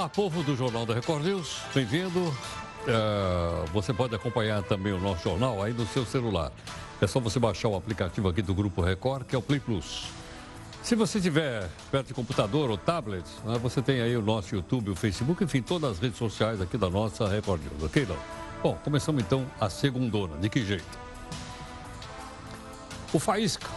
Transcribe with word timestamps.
Olá, 0.00 0.08
povo 0.08 0.42
do 0.42 0.56
Jornal 0.56 0.86
da 0.86 0.94
Record 0.94 1.22
News, 1.22 1.58
bem-vindo. 1.74 2.20
Uh, 2.20 3.66
você 3.70 3.92
pode 3.92 4.14
acompanhar 4.14 4.62
também 4.62 4.94
o 4.94 4.98
nosso 4.98 5.24
jornal 5.24 5.62
aí 5.62 5.74
no 5.74 5.86
seu 5.86 6.06
celular. 6.06 6.50
É 7.02 7.06
só 7.06 7.20
você 7.20 7.38
baixar 7.38 7.68
o 7.68 7.76
aplicativo 7.76 8.26
aqui 8.26 8.40
do 8.40 8.54
Grupo 8.54 8.80
Record, 8.80 9.26
que 9.26 9.36
é 9.36 9.38
o 9.38 9.42
Play 9.42 9.60
Plus. 9.60 10.06
Se 10.82 10.94
você 10.94 11.18
estiver 11.18 11.68
perto 11.90 12.06
de 12.06 12.14
computador 12.14 12.70
ou 12.70 12.78
tablet, 12.78 13.26
né, 13.44 13.58
você 13.58 13.82
tem 13.82 14.00
aí 14.00 14.16
o 14.16 14.22
nosso 14.22 14.54
YouTube, 14.54 14.90
o 14.90 14.96
Facebook, 14.96 15.44
enfim, 15.44 15.60
todas 15.60 15.90
as 15.90 15.98
redes 15.98 16.16
sociais 16.16 16.62
aqui 16.62 16.78
da 16.78 16.88
nossa 16.88 17.28
Record 17.28 17.60
News, 17.60 17.82
ok, 17.82 18.06
não? 18.06 18.16
Bom, 18.62 18.78
começamos 18.82 19.22
então 19.22 19.44
a 19.60 19.68
segundona. 19.68 20.38
De 20.38 20.48
que 20.48 20.64
jeito? 20.64 20.98
O 23.12 23.18
Faísca, 23.18 23.68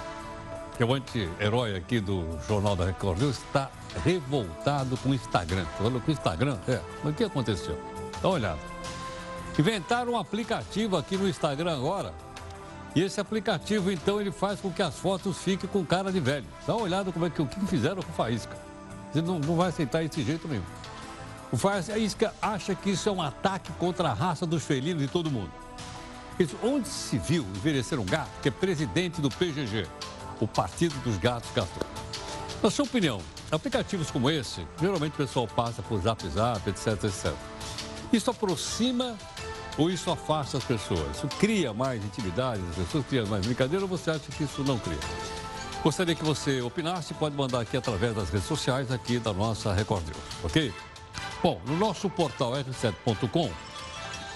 que 0.76 0.84
é 0.84 0.86
o 0.86 0.94
anti-herói 0.94 1.76
aqui 1.76 2.00
do 2.00 2.26
Jornal 2.48 2.76
da 2.76 2.86
Record 2.86 3.20
News, 3.20 3.38
está 3.38 3.70
revoltado 4.04 4.98
com 4.98 5.10
o 5.10 5.14
Instagram. 5.14 5.66
Falou 5.78 6.02
com 6.02 6.10
o 6.10 6.14
Instagram? 6.14 6.58
É. 6.68 6.80
Mas 7.04 7.14
o 7.14 7.16
que 7.16 7.24
aconteceu? 7.24 7.80
Dá 8.22 8.30
uma 8.30 8.36
olhada. 8.36 8.60
Inventaram 9.58 10.14
um 10.14 10.18
aplicativo 10.18 10.98
aqui 10.98 11.16
no 11.16 11.28
Instagram 11.28 11.74
agora. 11.74 12.14
E 12.96 13.02
esse 13.02 13.20
aplicativo, 13.20 13.92
então, 13.92 14.22
ele 14.22 14.32
faz 14.32 14.60
com 14.60 14.72
que 14.72 14.82
as 14.82 14.96
fotos 14.96 15.38
fiquem 15.38 15.70
com 15.70 15.86
cara 15.86 16.12
de 16.12 16.20
velho. 16.20 16.46
Dá 16.66 16.76
uma 16.76 16.84
olhada 16.84 17.12
como 17.12 17.26
é 17.26 17.30
que, 17.30 17.42
o 17.42 17.48
que 17.48 17.60
fizeram 17.68 18.02
com 18.02 18.12
o 18.12 18.16
Faísca. 18.16 18.56
Você 19.12 19.22
não, 19.22 19.40
não 19.40 19.56
vai 19.56 19.70
aceitar 19.70 20.04
esse 20.04 20.24
jeito 20.24 20.48
nenhum. 20.48 20.64
O 21.52 21.58
Faísca 21.58 22.34
acha 22.42 22.74
que 22.74 22.92
isso 22.92 23.10
é 23.10 23.12
um 23.12 23.22
ataque 23.22 23.72
contra 23.74 24.10
a 24.10 24.14
raça 24.14 24.46
dos 24.46 24.64
felinos 24.64 25.02
de 25.02 25.08
todo 25.08 25.30
mundo. 25.30 25.52
Isso, 26.40 26.56
onde 26.64 26.88
se 26.88 27.18
viu 27.18 27.44
envelhecer 27.56 28.00
um 28.00 28.06
gato 28.06 28.32
que 28.42 28.48
é 28.48 28.52
presidente 28.52 29.22
do 29.22 29.30
PGG, 29.30 29.88
o 30.40 30.48
Partido 30.48 30.96
dos 31.04 31.18
Gatos 31.18 31.50
Gastou? 31.54 31.84
Na 32.62 32.72
sua 32.72 32.86
opinião, 32.86 33.22
aplicativos 33.52 34.10
como 34.10 34.30
esse, 34.30 34.66
geralmente 34.80 35.14
o 35.14 35.18
pessoal 35.18 35.48
passa 35.48 35.82
por 35.82 36.00
zap 36.02 36.28
zap, 36.30 36.70
etc, 36.70 37.04
etc. 37.04 37.34
Isso 38.12 38.32
aproxima 38.32 39.18
ou 39.78 39.90
isso 39.90 40.10
afasta 40.10 40.58
as 40.58 40.64
pessoas? 40.64 41.18
Isso 41.18 41.28
cria 41.40 41.74
mais 41.74 42.04
intimidade 42.04 42.62
as 42.70 42.76
pessoas, 42.76 43.06
cria 43.08 43.26
mais 43.26 43.46
brincadeira 43.46 43.84
ou 43.84 43.90
você 43.90 44.12
acha 44.12 44.32
que 44.32 44.44
isso 44.44 44.64
não 44.64 44.80
cria? 44.80 45.00
Gostaria 45.84 46.16
que 46.16 46.24
você 46.24 46.62
opinasse, 46.62 47.14
pode 47.14 47.36
mandar 47.36 47.60
aqui 47.60 47.76
através 47.76 48.16
das 48.16 48.30
redes 48.30 48.48
sociais 48.48 48.92
aqui 48.92 49.20
da 49.20 49.34
nossa 49.34 49.74
Record 49.74 50.06
News, 50.06 50.46
ok? 50.46 50.74
Bom, 51.42 51.60
no 51.66 51.76
nosso 51.76 52.10
portal 52.10 52.54
r7.com, 52.54 53.52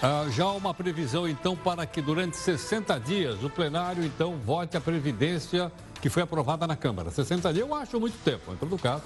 ah, 0.02 0.26
já 0.30 0.44
há 0.44 0.52
uma 0.52 0.74
previsão 0.74 1.26
então 1.26 1.56
para 1.56 1.86
que 1.86 2.02
durante 2.02 2.36
60 2.36 3.00
dias 3.00 3.42
o 3.42 3.48
plenário 3.48 4.04
então 4.04 4.36
vote 4.36 4.76
a 4.76 4.80
Previdência 4.80 5.72
que 6.00 6.08
foi 6.08 6.22
aprovada 6.22 6.66
na 6.66 6.76
Câmara. 6.76 7.10
60 7.10 7.52
dias 7.52 7.66
eu 7.66 7.74
acho 7.74 7.98
muito 7.98 8.16
tempo, 8.22 8.52
em 8.52 8.56
todo 8.56 8.78
caso. 8.78 9.02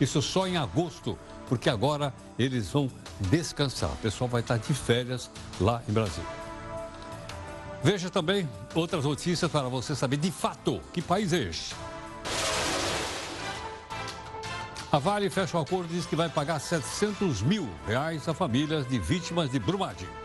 Isso 0.00 0.20
só 0.20 0.46
em 0.46 0.56
agosto, 0.56 1.18
porque 1.48 1.70
agora 1.70 2.12
eles 2.38 2.70
vão 2.70 2.90
descansar. 3.20 3.90
O 3.90 3.96
pessoal 3.96 4.28
vai 4.28 4.40
estar 4.40 4.58
de 4.58 4.74
férias 4.74 5.30
lá 5.60 5.82
em 5.88 5.92
Brasília. 5.92 6.42
Veja 7.82 8.08
também 8.10 8.48
outras 8.74 9.04
notícias 9.04 9.50
para 9.50 9.68
você 9.68 9.94
saber 9.94 10.16
de 10.16 10.30
fato 10.30 10.80
que 10.92 11.02
país 11.02 11.32
é 11.32 11.38
este. 11.38 11.74
A 14.92 14.98
Vale 14.98 15.30
fecha 15.30 15.56
um 15.56 15.60
acordo 15.60 15.90
e 15.90 15.96
diz 15.96 16.06
que 16.06 16.14
vai 16.14 16.28
pagar 16.28 16.60
700 16.60 17.40
mil 17.40 17.68
reais 17.86 18.28
a 18.28 18.34
famílias 18.34 18.86
de 18.86 18.98
vítimas 18.98 19.50
de 19.50 19.58
Brumadinho. 19.58 20.21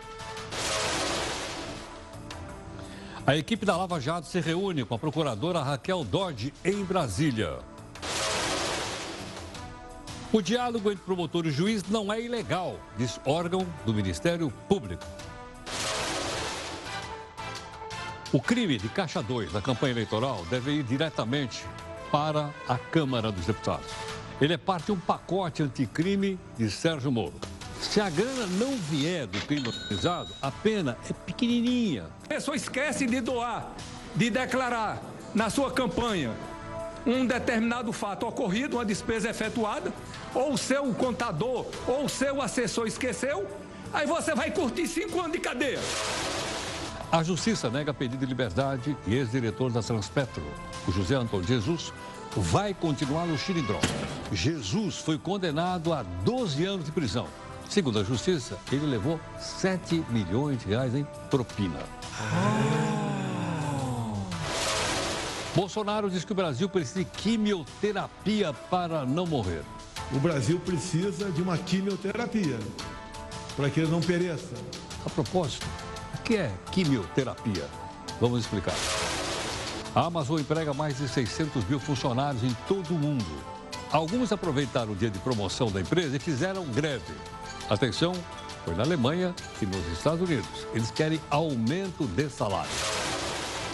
A 3.28 3.36
equipe 3.36 3.66
da 3.66 3.76
Lava 3.76 4.00
Jato 4.00 4.26
se 4.26 4.40
reúne 4.40 4.86
com 4.86 4.94
a 4.94 4.98
procuradora 4.98 5.62
Raquel 5.62 6.02
Dodge 6.02 6.50
em 6.64 6.82
Brasília. 6.82 7.58
O 10.32 10.40
diálogo 10.40 10.90
entre 10.90 11.04
promotor 11.04 11.44
e 11.44 11.50
juiz 11.50 11.86
não 11.90 12.10
é 12.10 12.22
ilegal, 12.22 12.80
diz 12.96 13.20
órgão 13.26 13.66
do 13.84 13.92
Ministério 13.92 14.50
Público. 14.66 15.04
O 18.32 18.40
crime 18.40 18.78
de 18.78 18.88
caixa 18.88 19.22
2 19.22 19.52
da 19.52 19.60
campanha 19.60 19.92
eleitoral 19.92 20.42
deve 20.48 20.78
ir 20.78 20.82
diretamente 20.82 21.66
para 22.10 22.48
a 22.66 22.78
Câmara 22.78 23.30
dos 23.30 23.44
Deputados. 23.44 23.90
Ele 24.40 24.54
é 24.54 24.56
parte 24.56 24.86
de 24.86 24.92
um 24.92 24.98
pacote 24.98 25.62
anticrime 25.62 26.38
de 26.56 26.70
Sérgio 26.70 27.12
Moro. 27.12 27.34
Se 27.80 28.00
a 28.00 28.10
grana 28.10 28.46
não 28.46 28.76
vier 28.76 29.26
do 29.26 29.38
crime 29.46 29.68
organizado, 29.68 30.34
a 30.42 30.50
pena 30.50 30.98
é 31.08 31.12
pequenininha. 31.12 32.06
A 32.24 32.28
pessoa 32.28 32.56
esquece 32.56 33.06
de 33.06 33.20
doar, 33.20 33.72
de 34.14 34.30
declarar 34.30 35.00
na 35.34 35.48
sua 35.48 35.70
campanha 35.70 36.32
um 37.06 37.24
determinado 37.24 37.92
fato 37.92 38.26
ocorrido, 38.26 38.76
uma 38.76 38.84
despesa 38.84 39.30
efetuada, 39.30 39.92
ou 40.34 40.52
o 40.52 40.58
seu 40.58 40.92
contador 40.94 41.66
ou 41.86 42.04
o 42.04 42.08
seu 42.08 42.42
assessor 42.42 42.86
esqueceu, 42.86 43.46
aí 43.92 44.06
você 44.06 44.34
vai 44.34 44.50
curtir 44.50 44.86
cinco 44.86 45.20
anos 45.20 45.32
de 45.32 45.38
cadeia. 45.38 45.78
A 47.10 47.22
Justiça 47.22 47.70
nega 47.70 47.94
pedido 47.94 48.20
de 48.20 48.26
liberdade 48.26 48.94
e 49.06 49.14
ex-diretor 49.14 49.70
da 49.70 49.82
Transpetro, 49.82 50.42
o 50.86 50.92
José 50.92 51.14
Antônio 51.14 51.46
Jesus, 51.46 51.92
vai 52.36 52.74
continuar 52.74 53.26
no 53.26 53.38
Xirindró. 53.38 53.80
Jesus 54.30 54.98
foi 54.98 55.16
condenado 55.16 55.92
a 55.92 56.02
12 56.02 56.66
anos 56.66 56.84
de 56.84 56.92
prisão. 56.92 57.26
Segundo 57.68 57.98
a 57.98 58.04
Justiça, 58.04 58.58
ele 58.72 58.86
levou 58.86 59.20
7 59.38 60.02
milhões 60.08 60.58
de 60.60 60.68
reais 60.68 60.94
em 60.94 61.04
propina. 61.30 61.80
Bolsonaro 65.54 66.08
diz 66.08 66.24
que 66.24 66.32
o 66.32 66.34
Brasil 66.34 66.68
precisa 66.68 67.00
de 67.00 67.04
quimioterapia 67.04 68.52
para 68.70 69.04
não 69.04 69.26
morrer. 69.26 69.62
O 70.12 70.18
Brasil 70.18 70.58
precisa 70.60 71.30
de 71.30 71.42
uma 71.42 71.58
quimioterapia 71.58 72.58
para 73.54 73.68
que 73.68 73.80
ele 73.80 73.90
não 73.90 74.00
pereça. 74.00 74.54
A 75.04 75.10
propósito, 75.10 75.66
o 76.14 76.22
que 76.22 76.36
é 76.36 76.50
quimioterapia? 76.72 77.66
Vamos 78.18 78.40
explicar. 78.40 78.74
A 79.94 80.06
Amazon 80.06 80.40
emprega 80.40 80.72
mais 80.72 80.96
de 80.96 81.08
600 81.08 81.64
mil 81.68 81.78
funcionários 81.78 82.42
em 82.42 82.56
todo 82.66 82.94
o 82.94 82.98
mundo. 82.98 83.26
Alguns 83.92 84.32
aproveitaram 84.32 84.92
o 84.92 84.96
dia 84.96 85.10
de 85.10 85.18
promoção 85.18 85.70
da 85.70 85.80
empresa 85.80 86.16
e 86.16 86.18
fizeram 86.18 86.64
greve. 86.66 87.14
Atenção, 87.70 88.14
foi 88.64 88.74
na 88.74 88.82
Alemanha 88.82 89.34
e 89.60 89.66
nos 89.66 89.86
Estados 89.88 90.22
Unidos. 90.22 90.66
Eles 90.72 90.90
querem 90.90 91.20
aumento 91.28 92.06
de 92.06 92.30
salário. 92.30 92.70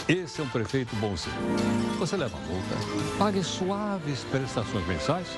Esse 0.08 0.40
é 0.40 0.44
um 0.44 0.48
prefeito 0.48 0.94
bonzinho. 0.96 1.34
Você 1.98 2.16
leva 2.16 2.36
multa, 2.36 2.74
pague 3.16 3.42
suaves 3.44 4.24
prestações 4.24 4.86
mensais, 4.86 5.28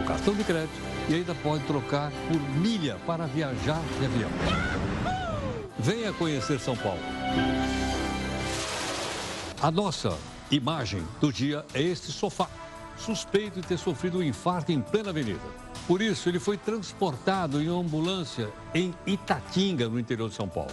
o 0.00 0.06
cartão 0.06 0.32
de 0.32 0.44
crédito 0.44 0.72
e 1.08 1.14
ainda 1.14 1.34
pode 1.34 1.64
trocar 1.64 2.12
por 2.28 2.40
milha 2.56 2.96
para 3.04 3.26
viajar 3.26 3.82
de 3.98 4.06
avião. 4.06 4.30
Venha 5.78 6.12
conhecer 6.12 6.60
São 6.60 6.76
Paulo. 6.76 7.00
A 9.60 9.70
nossa 9.70 10.16
imagem 10.50 11.02
do 11.20 11.32
dia 11.32 11.64
é 11.74 11.82
este 11.82 12.12
sofá, 12.12 12.48
suspeito 12.96 13.60
de 13.60 13.66
ter 13.66 13.78
sofrido 13.78 14.18
um 14.18 14.22
infarto 14.22 14.70
em 14.70 14.80
plena 14.80 15.10
avenida. 15.10 15.40
Por 15.86 16.00
isso, 16.00 16.28
ele 16.28 16.38
foi 16.38 16.56
transportado 16.56 17.60
em 17.60 17.68
uma 17.68 17.80
ambulância 17.80 18.48
em 18.74 18.94
Itatinga, 19.06 19.88
no 19.88 19.98
interior 19.98 20.28
de 20.28 20.34
São 20.34 20.48
Paulo. 20.48 20.72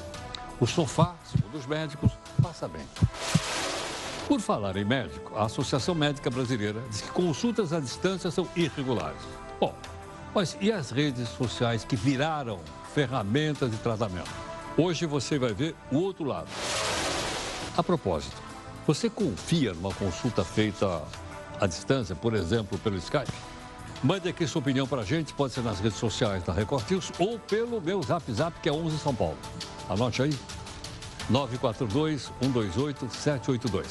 O 0.59 0.67
sofá, 0.67 1.15
segundo 1.23 1.57
os 1.57 1.65
médicos, 1.65 2.11
passa 2.41 2.67
bem. 2.67 2.85
Por 4.27 4.39
falar 4.39 4.77
em 4.77 4.85
médico, 4.85 5.35
a 5.35 5.45
Associação 5.45 5.95
Médica 5.95 6.29
Brasileira 6.29 6.79
diz 6.89 7.01
que 7.01 7.09
consultas 7.09 7.73
à 7.73 7.79
distância 7.79 8.29
são 8.29 8.47
irregulares. 8.55 9.21
Bom, 9.59 9.73
mas 10.35 10.55
e 10.61 10.71
as 10.71 10.91
redes 10.91 11.27
sociais 11.29 11.83
que 11.83 11.95
viraram 11.95 12.59
ferramentas 12.93 13.71
de 13.71 13.77
tratamento? 13.77 14.29
Hoje 14.77 15.07
você 15.07 15.39
vai 15.39 15.53
ver 15.53 15.75
o 15.91 15.97
outro 15.97 16.25
lado. 16.25 16.47
A 17.75 17.81
propósito, 17.81 18.35
você 18.85 19.09
confia 19.09 19.73
numa 19.73 19.93
consulta 19.93 20.43
feita 20.43 21.01
à 21.59 21.65
distância, 21.65 22.15
por 22.15 22.35
exemplo, 22.35 22.77
pelo 22.77 22.97
Skype? 22.97 23.33
Mande 24.01 24.29
aqui 24.29 24.47
sua 24.47 24.61
opinião 24.61 24.87
para 24.87 25.01
a 25.01 25.05
gente, 25.05 25.33
pode 25.33 25.53
ser 25.53 25.61
nas 25.61 25.81
redes 25.81 25.99
sociais 25.99 26.41
da 26.43 26.53
Record 26.53 26.89
News 26.89 27.11
ou 27.19 27.37
pelo 27.37 27.81
meu 27.81 28.01
Zap 28.01 28.31
Zap, 28.31 28.57
que 28.61 28.69
é 28.69 28.71
11 28.71 28.97
São 28.97 29.13
Paulo. 29.13 29.37
Anote 29.89 30.21
aí, 30.21 30.33
942-128-782. 31.29 33.87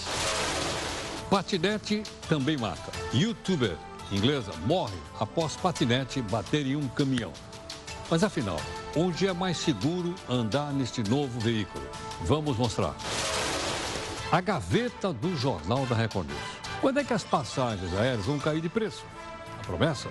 Patinete 1.28 2.02
também 2.26 2.56
mata. 2.56 2.90
Youtuber 3.12 3.76
inglesa 4.10 4.50
morre 4.64 4.96
após 5.20 5.56
patinete 5.56 6.22
bater 6.22 6.66
em 6.66 6.76
um 6.76 6.88
caminhão. 6.88 7.34
Mas 8.10 8.24
afinal, 8.24 8.58
onde 8.96 9.26
é 9.26 9.34
mais 9.34 9.58
seguro 9.58 10.14
andar 10.26 10.72
neste 10.72 11.02
novo 11.02 11.38
veículo? 11.38 11.84
Vamos 12.22 12.56
mostrar. 12.56 12.96
A 14.32 14.40
gaveta 14.40 15.12
do 15.12 15.36
Jornal 15.36 15.84
da 15.84 15.94
Record 15.94 16.28
News. 16.28 16.40
Quando 16.80 17.00
é 17.00 17.04
que 17.04 17.12
as 17.12 17.24
passagens 17.24 17.92
aéreas 17.92 18.24
vão 18.24 18.38
cair 18.38 18.62
de 18.62 18.70
preço? 18.70 19.04
Promessa 19.68 20.08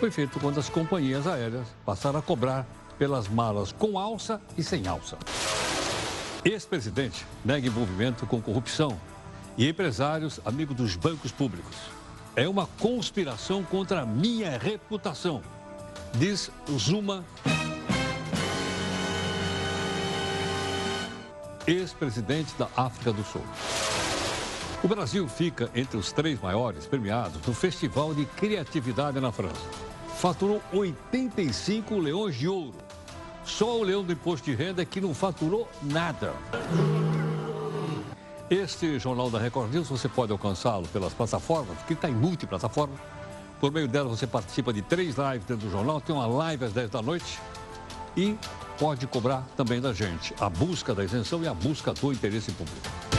foi 0.00 0.10
feita 0.10 0.40
quando 0.40 0.58
as 0.58 0.68
companhias 0.68 1.28
aéreas 1.28 1.68
passaram 1.84 2.18
a 2.18 2.22
cobrar 2.22 2.66
pelas 2.98 3.28
malas 3.28 3.70
com 3.70 3.98
alça 3.98 4.40
e 4.58 4.64
sem 4.64 4.88
alça. 4.88 5.16
Ex-presidente 6.44 7.24
nega 7.44 7.68
envolvimento 7.68 8.26
com 8.26 8.42
corrupção 8.42 9.00
e 9.56 9.68
empresários 9.68 10.40
amigos 10.44 10.76
dos 10.76 10.96
bancos 10.96 11.30
públicos. 11.30 11.76
É 12.34 12.48
uma 12.48 12.66
conspiração 12.78 13.62
contra 13.62 14.02
a 14.02 14.06
minha 14.06 14.58
reputação. 14.58 15.40
diz 16.12 16.50
Zuma, 16.76 17.24
ex-presidente 21.66 22.52
da 22.58 22.68
África 22.76 23.12
do 23.12 23.24
Sul. 23.24 23.42
O 24.86 24.88
Brasil 24.88 25.26
fica 25.26 25.68
entre 25.74 25.96
os 25.96 26.12
três 26.12 26.40
maiores 26.40 26.86
premiados 26.86 27.44
no 27.44 27.52
Festival 27.52 28.14
de 28.14 28.24
Criatividade 28.24 29.18
na 29.18 29.32
França. 29.32 29.66
Faturou 30.16 30.62
85 30.72 31.98
leões 31.98 32.36
de 32.36 32.46
ouro. 32.46 32.76
Só 33.44 33.80
o 33.80 33.82
leão 33.82 34.04
do 34.04 34.12
imposto 34.12 34.48
de 34.48 34.54
renda 34.54 34.84
que 34.84 35.00
não 35.00 35.12
faturou 35.12 35.68
nada. 35.82 36.32
Este 38.48 38.96
Jornal 39.00 39.28
da 39.28 39.40
Record 39.40 39.74
News 39.74 39.88
você 39.88 40.08
pode 40.08 40.30
alcançá-lo 40.30 40.86
pelas 40.86 41.12
plataformas, 41.12 41.76
que 41.88 41.94
está 41.94 42.08
em 42.08 42.14
multiplataformas. 42.14 43.00
Por 43.58 43.72
meio 43.72 43.88
dela 43.88 44.08
você 44.08 44.24
participa 44.24 44.72
de 44.72 44.82
três 44.82 45.16
lives 45.16 45.48
dentro 45.48 45.66
do 45.66 45.72
jornal, 45.72 46.00
tem 46.00 46.14
uma 46.14 46.28
live 46.28 46.64
às 46.64 46.72
10 46.72 46.90
da 46.90 47.02
noite 47.02 47.40
e 48.16 48.38
pode 48.78 49.04
cobrar 49.08 49.44
também 49.56 49.80
da 49.80 49.92
gente 49.92 50.32
a 50.38 50.48
busca 50.48 50.94
da 50.94 51.02
isenção 51.02 51.42
e 51.42 51.48
a 51.48 51.54
busca 51.54 51.92
do 51.92 52.12
interesse 52.12 52.52
público. 52.52 53.15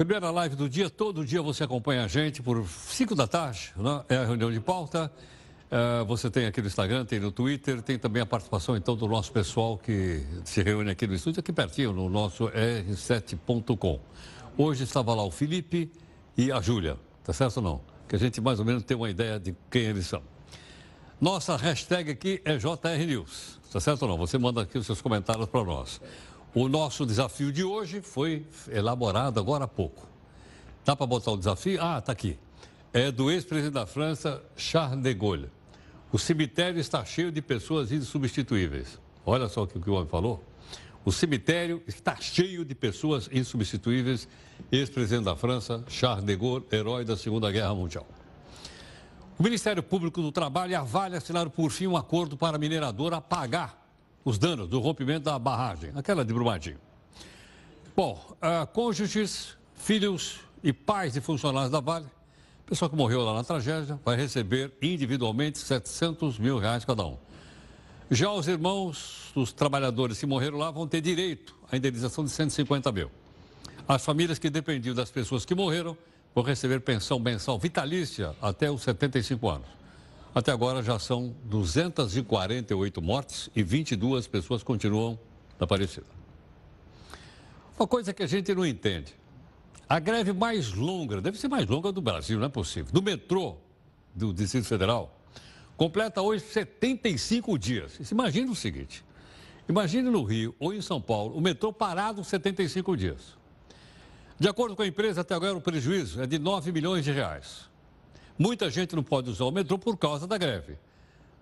Primeira 0.00 0.30
live 0.30 0.56
do 0.56 0.66
dia, 0.66 0.88
todo 0.88 1.26
dia 1.26 1.42
você 1.42 1.62
acompanha 1.62 2.04
a 2.04 2.08
gente 2.08 2.42
por 2.42 2.66
5 2.66 3.14
da 3.14 3.26
tarde, 3.26 3.70
né? 3.76 4.02
é 4.08 4.16
a 4.16 4.24
reunião 4.24 4.50
de 4.50 4.58
pauta. 4.58 5.12
Uh, 5.70 6.06
você 6.06 6.30
tem 6.30 6.46
aqui 6.46 6.62
no 6.62 6.68
Instagram, 6.68 7.04
tem 7.04 7.20
no 7.20 7.30
Twitter, 7.30 7.82
tem 7.82 7.98
também 7.98 8.22
a 8.22 8.24
participação 8.24 8.74
então 8.78 8.96
do 8.96 9.06
nosso 9.06 9.30
pessoal 9.30 9.76
que 9.76 10.24
se 10.42 10.62
reúne 10.62 10.90
aqui 10.90 11.06
no 11.06 11.12
estúdio, 11.12 11.40
aqui 11.40 11.52
pertinho, 11.52 11.92
no 11.92 12.08
nosso 12.08 12.48
r7.com. 12.48 14.00
Hoje 14.56 14.84
estava 14.84 15.14
lá 15.14 15.22
o 15.22 15.30
Felipe 15.30 15.92
e 16.34 16.50
a 16.50 16.62
Júlia, 16.62 16.96
tá 17.22 17.34
certo 17.34 17.58
ou 17.58 17.62
não? 17.62 17.80
Que 18.08 18.16
a 18.16 18.18
gente 18.18 18.40
mais 18.40 18.58
ou 18.58 18.64
menos 18.64 18.84
tem 18.84 18.96
uma 18.96 19.10
ideia 19.10 19.38
de 19.38 19.54
quem 19.70 19.82
eles 19.82 20.06
são. 20.06 20.22
Nossa 21.20 21.58
hashtag 21.58 22.12
aqui 22.12 22.40
é 22.46 22.56
JR 22.56 23.06
News, 23.06 23.60
tá 23.70 23.78
certo 23.78 24.04
ou 24.04 24.08
não? 24.08 24.16
Você 24.16 24.38
manda 24.38 24.62
aqui 24.62 24.78
os 24.78 24.86
seus 24.86 25.02
comentários 25.02 25.44
para 25.44 25.62
nós. 25.62 26.00
O 26.52 26.68
nosso 26.68 27.06
desafio 27.06 27.52
de 27.52 27.62
hoje 27.62 28.00
foi 28.00 28.44
elaborado 28.68 29.38
agora 29.38 29.66
há 29.66 29.68
pouco. 29.68 30.04
Dá 30.84 30.96
para 30.96 31.06
botar 31.06 31.30
o 31.30 31.36
desafio? 31.36 31.80
Ah, 31.80 32.00
tá 32.00 32.10
aqui. 32.10 32.36
É 32.92 33.12
do 33.12 33.30
ex-presidente 33.30 33.74
da 33.74 33.86
França, 33.86 34.42
Charles 34.56 35.00
de 35.00 35.14
Gaulle. 35.14 35.48
O 36.10 36.18
cemitério 36.18 36.80
está 36.80 37.04
cheio 37.04 37.30
de 37.30 37.40
pessoas 37.40 37.92
insubstituíveis. 37.92 38.98
Olha 39.24 39.48
só 39.48 39.62
o 39.62 39.66
que 39.68 39.88
o 39.88 39.94
homem 39.94 40.08
falou. 40.08 40.42
O 41.04 41.12
cemitério 41.12 41.84
está 41.86 42.16
cheio 42.16 42.64
de 42.64 42.74
pessoas 42.74 43.28
insubstituíveis. 43.30 44.26
Ex-presidente 44.72 45.26
da 45.26 45.36
França, 45.36 45.84
Charles 45.86 46.24
de 46.24 46.34
Gaulle, 46.34 46.66
herói 46.72 47.04
da 47.04 47.16
Segunda 47.16 47.48
Guerra 47.52 47.76
Mundial. 47.76 48.08
O 49.38 49.42
Ministério 49.44 49.84
Público 49.84 50.20
do 50.20 50.32
Trabalho 50.32 50.76
a 50.76 50.82
Vale 50.82 51.16
assinaram 51.16 51.48
por 51.50 51.70
fim 51.70 51.86
um 51.86 51.96
acordo 51.96 52.36
para 52.36 52.56
a 52.56 52.58
mineradora 52.58 53.20
pagar 53.20 53.79
os 54.24 54.38
danos 54.38 54.68
do 54.68 54.80
rompimento 54.80 55.24
da 55.24 55.38
barragem, 55.38 55.92
aquela 55.94 56.24
de 56.24 56.32
Brumadinho. 56.32 56.78
Bom, 57.96 58.20
uh, 58.34 58.66
cônjuges, 58.68 59.56
filhos 59.74 60.40
e 60.62 60.72
pais 60.72 61.12
de 61.14 61.20
funcionários 61.20 61.70
da 61.70 61.80
Vale 61.80 62.06
pessoa 62.70 62.88
que 62.88 62.94
morreu 62.94 63.22
lá 63.22 63.34
na 63.34 63.42
tragédia 63.42 63.98
vai 64.04 64.14
receber 64.16 64.72
individualmente 64.80 65.58
700 65.58 66.38
mil 66.38 66.56
reais 66.56 66.84
cada 66.84 67.04
um. 67.04 67.18
Já 68.08 68.30
os 68.30 68.46
irmãos 68.46 69.32
dos 69.34 69.52
trabalhadores 69.52 70.20
que 70.20 70.24
morreram 70.24 70.56
lá 70.56 70.70
vão 70.70 70.86
ter 70.86 71.00
direito 71.00 71.56
à 71.70 71.76
indenização 71.76 72.24
de 72.24 72.30
150 72.30 72.92
mil. 72.92 73.10
As 73.88 74.04
famílias 74.04 74.38
que 74.38 74.48
dependiam 74.48 74.94
das 74.94 75.10
pessoas 75.10 75.44
que 75.44 75.52
morreram 75.52 75.98
vão 76.32 76.44
receber 76.44 76.80
pensão 76.80 77.18
mensal 77.18 77.58
vitalícia 77.58 78.36
até 78.40 78.70
os 78.70 78.82
75 78.82 79.48
anos. 79.48 79.79
Até 80.32 80.52
agora 80.52 80.82
já 80.82 80.98
são 80.98 81.34
248 81.44 83.02
mortes 83.02 83.50
e 83.54 83.62
22 83.62 84.28
pessoas 84.28 84.62
continuam 84.62 85.18
desaparecidas. 85.54 86.08
Uma 87.76 87.86
coisa 87.86 88.12
que 88.12 88.22
a 88.22 88.26
gente 88.26 88.54
não 88.54 88.64
entende. 88.64 89.14
A 89.88 89.98
greve 89.98 90.32
mais 90.32 90.72
longa, 90.72 91.20
deve 91.20 91.36
ser 91.36 91.48
mais 91.48 91.66
longa 91.66 91.90
do 91.90 92.00
Brasil, 92.00 92.38
não 92.38 92.46
é 92.46 92.48
possível. 92.48 92.92
Do 92.92 93.02
metrô 93.02 93.56
do 94.14 94.32
Distrito 94.32 94.66
Federal, 94.66 95.18
completa 95.76 96.22
hoje 96.22 96.44
75 96.44 97.58
dias. 97.58 98.10
Imagina 98.12 98.52
o 98.52 98.54
seguinte: 98.54 99.04
imagine 99.68 100.08
no 100.10 100.22
Rio 100.22 100.54
ou 100.60 100.72
em 100.72 100.80
São 100.80 101.00
Paulo, 101.00 101.36
o 101.36 101.40
metrô 101.40 101.72
parado 101.72 102.22
75 102.22 102.96
dias. 102.96 103.36
De 104.38 104.48
acordo 104.48 104.76
com 104.76 104.82
a 104.82 104.86
empresa, 104.86 105.22
até 105.22 105.34
agora 105.34 105.56
o 105.56 105.60
prejuízo 105.60 106.22
é 106.22 106.26
de 106.26 106.38
9 106.38 106.70
milhões 106.70 107.04
de 107.04 107.10
reais. 107.10 107.69
Muita 108.40 108.70
gente 108.70 108.96
não 108.96 109.02
pode 109.02 109.28
usar 109.28 109.44
o 109.44 109.50
metrô 109.50 109.76
por 109.76 109.98
causa 109.98 110.26
da 110.26 110.38
greve. 110.38 110.78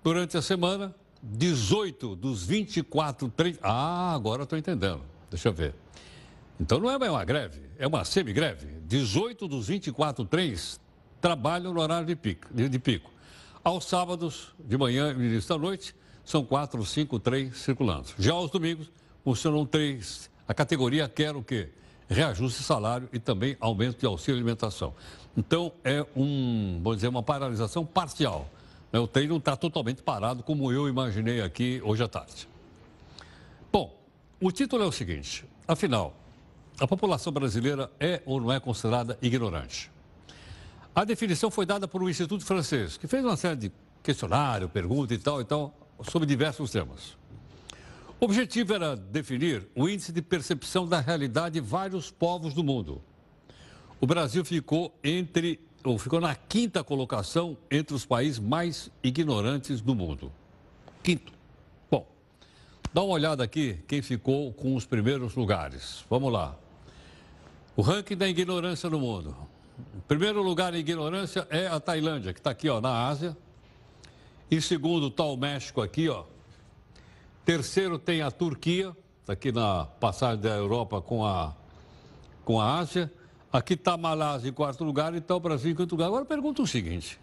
Durante 0.02 0.36
a 0.36 0.42
semana, 0.42 0.92
18 1.22 2.16
dos 2.16 2.44
24 2.44 3.28
trens. 3.28 3.56
Ah, 3.62 4.12
agora 4.12 4.42
estou 4.42 4.58
entendendo. 4.58 5.02
Deixa 5.30 5.48
eu 5.48 5.52
ver. 5.52 5.76
Então 6.58 6.80
não 6.80 6.90
é 6.90 6.96
uma 6.96 7.24
greve, 7.24 7.60
é 7.78 7.86
uma 7.86 8.04
semigreve. 8.04 8.66
18 8.88 9.46
dos 9.46 9.68
24 9.68 10.24
trens 10.24 10.80
trabalham 11.20 11.72
no 11.72 11.80
horário 11.80 12.04
de 12.04 12.16
pico. 12.16 12.48
De 12.52 12.78
pico. 12.80 13.12
Aos 13.62 13.84
sábados, 13.84 14.52
de 14.58 14.76
manhã 14.76 15.12
e 15.12 15.24
início 15.24 15.50
da 15.50 15.56
noite, 15.56 15.94
são 16.24 16.44
quatro 16.44 16.80
ou 16.80 16.84
cinco 16.84 17.20
trens 17.20 17.58
circulando. 17.58 18.08
Já 18.18 18.32
aos 18.32 18.50
domingos, 18.50 18.90
funcionam 19.22 19.64
três. 19.64 20.28
A 20.48 20.52
categoria 20.52 21.08
quer 21.08 21.36
o 21.36 21.44
quê? 21.44 21.68
Reajuste 22.08 22.64
salário 22.64 23.08
e 23.12 23.20
também 23.20 23.56
aumento 23.60 24.00
de 24.00 24.06
auxílio 24.06 24.40
alimentação. 24.40 24.94
Então, 25.38 25.72
é 25.84 26.04
um, 26.16 26.80
vou 26.82 26.96
dizer, 26.96 27.06
uma 27.06 27.22
paralisação 27.22 27.86
parcial. 27.86 28.50
Né? 28.92 28.98
O 28.98 29.06
trem 29.06 29.28
não 29.28 29.36
está 29.36 29.56
totalmente 29.56 30.02
parado, 30.02 30.42
como 30.42 30.72
eu 30.72 30.88
imaginei 30.88 31.40
aqui 31.40 31.80
hoje 31.84 32.02
à 32.02 32.08
tarde. 32.08 32.48
Bom, 33.70 33.96
o 34.40 34.50
título 34.50 34.82
é 34.82 34.86
o 34.86 34.90
seguinte: 34.90 35.44
afinal, 35.68 36.12
a 36.80 36.88
população 36.88 37.32
brasileira 37.32 37.88
é 38.00 38.20
ou 38.26 38.40
não 38.40 38.52
é 38.52 38.58
considerada 38.58 39.16
ignorante? 39.22 39.92
A 40.92 41.04
definição 41.04 41.52
foi 41.52 41.64
dada 41.64 41.86
por 41.86 42.02
um 42.02 42.08
instituto 42.08 42.44
francês, 42.44 42.96
que 42.96 43.06
fez 43.06 43.24
uma 43.24 43.36
série 43.36 43.54
de 43.54 43.72
questionário, 44.02 44.68
pergunta 44.68 45.14
e 45.14 45.18
tal 45.18 45.40
e 45.40 45.44
tal, 45.44 45.72
sobre 46.02 46.26
diversos 46.26 46.72
temas. 46.72 47.16
O 48.18 48.24
objetivo 48.24 48.74
era 48.74 48.96
definir 48.96 49.68
o 49.76 49.88
índice 49.88 50.10
de 50.10 50.20
percepção 50.20 50.84
da 50.84 50.98
realidade 50.98 51.60
de 51.60 51.60
vários 51.60 52.10
povos 52.10 52.52
do 52.52 52.64
mundo. 52.64 53.00
O 54.00 54.06
Brasil 54.06 54.44
ficou 54.44 54.96
entre 55.02 55.60
ou 55.84 55.98
ficou 55.98 56.20
na 56.20 56.34
quinta 56.34 56.82
colocação 56.82 57.56
entre 57.70 57.94
os 57.94 58.04
países 58.04 58.38
mais 58.38 58.90
ignorantes 59.02 59.80
do 59.80 59.94
mundo. 59.94 60.32
Quinto. 61.02 61.32
Bom, 61.90 62.06
dá 62.92 63.02
uma 63.02 63.14
olhada 63.14 63.42
aqui 63.44 63.78
quem 63.86 64.02
ficou 64.02 64.52
com 64.52 64.74
os 64.74 64.84
primeiros 64.84 65.34
lugares. 65.34 66.04
Vamos 66.10 66.32
lá. 66.32 66.56
O 67.76 67.82
ranking 67.82 68.16
da 68.16 68.28
ignorância 68.28 68.90
no 68.90 68.98
mundo. 68.98 69.36
Primeiro 70.06 70.42
lugar 70.42 70.74
em 70.74 70.78
ignorância 70.78 71.46
é 71.50 71.68
a 71.68 71.78
Tailândia, 71.78 72.32
que 72.32 72.40
está 72.40 72.50
aqui 72.50 72.68
ó, 72.68 72.80
na 72.80 73.06
Ásia. 73.06 73.36
Em 74.50 74.60
segundo 74.60 75.08
está 75.08 75.24
o 75.24 75.36
México 75.36 75.80
aqui, 75.80 76.08
ó. 76.08 76.24
Terceiro 77.44 77.98
tem 77.98 78.20
a 78.20 78.30
Turquia, 78.30 78.96
está 79.20 79.32
aqui 79.32 79.52
na 79.52 79.84
passagem 79.84 80.40
da 80.40 80.50
Europa 80.50 81.00
com 81.00 81.24
a, 81.24 81.54
com 82.44 82.60
a 82.60 82.78
Ásia. 82.78 83.12
Aqui 83.52 83.74
está 83.74 83.96
Malásia 83.96 84.50
em 84.50 84.52
quarto 84.52 84.84
lugar 84.84 85.14
e 85.14 85.18
está 85.18 85.34
o 85.34 85.40
Brasil 85.40 85.70
em 85.70 85.74
quinto 85.74 85.94
lugar. 85.94 86.06
Agora 86.06 86.24
pergunta 86.24 86.62
o 86.62 86.66
seguinte. 86.66 87.18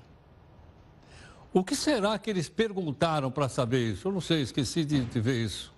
O 1.53 1.63
que 1.63 1.75
será 1.75 2.17
que 2.19 2.29
eles 2.29 2.49
perguntaram 2.49 3.31
para 3.31 3.47
saber 3.47 3.93
isso? 3.93 4.07
Eu 4.07 4.11
não 4.11 4.21
sei, 4.21 4.41
esqueci 4.41 4.83
de, 4.83 5.05
de 5.05 5.19
ver 5.21 5.45
isso. 5.45 5.73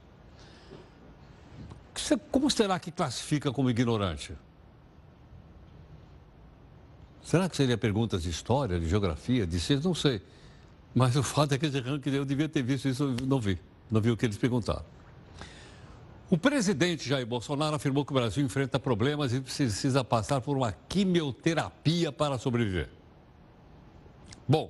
Como 2.32 2.50
será 2.50 2.80
que 2.80 2.92
classifica 2.92 3.51
como 3.51 3.70
ignorante? 3.70 4.34
Será 7.22 7.50
que 7.50 7.58
seria 7.58 7.77
perguntas 7.77 8.24
de 8.24 8.30
história, 8.30 8.80
de 8.80 8.88
geografia, 8.88 9.46
de 9.46 9.60
ciência? 9.60 9.88
Não 9.88 9.94
sei. 9.94 10.22
Mas 10.96 11.16
o 11.16 11.22
fato 11.22 11.54
é 11.54 11.58
que 11.58 11.66
eu 11.66 12.25
devia 12.25 12.48
ter 12.48 12.63
visto 12.63 12.88
isso, 12.88 13.16
não 13.27 13.39
vi. 13.39 13.60
Não 13.92 14.00
vi 14.00 14.12
o 14.12 14.18
que 14.18 14.25
eles 14.25 14.38
perguntaram. 14.38 14.86
O 16.30 16.38
presidente 16.38 17.08
Jair 17.08 17.26
Bolsonaro 17.26 17.78
afirmou 17.78 18.04
que 18.04 18.12
o 18.12 18.16
Brasil 18.16 18.44
enfrenta 18.46 18.78
problemas 18.78 19.34
e 19.34 19.40
precisa 19.40 20.04
passar 20.04 20.42
por 20.42 20.58
uma 20.58 20.74
quimioterapia 20.74 22.12
para 22.12 22.38
sobreviver. 22.38 22.90
Bom, 24.46 24.70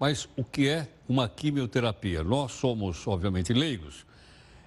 mas 0.00 0.26
o 0.38 0.44
que 0.44 0.66
é 0.66 0.88
uma 1.06 1.28
quimioterapia? 1.28 2.24
Nós 2.24 2.52
somos, 2.52 3.06
obviamente, 3.06 3.52
leigos 3.52 4.06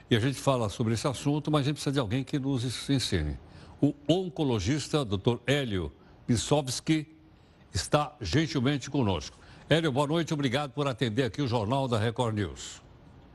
e 0.10 0.16
a 0.16 0.20
gente 0.20 0.40
fala 0.40 0.70
sobre 0.70 0.94
esse 0.94 1.08
assunto, 1.08 1.50
mas 1.50 1.62
a 1.62 1.64
gente 1.64 1.76
precisa 1.76 1.94
de 1.94 2.00
alguém 2.00 2.24
que 2.24 2.38
nos 2.38 2.64
ensine. 2.88 3.40
O 3.82 3.96
oncologista, 4.08 5.04
Dr. 5.04 5.38
Hélio 5.48 5.92
Pissovski 6.28 7.08
está 7.74 8.16
gentilmente 8.22 8.88
conosco. 8.88 9.36
Hélio, 9.68 9.92
boa 9.92 10.06
noite, 10.06 10.32
obrigado 10.32 10.74
por 10.74 10.88
atender 10.88 11.24
aqui 11.24 11.42
o 11.42 11.48
Jornal 11.48 11.88
da 11.88 11.98
Record 11.98 12.36
News. 12.36 12.82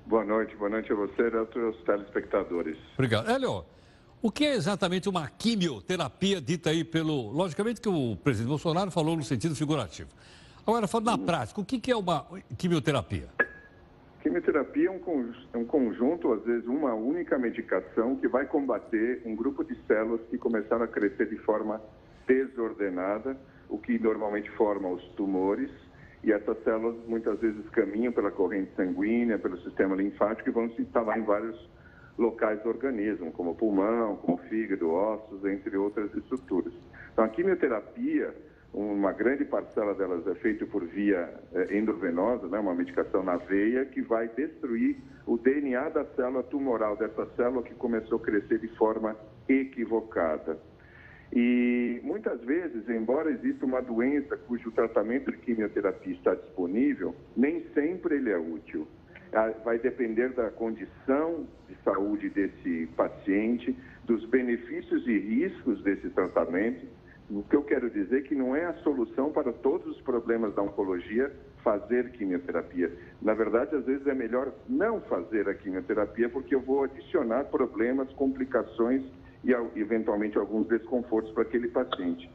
Boa 0.06 0.24
noite, 0.24 0.54
boa 0.54 0.70
noite 0.70 0.92
a 0.92 0.94
você 0.94 1.22
e 1.22 1.26
a 1.36 1.44
todos 1.46 1.76
os 1.76 1.82
telespectadores. 1.82 2.78
Obrigado. 2.94 3.28
Hélio, 3.28 3.64
O 4.22 4.30
que 4.30 4.44
é 4.44 4.54
exatamente 4.54 5.08
uma 5.08 5.28
quimioterapia 5.28 6.40
dita 6.40 6.70
aí 6.70 6.84
pelo. 6.84 7.30
Logicamente 7.32 7.80
que 7.80 7.88
o 7.88 8.16
presidente 8.16 8.48
Bolsonaro 8.48 8.90
falou 8.92 9.16
no 9.16 9.24
sentido 9.24 9.56
figurativo. 9.56 10.08
Agora, 10.64 10.86
falando 10.86 11.06
na 11.06 11.18
prática, 11.18 11.60
o 11.60 11.64
que 11.64 11.90
é 11.90 11.96
uma 11.96 12.24
quimioterapia? 12.56 13.28
Quimioterapia 14.22 14.88
é 14.88 15.58
um 15.58 15.64
conjunto, 15.64 16.32
às 16.32 16.44
vezes 16.44 16.66
uma 16.66 16.94
única 16.94 17.36
medicação 17.36 18.16
que 18.16 18.28
vai 18.28 18.46
combater 18.46 19.22
um 19.24 19.34
grupo 19.34 19.64
de 19.64 19.76
células 19.86 20.20
que 20.30 20.38
começaram 20.38 20.84
a 20.84 20.88
crescer 20.88 21.28
de 21.28 21.38
forma 21.38 21.80
desordenada, 22.26 23.36
o 23.68 23.76
que 23.76 23.98
normalmente 23.98 24.50
forma 24.52 24.88
os 24.88 25.02
tumores. 25.16 25.70
E 26.26 26.32
essas 26.32 26.62
células 26.64 26.96
muitas 27.06 27.38
vezes 27.38 27.66
caminham 27.70 28.12
pela 28.12 28.32
corrente 28.32 28.74
sanguínea, 28.74 29.38
pelo 29.38 29.56
sistema 29.62 29.94
linfático 29.94 30.48
e 30.48 30.52
vão 30.52 30.68
se 30.70 30.82
instalar 30.82 31.16
em 31.18 31.22
vários 31.22 31.70
locais 32.18 32.60
do 32.62 32.68
organismo, 32.68 33.30
como 33.30 33.54
pulmão, 33.54 34.16
como 34.16 34.36
fígado, 34.48 34.90
ossos, 34.90 35.44
entre 35.44 35.76
outras 35.76 36.12
estruturas. 36.14 36.72
Então, 37.12 37.24
a 37.24 37.28
quimioterapia 37.28 38.34
uma 38.76 39.10
grande 39.10 39.44
parcela 39.44 39.94
delas 39.94 40.26
é 40.26 40.34
feita 40.34 40.66
por 40.66 40.84
via 40.84 41.32
é, 41.54 41.78
endovenosa, 41.78 42.46
né, 42.48 42.58
uma 42.58 42.74
medicação 42.74 43.22
na 43.22 43.36
veia, 43.36 43.86
que 43.86 44.02
vai 44.02 44.28
destruir 44.28 44.98
o 45.26 45.38
DNA 45.38 45.88
da 45.88 46.04
célula 46.14 46.42
tumoral, 46.42 46.94
dessa 46.96 47.24
célula 47.36 47.62
que 47.62 47.74
começou 47.74 48.18
a 48.18 48.20
crescer 48.20 48.58
de 48.58 48.68
forma 48.76 49.16
equivocada. 49.48 50.58
E 51.32 52.00
muitas 52.02 52.40
vezes, 52.42 52.88
embora 52.88 53.30
exista 53.30 53.66
uma 53.66 53.82
doença 53.82 54.36
cujo 54.36 54.70
tratamento 54.70 55.30
de 55.30 55.38
quimioterapia 55.38 56.14
está 56.14 56.34
disponível, 56.34 57.14
nem 57.36 57.64
sempre 57.74 58.16
ele 58.16 58.30
é 58.30 58.38
útil. 58.38 58.86
Ah, 59.32 59.52
vai 59.64 59.78
depender 59.78 60.30
da 60.30 60.50
condição 60.50 61.46
de 61.68 61.76
saúde 61.82 62.30
desse 62.30 62.86
paciente, 62.96 63.76
dos 64.04 64.24
benefícios 64.26 65.06
e 65.06 65.18
riscos 65.18 65.82
desse 65.82 66.08
tratamento 66.10 66.86
o 67.28 67.42
que 67.42 67.56
eu 67.56 67.62
quero 67.62 67.90
dizer 67.90 68.18
é 68.18 68.22
que 68.22 68.34
não 68.36 68.54
é 68.54 68.66
a 68.66 68.74
solução 68.74 69.32
para 69.32 69.52
todos 69.52 69.86
os 69.96 70.00
problemas 70.02 70.54
da 70.54 70.62
oncologia 70.62 71.32
fazer 71.62 72.10
quimioterapia. 72.12 72.92
Na 73.20 73.34
verdade, 73.34 73.74
às 73.74 73.84
vezes 73.84 74.06
é 74.06 74.14
melhor 74.14 74.52
não 74.68 75.00
fazer 75.00 75.48
a 75.48 75.54
quimioterapia 75.54 76.28
porque 76.28 76.54
eu 76.54 76.60
vou 76.60 76.84
adicionar 76.84 77.44
problemas, 77.46 78.08
complicações 78.12 79.02
e 79.46 79.80
eventualmente 79.80 80.36
alguns 80.36 80.66
desconfortos 80.66 81.32
para 81.32 81.42
aquele 81.42 81.68
paciente. 81.68 82.28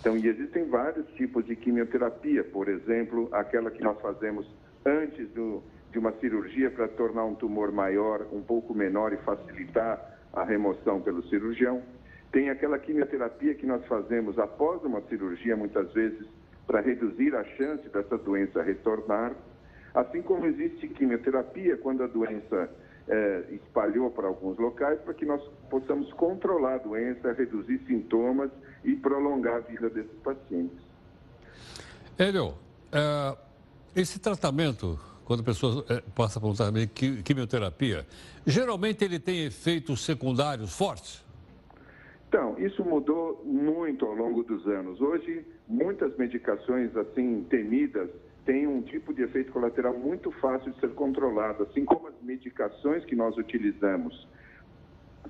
Então, 0.00 0.16
e 0.16 0.28
existem 0.28 0.68
vários 0.68 1.06
tipos 1.14 1.44
de 1.44 1.56
quimioterapia, 1.56 2.44
por 2.44 2.68
exemplo, 2.68 3.28
aquela 3.32 3.70
que 3.70 3.82
nós 3.82 4.00
fazemos 4.00 4.46
antes 4.84 5.28
do, 5.30 5.62
de 5.90 5.98
uma 5.98 6.12
cirurgia 6.20 6.70
para 6.70 6.86
tornar 6.88 7.24
um 7.24 7.34
tumor 7.34 7.72
maior, 7.72 8.26
um 8.32 8.42
pouco 8.42 8.74
menor 8.74 9.12
e 9.12 9.16
facilitar 9.18 10.18
a 10.32 10.44
remoção 10.44 11.00
pelo 11.00 11.22
cirurgião. 11.28 11.82
Tem 12.30 12.50
aquela 12.50 12.78
quimioterapia 12.78 13.54
que 13.54 13.66
nós 13.66 13.84
fazemos 13.86 14.38
após 14.38 14.84
uma 14.84 15.00
cirurgia, 15.02 15.56
muitas 15.56 15.92
vezes, 15.92 16.26
para 16.66 16.80
reduzir 16.80 17.34
a 17.34 17.42
chance 17.44 17.88
dessa 17.88 18.18
doença 18.18 18.62
retornar. 18.62 19.32
Assim 19.94 20.20
como 20.20 20.46
existe 20.46 20.86
quimioterapia 20.88 21.78
quando 21.78 22.04
a 22.04 22.06
doença 22.06 22.70
é, 23.08 23.44
espalhou 23.50 24.10
para 24.10 24.28
alguns 24.28 24.58
locais, 24.58 25.00
para 25.00 25.14
que 25.14 25.24
nós 25.24 25.42
possamos 25.70 26.12
controlar 26.12 26.74
a 26.74 26.78
doença, 26.78 27.32
reduzir 27.32 27.80
sintomas 27.86 28.50
e 28.84 28.94
prolongar 28.94 29.56
a 29.56 29.60
vida 29.60 29.88
desses 29.88 30.18
pacientes. 30.22 30.78
Hélio, 32.18 32.54
é, 32.92 33.36
esse 33.96 34.18
tratamento, 34.18 34.98
quando 35.24 35.40
a 35.40 35.44
pessoa 35.44 35.84
é, 35.88 36.02
passa 36.14 36.38
por 36.40 36.48
um 36.48 36.54
tratamento 36.54 36.92
de 36.94 37.22
quimioterapia, 37.22 38.06
geralmente 38.46 39.04
ele 39.04 39.18
tem 39.18 39.46
efeitos 39.46 40.04
secundários 40.04 40.76
fortes? 40.76 41.24
Então, 42.28 42.58
isso 42.58 42.84
mudou 42.84 43.42
muito 43.44 44.04
ao 44.04 44.14
longo 44.14 44.42
dos 44.42 44.66
anos. 44.66 45.00
Hoje, 45.00 45.46
muitas 45.66 46.14
medicações 46.18 46.94
assim 46.94 47.46
temidas 47.48 48.10
têm 48.48 48.66
um 48.66 48.80
tipo 48.80 49.12
de 49.12 49.22
efeito 49.22 49.52
colateral 49.52 49.92
muito 49.92 50.30
fácil 50.40 50.72
de 50.72 50.80
ser 50.80 50.94
controlado, 50.94 51.64
assim 51.64 51.84
como 51.84 52.08
as 52.08 52.14
medicações 52.22 53.04
que 53.04 53.14
nós 53.14 53.36
utilizamos 53.36 54.26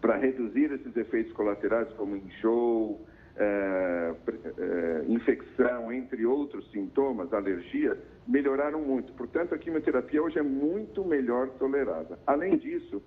para 0.01 0.17
reduzir 0.17 0.71
esses 0.71 0.97
efeitos 0.97 1.33
colaterais, 1.33 1.93
como 1.95 2.15
enjoo, 2.15 3.01
é, 3.37 4.15
é, 4.57 5.05
infecção, 5.09 5.93
entre 5.93 6.25
outros 6.25 6.71
sintomas, 6.71 7.33
alergia, 7.33 7.99
melhoraram 8.25 8.83
muito. 8.83 9.13
Portanto, 9.15 9.53
a 9.53 9.59
quimioterapia 9.59 10.23
hoje 10.23 10.39
é 10.39 10.43
muito 10.43 11.05
melhor 11.05 11.49
tolerada. 11.59 12.21
Além 12.25 12.57
disso, 12.57 13.03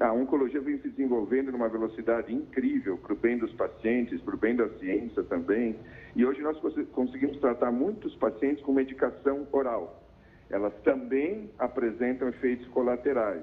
a, 0.00 0.12
oncologia 0.12 0.60
vem 0.60 0.78
se 0.78 0.88
desenvolvendo 0.88 1.50
numa 1.50 1.68
velocidade 1.68 2.32
incrível 2.32 2.96
para 2.98 3.12
o 3.12 3.16
bem 3.16 3.36
dos 3.36 3.52
pacientes, 3.54 4.20
para 4.20 4.34
o 4.34 4.38
bem 4.38 4.54
da 4.54 4.68
ciência 4.78 5.24
também. 5.24 5.76
E 6.14 6.24
hoje 6.24 6.40
nós 6.40 6.56
conseguimos 6.92 7.38
tratar 7.38 7.72
muitos 7.72 8.14
pacientes 8.14 8.62
com 8.62 8.72
medicação 8.72 9.46
oral. 9.50 10.02
Elas 10.48 10.72
também 10.84 11.50
apresentam 11.58 12.28
efeitos 12.28 12.66
colaterais, 12.68 13.42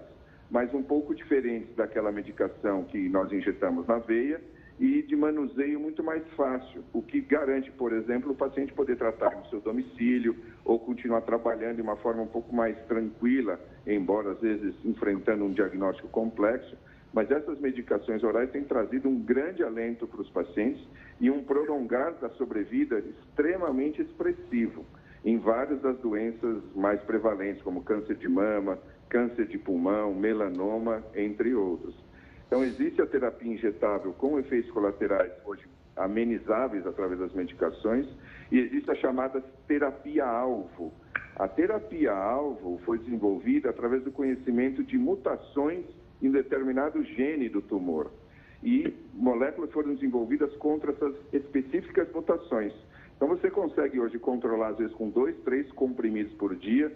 mas 0.50 0.74
um 0.74 0.82
pouco 0.82 1.14
diferentes 1.14 1.76
daquela 1.76 2.12
medicação 2.12 2.86
que 2.86 3.10
nós 3.10 3.30
injetamos 3.32 3.86
na 3.86 3.98
veia 4.00 4.40
e 4.84 5.02
de 5.02 5.16
manuseio 5.16 5.80
muito 5.80 6.04
mais 6.04 6.22
fácil, 6.36 6.84
o 6.92 7.02
que 7.02 7.22
garante, 7.22 7.72
por 7.72 7.94
exemplo, 7.94 8.34
o 8.34 8.36
paciente 8.36 8.74
poder 8.74 8.98
tratar 8.98 9.34
no 9.34 9.46
seu 9.46 9.62
domicílio 9.62 10.36
ou 10.66 10.78
continuar 10.78 11.22
trabalhando 11.22 11.78
de 11.78 11.82
uma 11.82 11.96
forma 11.96 12.24
um 12.24 12.28
pouco 12.28 12.54
mais 12.54 12.78
tranquila, 12.86 13.58
embora 13.88 14.32
às 14.32 14.42
vezes 14.42 14.76
enfrentando 14.84 15.46
um 15.46 15.52
diagnóstico 15.52 16.10
complexo. 16.10 16.76
Mas 17.14 17.32
essas 17.32 17.62
medicações 17.62 18.22
orais 18.24 18.52
têm 18.52 18.66
trazido 18.66 19.08
um 19.08 19.22
grande 19.22 19.64
alento 19.64 20.06
para 20.06 20.20
os 20.20 20.30
pacientes 20.32 20.86
e 21.18 21.32
um 21.32 21.42
prolongar 21.46 22.16
da 22.16 22.28
sobrevida 22.32 23.00
extremamente 23.00 24.02
expressivo 24.02 24.86
em 25.24 25.38
várias 25.38 25.80
das 25.82 25.98
doenças 26.00 26.62
mais 26.76 27.02
prevalentes, 27.04 27.62
como 27.62 27.84
câncer 27.84 28.18
de 28.18 28.28
mama, 28.28 28.78
câncer 29.08 29.48
de 29.48 29.58
pulmão, 29.58 30.14
melanoma, 30.14 31.02
entre 31.16 31.56
outros. 31.56 32.03
Então, 32.54 32.64
existe 32.64 33.02
a 33.02 33.08
terapia 33.08 33.52
injetável 33.52 34.14
com 34.14 34.38
efeitos 34.38 34.70
colaterais 34.70 35.32
hoje 35.44 35.64
amenizáveis 35.96 36.86
através 36.86 37.20
das 37.20 37.34
medicações 37.34 38.08
e 38.52 38.60
existe 38.60 38.92
a 38.92 38.94
chamada 38.94 39.44
terapia-alvo. 39.68 40.94
A 41.36 41.48
terapia-alvo 41.48 42.80
foi 42.86 43.00
desenvolvida 43.00 43.72
através 43.72 44.04
do 44.04 44.12
conhecimento 44.12 44.84
de 44.84 45.00
mutações 45.00 45.84
em 46.22 46.30
determinado 46.30 47.04
gene 47.04 47.50
do 47.50 47.60
tumor. 47.60 48.12
E 48.62 48.94
moléculas 49.16 49.72
foram 49.72 49.96
desenvolvidas 49.96 50.56
contra 50.58 50.92
essas 50.92 51.16
específicas 51.34 52.08
mutações. 52.14 52.72
Então, 53.18 53.28
você 53.30 53.50
consegue 53.50 54.00
hoje 54.00 54.20
controlar, 54.20 54.68
às 54.68 54.78
vezes, 54.78 54.94
com 54.94 55.10
dois, 55.10 55.36
três 55.38 55.72
comprimidos 55.72 56.34
por 56.34 56.56
dia, 56.56 56.96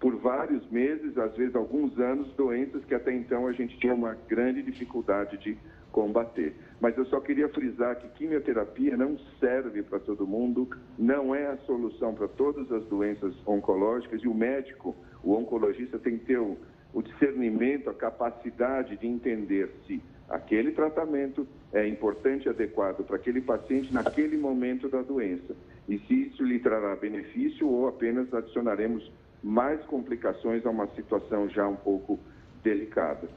por 0.00 0.14
vários 0.16 0.68
meses, 0.70 1.18
às 1.18 1.36
vezes 1.36 1.54
alguns 1.56 1.98
anos, 1.98 2.32
doenças 2.34 2.84
que 2.84 2.94
até 2.94 3.12
então 3.12 3.46
a 3.46 3.52
gente 3.52 3.76
tinha 3.78 3.94
uma 3.94 4.16
grande 4.28 4.62
dificuldade 4.62 5.36
de 5.38 5.58
combater. 5.90 6.54
Mas 6.80 6.96
eu 6.96 7.04
só 7.06 7.18
queria 7.20 7.48
frisar 7.48 7.96
que 7.96 8.08
quimioterapia 8.10 8.96
não 8.96 9.18
serve 9.40 9.82
para 9.82 9.98
todo 9.98 10.26
mundo, 10.26 10.68
não 10.96 11.34
é 11.34 11.46
a 11.46 11.56
solução 11.58 12.14
para 12.14 12.28
todas 12.28 12.70
as 12.70 12.84
doenças 12.84 13.34
oncológicas 13.46 14.22
e 14.22 14.28
o 14.28 14.34
médico, 14.34 14.94
o 15.24 15.34
oncologista, 15.34 15.98
tem 15.98 16.18
que 16.18 16.26
ter 16.26 16.38
o, 16.38 16.56
o 16.92 17.02
discernimento, 17.02 17.90
a 17.90 17.94
capacidade 17.94 18.96
de 18.96 19.06
entender 19.06 19.70
se 19.86 20.00
aquele 20.28 20.72
tratamento 20.72 21.48
é 21.72 21.88
importante 21.88 22.46
e 22.46 22.48
adequado 22.50 23.04
para 23.04 23.16
aquele 23.16 23.40
paciente 23.40 23.92
naquele 23.92 24.36
momento 24.36 24.88
da 24.88 25.02
doença 25.02 25.56
e 25.88 25.98
se 26.00 26.26
isso 26.26 26.44
lhe 26.44 26.58
trará 26.58 26.94
benefício 26.94 27.66
ou 27.66 27.88
apenas 27.88 28.32
adicionaremos 28.32 29.10
mais 29.42 29.80
complicações 29.86 30.64
a 30.66 30.70
uma 30.70 30.86
situação 30.94 31.48
já 31.48 31.66
um 31.66 31.76
pouco 31.76 32.18
delicada. 32.62 33.28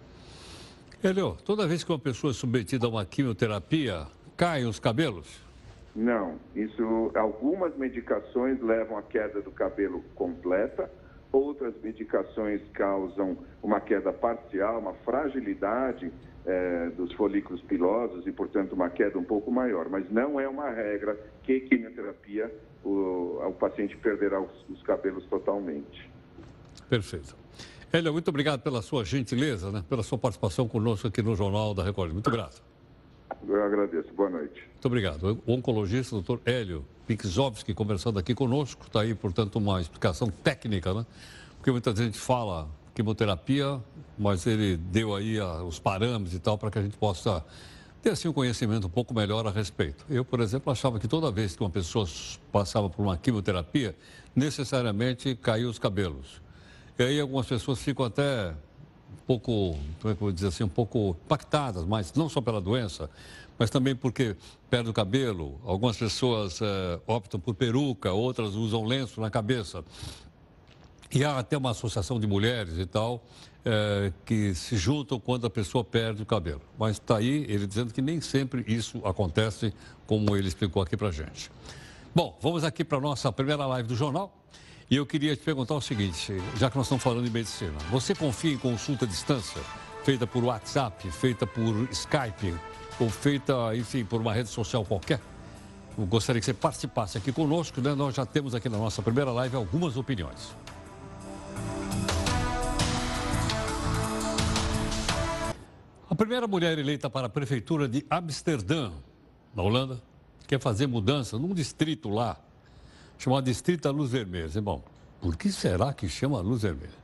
Helio, 1.03 1.38
toda 1.43 1.67
vez 1.67 1.84
que 1.84 1.91
uma 1.91 2.00
pessoa 2.00 2.31
é 2.31 2.34
submetida 2.34 2.86
a 2.86 2.89
uma 2.89 3.05
quimioterapia, 3.05 4.05
caem 4.38 4.65
os 4.65 4.79
cabelos? 4.79 5.41
Não, 5.96 6.36
isso 6.55 7.12
algumas 7.15 7.75
medicações 7.75 8.62
levam 8.62 8.98
à 8.98 9.01
queda 9.01 9.41
do 9.41 9.51
cabelo 9.51 10.03
completa, 10.15 10.89
outras 11.31 11.74
medicações 11.81 12.62
causam 12.74 13.38
uma 13.62 13.81
queda 13.81 14.13
parcial, 14.13 14.79
uma 14.79 14.93
fragilidade 14.93 16.12
é, 16.46 16.89
dos 16.89 17.12
folículos 17.13 17.62
pilosos 17.62 18.25
e, 18.25 18.31
portanto, 18.31 18.74
uma 18.74 18.89
queda 18.89 19.17
um 19.17 19.24
pouco 19.24 19.51
maior. 19.51 19.89
Mas 19.89 20.10
não 20.10 20.39
é 20.39 20.48
uma 20.48 20.70
regra 20.70 21.17
que 21.43 21.60
quimioterapia 21.62 22.51
o, 22.84 23.42
o 23.46 23.54
paciente 23.54 23.96
perderá 23.98 24.42
os, 24.42 24.52
os, 24.70 24.82
cabelos 24.84 25.24
totalmente. 25.26 26.10
Perfeito. 26.90 27.36
Hélio, 27.94 28.14
muito 28.14 28.28
obrigado 28.30 28.62
pela 28.62 28.82
sua 28.82 29.04
gentileza, 29.04 29.72
né? 29.72 29.84
pela 29.88 30.04
sua 30.04 30.18
participação 30.18 30.68
conosco 30.68 31.08
aqui 31.08 31.22
no 31.22 31.36
Jornal 31.36 31.74
da 31.74 31.84
Record. 31.84 32.14
Muito 32.14 32.32
grato. 32.32 32.62
Eu 33.48 33.64
agradeço. 33.64 34.14
Boa 34.14 34.30
noite. 34.30 34.62
Muito 34.72 34.86
obrigado. 34.86 35.42
O 35.46 35.54
oncologista, 35.54 36.16
doutor 36.16 36.42
Hélio 36.46 36.86
Pixovski, 37.08 37.74
conversando 37.74 38.20
aqui 38.20 38.34
conosco. 38.34 38.86
Está 38.86 39.02
aí, 39.02 39.14
portanto, 39.14 39.58
uma 39.58 39.82
explicação 39.82 40.30
técnica, 40.30 40.94
né? 40.94 41.06
Porque 41.58 41.72
muita 41.72 41.96
gente 41.96 42.18
fala 42.18 42.70
quimioterapia, 42.94 43.82
mas 44.18 44.46
ele 44.46 44.78
deu 44.78 45.16
aí 45.16 45.40
a, 45.40 45.64
os 45.64 45.80
parâmetros 45.80 46.34
e 46.34 46.40
tal 46.40 46.58
para 46.58 46.70
que 46.70 46.80
a 46.80 46.82
gente 46.82 46.98
possa 46.98 47.44
ter 48.01 48.12
assim, 48.12 48.27
um 48.27 48.34
conhecimento 48.34 48.88
um 48.88 48.89
pouco 48.89 49.13
melhor 49.13 49.46
a 49.46 49.51
respeito. 49.51 50.03
Eu, 50.10 50.25
por 50.25 50.39
exemplo, 50.39 50.72
achava 50.72 51.00
que 51.00 51.08
toda 51.08 51.31
vez 51.31 51.55
que 51.55 51.62
uma 51.62 51.70
pessoa 51.70 52.08
passava 52.51 52.89
por 52.89 53.03
uma 53.03 53.15
quimioterapia, 53.15 53.96
necessariamente 54.36 55.36
caíam 55.36 55.70
os 55.70 55.77
cabelos. 55.77 56.41
E 56.98 57.03
aí 57.03 57.20
algumas 57.20 57.46
pessoas 57.46 57.79
ficam 57.79 58.05
até 58.05 58.50
um 58.50 59.25
pouco, 59.27 59.77
como 60.01 60.13
é 60.13 60.15
que 60.15 60.22
eu 60.22 60.27
vou 60.27 60.31
dizer 60.31 60.48
assim, 60.48 60.63
um 60.63 60.70
pouco 60.70 61.15
impactadas, 61.25 61.86
mas 61.86 62.13
não 62.13 62.27
só 62.27 62.41
pela 62.41 62.60
doença, 62.60 63.10
mas 63.58 63.70
também 63.70 63.96
porque 63.96 64.36
perde 64.70 64.89
o 64.89 64.93
cabelo. 64.93 65.60
Algumas 65.63 65.98
pessoas 65.98 66.60
é, 66.62 67.00
optam 67.05 67.39
por 67.39 67.53
peruca, 67.53 68.12
outras 68.12 68.55
usam 68.55 68.84
lenço 68.84 69.22
na 69.22 69.29
cabeça. 69.29 69.84
E 71.13 71.25
há 71.25 71.38
até 71.39 71.58
uma 71.58 71.72
associação 71.72 72.20
de 72.20 72.25
mulheres 72.25 72.77
e 72.77 72.86
tal 72.86 73.22
é, 73.65 74.12
que 74.25 74.56
se 74.56 74.77
juntam 74.77 75.20
quando 75.20 75.46
a 75.46 75.50
pessoa 75.50 75.84
perde 75.84 76.24
o 76.24 76.25
cabelo. 76.25 76.62
Mas 76.80 76.98
está 76.98 77.18
aí 77.18 77.46
ele 77.50 77.68
dizendo 77.68 77.94
que 77.94 78.01
nem 78.01 78.22
sempre 78.22 78.63
isso 78.68 79.06
acontece, 79.06 79.74
como 80.08 80.36
ele 80.36 80.48
explicou 80.48 80.82
aqui 80.82 80.96
para 80.96 81.12
gente. 81.12 81.51
Bom, 82.13 82.38
vamos 82.41 82.63
aqui 82.63 82.84
para 82.84 82.98
a 82.98 83.01
nossa 83.01 83.32
primeira 83.32 83.65
live 83.65 83.88
do 83.88 83.96
jornal. 83.96 84.38
E 84.89 84.96
eu 84.98 85.06
queria 85.06 85.36
te 85.36 85.41
perguntar 85.41 85.75
o 85.75 85.82
seguinte, 85.82 86.36
já 86.58 86.70
que 86.70 86.75
nós 86.75 86.86
estamos 86.86 87.01
falando 87.01 87.25
em 87.25 87.30
medicina, 87.30 87.77
você 87.89 88.13
confia 88.13 88.51
em 88.51 88.58
consulta 88.58 89.06
à 89.06 89.08
distância, 89.08 89.62
feita 90.03 90.27
por 90.27 90.44
WhatsApp, 90.44 91.10
feita 91.12 91.48
por 91.48 91.88
Skype, 91.91 92.53
ou 93.00 93.10
feita, 93.10 93.74
enfim, 93.74 94.03
por 94.03 94.20
uma 94.20 94.34
rede 94.34 94.50
social 94.50 94.84
qualquer? 94.84 95.22
Eu 95.98 96.06
gostaria 96.06 96.41
que 96.41 96.46
você 96.46 96.53
participasse 96.53 97.18
aqui 97.18 97.32
conosco, 97.32 97.80
né? 97.80 97.96
Nós 97.96 98.15
já 98.15 98.25
temos 98.25 98.53
aqui 98.53 98.68
na 98.68 98.77
nossa 98.77 99.01
primeira 99.01 99.32
live 99.32 99.56
algumas 99.56 99.96
opiniões. 99.96 100.53
A 106.12 106.15
primeira 106.15 106.46
mulher 106.46 106.77
eleita 106.77 107.10
para 107.10 107.27
a 107.27 107.30
prefeitura 107.30 107.88
de 107.88 108.06
Amsterdã, 108.10 108.91
na 109.56 109.63
Holanda, 109.63 110.03
quer 110.46 110.60
fazer 110.60 110.86
mudança 110.86 111.39
num 111.39 111.53
distrito 111.53 112.10
lá, 112.10 112.38
chamado 113.18 113.46
Distrito 113.46 113.84
da 113.84 113.91
Luz 113.91 114.12
Vermelha. 114.12 114.62
Bom, 114.62 114.84
por 115.22 115.38
que 115.38 115.50
será 115.50 115.94
que 115.94 116.10
chama 116.10 116.41
Luz 116.41 116.63
Vermelha? 116.63 117.00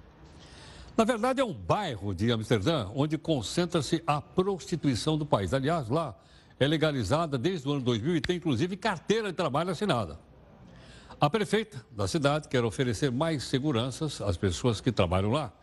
Na 0.97 1.05
verdade, 1.05 1.39
é 1.39 1.45
um 1.45 1.53
bairro 1.53 2.13
de 2.13 2.29
Amsterdã 2.33 2.89
onde 2.93 3.17
concentra-se 3.17 4.03
a 4.05 4.21
prostituição 4.21 5.17
do 5.17 5.25
país. 5.25 5.53
Aliás, 5.53 5.87
lá 5.87 6.13
é 6.59 6.67
legalizada 6.67 7.37
desde 7.37 7.65
o 7.65 7.71
ano 7.71 7.81
2000 7.83 8.17
e 8.17 8.19
tem 8.19 8.35
inclusive 8.35 8.75
carteira 8.75 9.29
de 9.29 9.37
trabalho 9.37 9.69
assinada. 9.69 10.19
A 11.17 11.29
prefeita 11.29 11.81
da 11.91 12.09
cidade 12.09 12.49
quer 12.49 12.65
oferecer 12.65 13.09
mais 13.09 13.43
seguranças 13.45 14.19
às 14.19 14.35
pessoas 14.35 14.81
que 14.81 14.91
trabalham 14.91 15.31
lá 15.31 15.53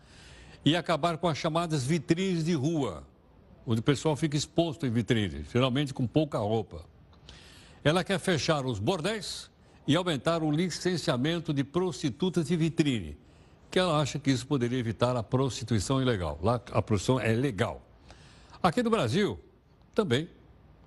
e 0.65 0.75
acabar 0.75 1.19
com 1.19 1.29
as 1.29 1.37
chamadas 1.37 1.85
vitrines 1.85 2.43
de 2.43 2.55
rua, 2.55 3.05
onde 3.67 3.81
o 3.81 3.83
pessoal 3.83 4.17
fica 4.17 4.37
exposto 4.37 4.87
em 4.87 4.91
vitrine, 4.91 5.45
geralmente 5.53 5.95
com 5.95 6.07
pouca 6.07 6.39
roupa. 6.39 6.85
Ela 7.83 8.03
quer 8.03 8.19
fechar 8.19 8.65
os 8.65 8.79
bordéis 8.79 9.51
e 9.87 9.95
aumentar 9.97 10.43
o 10.43 10.51
licenciamento 10.51 11.53
de 11.53 11.63
prostitutas 11.63 12.47
de 12.47 12.57
vitrine, 12.57 13.17
que 13.71 13.79
ela 13.79 14.01
acha 14.01 14.19
que 14.19 14.31
isso 14.31 14.47
poderia 14.47 14.79
evitar 14.79 15.17
a 15.17 15.23
prostituição 15.23 16.01
ilegal. 16.01 16.39
Lá 16.43 16.55
a 16.55 16.83
prostituição 16.83 17.21
é 17.21 17.33
legal. 17.33 17.83
Aqui 18.63 18.83
no 18.83 18.91
Brasil, 18.91 19.39
também 19.95 20.29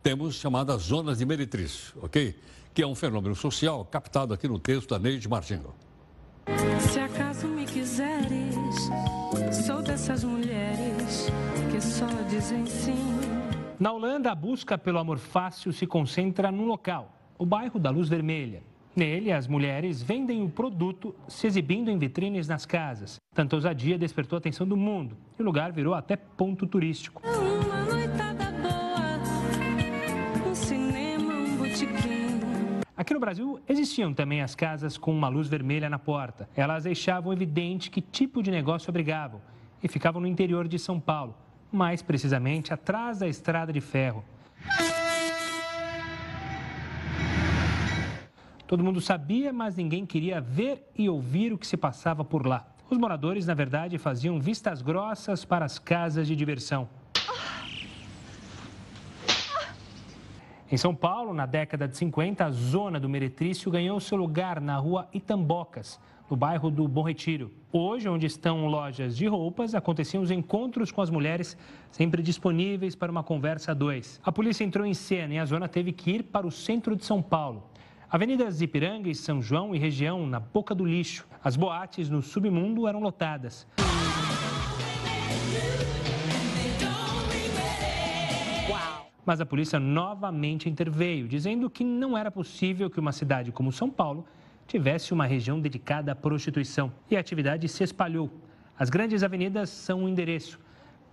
temos 0.01 0.35
chamadas 0.35 0.83
zonas 0.83 1.19
de 1.19 1.25
meretrício, 1.25 1.93
ok? 2.01 2.35
Que 2.73 2.81
é 2.81 2.87
um 2.87 2.95
fenômeno 2.95 3.35
social 3.35 3.85
captado 3.85 4.33
aqui 4.33 4.47
no 4.47 4.57
texto 4.57 4.89
da 4.89 4.99
Neide 4.99 5.27
Martinho. 5.27 5.73
Dessas 9.81 10.23
mulheres 10.23 11.29
que 11.71 11.81
só 11.81 12.07
dizem 12.29 12.65
sim. 12.65 12.95
Na 13.79 13.91
Holanda, 13.91 14.31
a 14.31 14.35
busca 14.35 14.77
pelo 14.77 14.97
amor 14.97 15.19
fácil 15.19 15.71
se 15.71 15.85
concentra 15.85 16.51
num 16.51 16.65
local, 16.65 17.13
o 17.37 17.45
bairro 17.45 17.79
da 17.79 17.89
Luz 17.89 18.09
Vermelha. 18.09 18.63
Nele, 18.95 19.31
as 19.31 19.47
mulheres 19.47 20.01
vendem 20.01 20.43
o 20.43 20.49
produto 20.49 21.13
se 21.27 21.45
exibindo 21.45 21.91
em 21.91 21.99
vitrines 21.99 22.47
nas 22.47 22.65
casas. 22.65 23.17
Tanta 23.35 23.55
ousadia 23.55 23.95
despertou 23.97 24.37
a 24.37 24.39
atenção 24.39 24.67
do 24.67 24.75
mundo 24.75 25.15
e 25.37 25.41
o 25.43 25.45
lugar 25.45 25.71
virou 25.71 25.93
até 25.93 26.15
ponto 26.15 26.65
turístico. 26.65 27.21
Uma 27.23 27.85
noitada 27.85 28.51
boa, 28.53 30.49
um 30.49 30.55
cinema, 30.55 31.33
um 31.33 31.57
botequim. 31.57 32.39
Aqui 32.95 33.13
no 33.13 33.19
Brasil 33.19 33.59
existiam 33.69 34.11
também 34.11 34.41
as 34.41 34.55
casas 34.55 34.97
com 34.97 35.11
uma 35.11 35.27
luz 35.27 35.47
vermelha 35.47 35.87
na 35.87 35.99
porta. 35.99 36.49
Elas 36.55 36.85
deixavam 36.85 37.31
evidente 37.31 37.91
que 37.91 38.01
tipo 38.01 38.41
de 38.41 38.49
negócio 38.49 38.89
abrigavam 38.89 39.39
e 39.83 39.87
ficavam 39.87 40.21
no 40.21 40.27
interior 40.27 40.67
de 40.67 40.79
São 40.79 40.99
Paulo, 40.99 41.35
mais 41.71 42.01
precisamente 42.01 42.73
atrás 42.73 43.19
da 43.19 43.27
estrada 43.27 43.71
de 43.71 43.81
ferro. 43.81 44.23
Todo 48.67 48.83
mundo 48.83 48.99
sabia, 48.99 49.53
mas 49.53 49.77
ninguém 49.77 50.05
queria 50.05 50.41
ver 50.41 50.91
e 50.97 51.07
ouvir 51.07 51.53
o 51.53 51.57
que 51.57 51.65
se 51.65 51.77
passava 51.77 52.25
por 52.25 52.45
lá. 52.45 52.67
Os 52.89 52.97
moradores, 52.97 53.45
na 53.45 53.53
verdade, 53.53 53.97
faziam 53.97 54.39
vistas 54.39 54.81
grossas 54.81 55.45
para 55.45 55.63
as 55.63 55.79
casas 55.79 56.27
de 56.27 56.35
diversão. 56.35 56.89
Em 60.69 60.75
São 60.75 60.93
Paulo, 60.93 61.33
na 61.33 61.45
década 61.45 61.87
de 61.87 61.95
50, 61.95 62.45
a 62.45 62.51
zona 62.51 62.99
do 62.99 63.07
Meretrício 63.07 63.71
ganhou 63.71 64.01
seu 64.01 64.17
lugar 64.17 64.59
na 64.59 64.75
rua 64.75 65.07
Itambocas, 65.13 65.97
no 66.29 66.35
bairro 66.35 66.69
do 66.69 66.87
Bom 66.87 67.03
Retiro. 67.03 67.51
Hoje, 67.71 68.09
onde 68.09 68.25
estão 68.25 68.67
lojas 68.67 69.15
de 69.15 69.27
roupas, 69.27 69.73
aconteciam 69.73 70.21
os 70.21 70.31
encontros 70.31 70.91
com 70.91 71.01
as 71.01 71.09
mulheres, 71.09 71.57
sempre 71.91 72.21
disponíveis 72.21 72.95
para 72.95 73.11
uma 73.11 73.23
conversa 73.23 73.71
a 73.71 73.73
dois. 73.73 74.19
A 74.23 74.31
polícia 74.31 74.63
entrou 74.63 74.85
em 74.85 74.93
cena 74.93 75.33
e 75.33 75.39
a 75.39 75.45
zona 75.45 75.67
teve 75.67 75.91
que 75.91 76.11
ir 76.11 76.23
para 76.23 76.45
o 76.45 76.51
centro 76.51 76.95
de 76.95 77.05
São 77.05 77.21
Paulo. 77.21 77.63
Avenidas 78.09 78.61
Ipiranga 78.61 79.09
e 79.09 79.15
São 79.15 79.41
João 79.41 79.75
e 79.75 79.79
região 79.79 80.25
na 80.25 80.39
boca 80.39 80.73
do 80.73 80.85
lixo. 80.85 81.25
As 81.43 81.55
boates 81.55 82.09
no 82.09 82.21
submundo 82.21 82.87
eram 82.87 83.01
lotadas. 83.01 83.67
Mas 89.25 89.41
a 89.41 89.45
polícia 89.45 89.77
novamente 89.77 90.69
interveio, 90.69 91.27
dizendo 91.27 91.69
que 91.69 91.83
não 91.83 92.17
era 92.17 92.31
possível 92.31 92.89
que 92.89 92.97
uma 92.97 93.11
cidade 93.11 93.51
como 93.51 93.73
São 93.73 93.89
Paulo 93.89 94.25
tivesse 94.67 95.13
uma 95.13 95.25
região 95.25 95.59
dedicada 95.59 96.11
à 96.11 96.15
prostituição. 96.15 96.91
E 97.09 97.15
a 97.15 97.19
atividade 97.19 97.67
se 97.67 97.83
espalhou. 97.83 98.29
As 98.77 98.89
grandes 98.89 99.23
avenidas 99.23 99.69
são 99.69 100.03
um 100.03 100.09
endereço. 100.09 100.59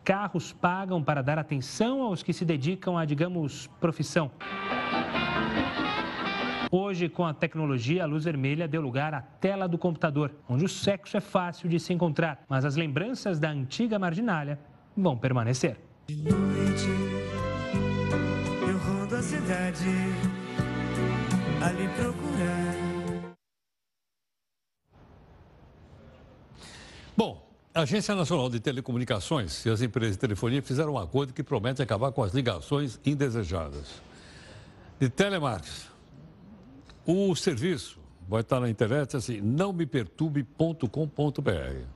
Carros 0.04 0.52
pagam 0.52 1.02
para 1.02 1.22
dar 1.22 1.38
atenção 1.38 2.02
aos 2.02 2.22
que 2.22 2.32
se 2.32 2.44
dedicam 2.44 2.98
a, 2.98 3.04
digamos, 3.06 3.68
profissão. 3.80 4.30
Hoje, 6.70 7.08
com 7.08 7.24
a 7.24 7.32
tecnologia, 7.32 8.02
a 8.02 8.06
luz 8.06 8.24
vermelha 8.24 8.66
deu 8.66 8.82
lugar 8.82 9.14
à 9.14 9.22
tela 9.22 9.68
do 9.68 9.78
computador, 9.78 10.34
onde 10.48 10.64
o 10.64 10.68
sexo 10.68 11.16
é 11.16 11.20
fácil 11.20 11.68
de 11.68 11.78
se 11.78 11.92
encontrar, 11.92 12.44
mas 12.48 12.64
as 12.64 12.74
lembranças 12.74 13.38
da 13.38 13.48
antiga 13.48 13.96
marginalia 13.96 14.58
vão 14.96 15.16
permanecer. 15.16 15.78
De 16.08 16.16
noite 16.16 16.88
eu 18.68 18.76
rondo 18.78 19.14
a 19.14 19.22
cidade 19.22 19.88
a 21.62 21.70
lhe 21.70 21.88
procurar. 21.90 22.73
Bom, 27.16 27.48
a 27.72 27.82
Agência 27.82 28.14
Nacional 28.14 28.50
de 28.50 28.58
Telecomunicações 28.58 29.64
e 29.64 29.70
as 29.70 29.80
empresas 29.80 30.16
de 30.16 30.18
telefonia 30.18 30.60
fizeram 30.60 30.94
um 30.94 30.98
acordo 30.98 31.32
que 31.32 31.44
promete 31.44 31.80
acabar 31.80 32.10
com 32.10 32.24
as 32.24 32.34
ligações 32.34 32.98
indesejadas. 33.06 34.02
De 34.98 35.08
telemarketing, 35.08 35.86
o 37.06 37.34
serviço 37.36 38.00
vai 38.28 38.40
estar 38.40 38.58
na 38.58 38.68
internet 38.68 39.16
assim, 39.16 39.40
nãomeperturbe.com.br. 39.40 41.86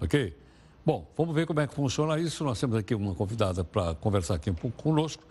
Ok? 0.00 0.36
Bom, 0.84 1.06
vamos 1.16 1.34
ver 1.34 1.46
como 1.46 1.60
é 1.60 1.66
que 1.66 1.74
funciona 1.74 2.18
isso. 2.18 2.42
Nós 2.42 2.58
temos 2.58 2.76
aqui 2.76 2.94
uma 2.94 3.14
convidada 3.14 3.62
para 3.62 3.94
conversar 3.94 4.34
aqui 4.34 4.50
um 4.50 4.54
pouco 4.54 4.82
conosco, 4.82 5.22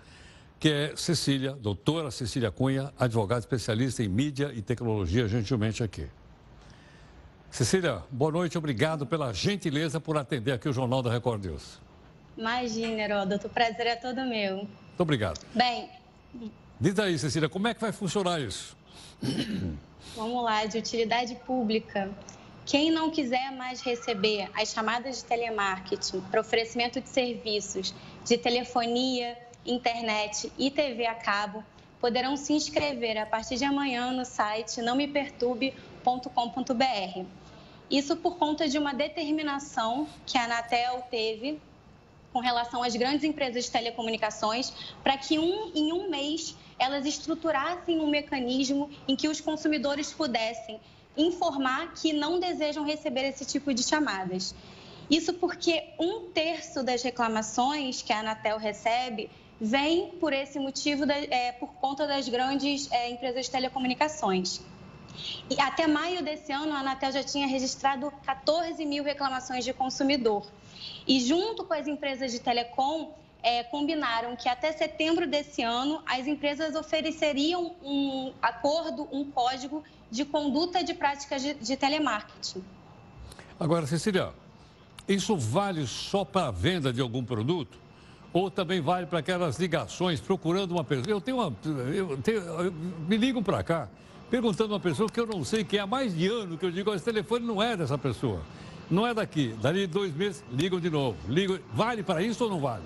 que 0.59 0.69
é 0.69 0.95
Cecília, 0.95 1.53
doutora 1.53 2.11
Cecília 2.11 2.51
Cunha, 2.51 2.93
advogada 2.97 3.39
especialista 3.39 4.01
em 4.01 4.07
mídia 4.07 4.51
e 4.53 4.61
tecnologia, 4.61 5.27
gentilmente 5.27 5.83
aqui. 5.83 6.07
Cecília, 7.51 8.03
boa 8.11 8.31
noite, 8.31 8.57
obrigado 8.57 9.05
pela 9.05 9.33
gentileza 9.33 9.99
por 9.99 10.17
atender 10.17 10.51
aqui 10.51 10.69
o 10.69 10.73
Jornal 10.73 11.01
da 11.01 11.11
Record 11.11 11.45
News. 11.45 11.79
Imagina, 12.37 13.01
Heródoto, 13.01 13.47
o 13.47 13.49
prazer 13.49 13.87
é 13.87 13.95
todo 13.95 14.21
meu. 14.25 14.57
Muito 14.57 14.99
obrigado. 14.99 15.39
Bem, 15.55 15.89
Diz 16.79 16.99
aí, 16.99 17.17
Cecília, 17.17 17.49
como 17.49 17.67
é 17.67 17.73
que 17.73 17.81
vai 17.81 17.91
funcionar 17.91 18.39
isso? 18.39 18.77
vamos 20.15 20.43
lá, 20.43 20.65
de 20.65 20.77
utilidade 20.77 21.33
pública. 21.45 22.11
Quem 22.67 22.91
não 22.91 23.09
quiser 23.09 23.51
mais 23.51 23.81
receber 23.81 24.47
as 24.53 24.73
chamadas 24.73 25.17
de 25.17 25.25
telemarketing 25.25 26.21
para 26.29 26.39
oferecimento 26.39 27.01
de 27.01 27.09
serviços 27.09 27.95
de 28.23 28.37
telefonia, 28.37 29.35
internet 29.65 30.51
e 30.57 30.69
TV 30.69 31.07
a 31.07 31.15
cabo, 31.15 31.63
poderão 31.99 32.37
se 32.37 32.53
inscrever 32.53 33.17
a 33.17 33.25
partir 33.25 33.55
de 33.55 33.65
amanhã 33.65 34.11
no 34.11 34.23
site 34.23 34.79
nãomeperturbe.com.br. 36.07 37.25
Isso 37.89 38.15
por 38.17 38.37
conta 38.37 38.67
de 38.67 38.77
uma 38.77 38.93
determinação 38.93 40.07
que 40.25 40.37
a 40.37 40.45
Anatel 40.45 41.03
teve 41.09 41.59
com 42.33 42.39
relação 42.39 42.83
às 42.83 42.95
grandes 42.95 43.23
empresas 43.23 43.65
de 43.65 43.71
telecomunicações, 43.71 44.71
para 45.03 45.17
que 45.17 45.39
um, 45.39 45.71
em 45.73 45.91
um 45.91 46.09
mês 46.09 46.55
elas 46.77 47.05
estruturassem 47.05 47.99
um 47.99 48.07
mecanismo 48.07 48.89
em 49.07 49.15
que 49.15 49.27
os 49.27 49.41
consumidores 49.41 50.13
pudessem 50.13 50.79
informar 51.15 51.93
que 51.93 52.13
não 52.13 52.39
desejam 52.39 52.83
receber 52.83 53.27
esse 53.29 53.45
tipo 53.45 53.73
de 53.73 53.81
chamadas. 53.81 54.53
Isso 55.09 55.33
porque 55.33 55.85
um 55.97 56.29
terço 56.31 56.83
das 56.83 57.01
reclamações 57.01 58.01
que 58.01 58.13
a 58.13 58.19
Anatel 58.19 58.57
recebe 58.57 59.29
vem 59.59 60.09
por 60.19 60.33
esse 60.33 60.59
motivo, 60.59 61.05
da, 61.05 61.17
é, 61.17 61.53
por 61.53 61.69
conta 61.75 62.05
das 62.05 62.29
grandes 62.29 62.91
é, 62.91 63.09
empresas 63.09 63.45
de 63.45 63.51
telecomunicações. 63.51 64.61
E 65.49 65.59
até 65.59 65.87
maio 65.87 66.23
desse 66.23 66.51
ano, 66.51 66.73
a 66.73 66.79
Anatel 66.79 67.11
já 67.11 67.23
tinha 67.23 67.47
registrado 67.47 68.11
14 68.25 68.83
mil 68.85 69.03
reclamações 69.03 69.63
de 69.63 69.73
consumidor. 69.73 70.45
E 71.07 71.19
junto 71.19 71.63
com 71.63 71.73
as 71.73 71.87
empresas 71.87 72.31
de 72.31 72.39
telecom, 72.39 73.13
é, 73.41 73.63
combinaram 73.63 74.35
que 74.35 74.49
até 74.49 74.71
setembro 74.71 75.27
desse 75.27 75.61
ano 75.61 76.01
as 76.05 76.27
empresas 76.27 76.75
ofereceriam 76.75 77.75
um 77.83 78.33
acordo, 78.41 79.07
um 79.11 79.23
código 79.31 79.83
de 80.11 80.25
conduta 80.25 80.83
de 80.83 80.93
práticas 80.93 81.41
de, 81.41 81.53
de 81.53 81.77
telemarketing. 81.77 82.63
Agora, 83.59 83.87
Cecília, 83.87 84.33
isso 85.07 85.37
vale 85.37 85.87
só 85.87 86.25
para 86.25 86.47
a 86.47 86.51
venda 86.51 86.91
de 86.91 87.01
algum 87.01 87.23
produto? 87.23 87.77
Ou 88.33 88.51
também 88.51 88.81
vale 88.81 89.05
para 89.05 89.19
aquelas 89.19 89.57
ligações 89.57 90.19
procurando 90.19 90.71
uma 90.71 90.83
pessoa? 90.83 91.09
Eu 91.09 91.21
tenho 91.21 91.37
uma. 91.37 91.55
Eu 91.93 92.17
tenho, 92.17 92.71
me 93.07 93.17
ligam 93.17 93.41
para 93.41 93.63
cá 93.63 93.87
perguntando 94.29 94.73
uma 94.73 94.79
pessoa 94.79 95.09
que 95.09 95.19
eu 95.19 95.25
não 95.25 95.43
sei 95.43 95.63
que 95.63 95.77
é 95.77 95.81
há 95.81 95.87
mais 95.87 96.15
de 96.15 96.27
ano 96.27 96.57
que 96.57 96.65
eu 96.65 96.71
digo: 96.71 96.93
esse 96.93 97.05
telefone 97.05 97.45
não 97.45 97.61
é 97.61 97.75
dessa 97.75 97.97
pessoa. 97.97 98.41
Não 98.89 99.05
é 99.05 99.13
daqui. 99.13 99.49
Dali 99.61 99.85
dois 99.85 100.15
meses, 100.15 100.43
ligam 100.51 100.79
de 100.79 100.89
novo. 100.89 101.17
Ligam. 101.27 101.59
Vale 101.73 102.03
para 102.03 102.21
isso 102.21 102.43
ou 102.45 102.49
não 102.49 102.59
vale? 102.59 102.85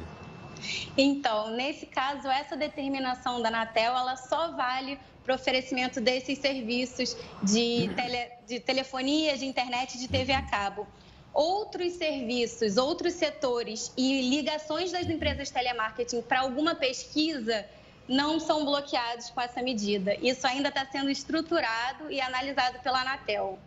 Então, 0.97 1.55
nesse 1.55 1.85
caso, 1.85 2.27
essa 2.27 2.55
determinação 2.55 3.41
da 3.41 3.49
Anatel, 3.49 3.95
ela 3.95 4.15
só 4.15 4.51
vale 4.51 4.97
para 5.23 5.35
oferecimento 5.35 6.01
desses 6.01 6.39
serviços 6.39 7.15
de, 7.43 7.89
tele, 7.95 8.31
de 8.47 8.59
telefonia, 8.59 9.37
de 9.37 9.45
internet 9.45 9.99
de 9.99 10.07
TV 10.07 10.33
a 10.33 10.41
cabo 10.41 10.87
outros 11.33 11.93
serviços, 11.93 12.77
outros 12.77 13.13
setores 13.13 13.91
e 13.95 14.29
ligações 14.29 14.91
das 14.91 15.09
empresas 15.09 15.49
telemarketing 15.49 16.21
para 16.21 16.41
alguma 16.41 16.75
pesquisa 16.75 17.65
não 18.07 18.39
são 18.39 18.65
bloqueados 18.65 19.29
com 19.29 19.41
essa 19.41 19.61
medida. 19.61 20.15
Isso 20.21 20.45
ainda 20.45 20.69
está 20.69 20.85
sendo 20.85 21.09
estruturado 21.09 22.11
e 22.11 22.19
analisado 22.19 22.79
pela 22.79 23.01
Anatel. 23.01 23.57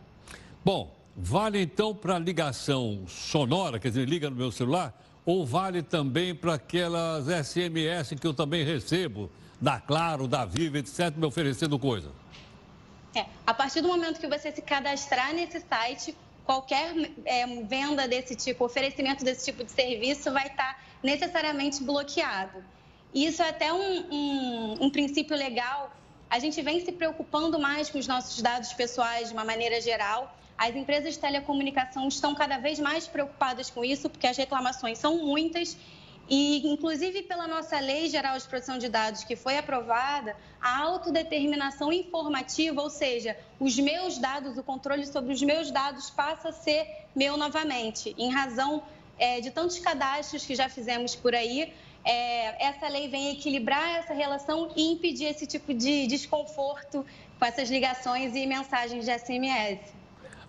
Bom, 0.65 0.95
vale 1.17 1.63
então 1.63 1.95
para 1.95 2.19
ligação 2.19 3.05
sonora, 3.07 3.79
quer 3.79 3.89
dizer, 3.89 4.09
liga 4.09 4.29
no 4.29 4.37
meu 4.37 4.51
celular, 4.51 4.95
ou 5.25 5.47
vale 5.47 5.83
também 5.83 6.35
para 6.35 6.55
aquelas 6.55 7.27
SMS 7.27 8.15
que 8.21 8.27
eu 8.27 8.35
também 8.35 8.65
recebo, 8.65 9.31
da 9.61 9.81
Claro, 9.81 10.29
da 10.29 10.45
Viva, 10.45 10.79
etc., 10.79 11.15
me 11.17 11.27
oferecendo 11.27 11.79
coisa? 11.79 12.11
É, 13.15 13.27
a 13.47 13.55
partir 13.55 13.81
do 13.81 13.89
momento 13.89 14.21
que 14.21 14.27
você 14.27 14.51
se 14.51 14.61
cadastrar 14.61 15.33
nesse 15.33 15.61
site, 15.61 16.17
qualquer 16.45 16.93
é, 17.25 17.47
venda 17.63 18.07
desse 18.07 18.35
tipo, 18.35 18.65
oferecimento 18.65 19.25
desse 19.25 19.45
tipo 19.45 19.65
de 19.65 19.71
serviço 19.71 20.31
vai 20.33 20.49
estar 20.49 20.83
necessariamente 21.03 21.83
bloqueado. 21.83 22.63
Isso 23.15 23.43
é 23.43 23.49
até 23.49 23.73
um, 23.73 24.05
um, 24.11 24.85
um 24.87 24.91
princípio 24.91 25.37
legal. 25.37 25.95
A 26.29 26.39
gente 26.39 26.61
vem 26.61 26.85
se 26.85 26.91
preocupando 26.91 27.59
mais 27.59 27.89
com 27.89 27.99
os 27.99 28.09
nossos 28.09 28.43
dados 28.43 28.73
pessoais 28.73 29.29
de 29.29 29.35
uma 29.35 29.45
maneira 29.45 29.81
geral. 29.81 30.37
As 30.59 30.75
empresas 30.75 31.15
de 31.15 31.21
telecomunicação 31.21 32.09
estão 32.09 32.35
cada 32.35 32.59
vez 32.59 32.79
mais 32.81 33.07
preocupadas 33.07 33.71
com 33.71 33.85
isso, 33.85 34.11
porque 34.11 34.27
as 34.27 34.37
reclamações 34.37 34.99
são 34.99 35.19
muitas 35.19 35.77
e, 36.29 36.67
inclusive, 36.67 37.23
pela 37.23 37.47
nossa 37.47 37.79
Lei 37.79 38.09
Geral 38.09 38.39
de 38.39 38.45
Proteção 38.45 38.79
de 38.79 38.89
Dados, 38.89 39.25
que 39.25 39.37
foi 39.37 39.59
aprovada, 39.59 40.35
a 40.61 40.79
autodeterminação 40.81 41.93
informativa, 41.93 42.81
ou 42.81 42.89
seja, 42.89 43.37
os 43.61 43.79
meus 43.79 44.17
dados, 44.17 44.57
o 44.57 44.63
controle 44.63 45.07
sobre 45.07 45.35
os 45.35 45.43
meus 45.43 45.71
dados 45.71 46.09
passa 46.11 46.49
a 46.49 46.53
ser 46.53 46.87
meu 47.15 47.37
novamente. 47.37 48.15
Em 48.17 48.31
razão 48.31 48.83
é, 49.19 49.41
de 49.41 49.51
tantos 49.51 49.79
cadastros 49.79 50.47
que 50.47 50.55
já 50.55 50.69
fizemos 50.69 51.15
por 51.15 51.35
aí, 51.35 51.75
é, 52.05 52.67
essa 52.67 52.89
lei 52.89 53.09
vem 53.09 53.31
equilibrar 53.33 53.97
essa 53.97 54.13
relação 54.13 54.71
e 54.77 54.93
impedir 54.93 55.25
esse 55.25 55.47
tipo 55.47 55.73
de 55.73 56.07
desconforto 56.07 57.05
com 57.39 57.45
essas 57.45 57.71
ligações 57.71 58.35
e 58.35 58.47
mensagens 58.47 59.05
de 59.05 59.19
SMS. 59.19 59.81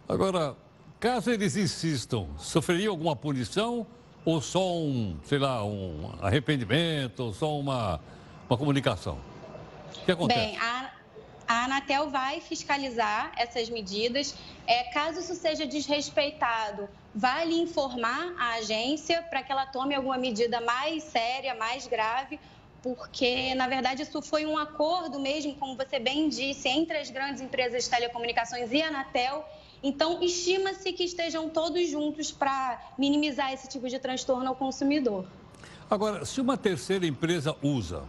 Agora, 0.08 0.56
caso 1.00 1.32
eles 1.32 1.56
insistam, 1.56 2.28
sofreria 2.38 2.90
alguma 2.90 3.16
punição? 3.16 3.88
ou 4.26 4.42
só 4.42 4.76
um, 4.76 5.16
sei 5.24 5.38
lá, 5.38 5.64
um 5.64 6.12
arrependimento, 6.20 7.20
ou 7.20 7.34
só 7.34 7.58
uma, 7.58 8.02
uma 8.50 8.58
comunicação? 8.58 9.20
O 10.02 10.06
que 10.06 10.12
acontece? 10.12 10.40
Bem, 10.40 10.58
a, 10.58 10.92
a 11.48 11.66
Anatel 11.66 12.10
vai 12.10 12.42
fiscalizar 12.42 13.32
essas 13.38 13.70
medidas. 13.70 14.36
É, 14.68 14.84
caso 14.92 15.20
isso 15.20 15.36
seja 15.36 15.66
desrespeitado, 15.66 16.90
vale 17.14 17.56
informar 17.60 18.34
a 18.38 18.56
agência 18.56 19.22
para 19.24 19.44
que 19.44 19.52
ela 19.52 19.66
tome 19.66 19.94
alguma 19.94 20.18
medida 20.18 20.60
mais 20.62 21.04
séria, 21.04 21.54
mais 21.56 21.88
grave, 21.88 22.40
porque, 22.82 23.56
na 23.56 23.68
verdade, 23.68 24.04
isso 24.04 24.22
foi 24.22 24.46
um 24.46 24.58
acordo 24.58 25.20
mesmo, 25.20 25.56
como 25.56 25.76
você 25.76 26.00
bem 26.00 26.30
disse, 26.30 26.68
entre 26.70 26.98
as 26.98 27.10
grandes 27.10 27.42
empresas 27.42 27.86
de 27.86 27.90
telecomunicações 27.90 28.72
e 28.72 28.82
a 28.82 28.88
Anatel, 28.88 29.46
então, 29.88 30.20
estima-se 30.24 30.92
que 30.94 31.04
estejam 31.04 31.48
todos 31.48 31.88
juntos 31.88 32.32
para 32.32 32.82
minimizar 32.98 33.54
esse 33.54 33.68
tipo 33.68 33.88
de 33.88 34.00
transtorno 34.00 34.50
ao 34.50 34.56
consumidor. 34.56 35.28
Agora, 35.88 36.26
se 36.26 36.42
uma 36.42 36.58
terceira 36.58 37.06
empresa 37.06 37.56
usa, 37.62 38.04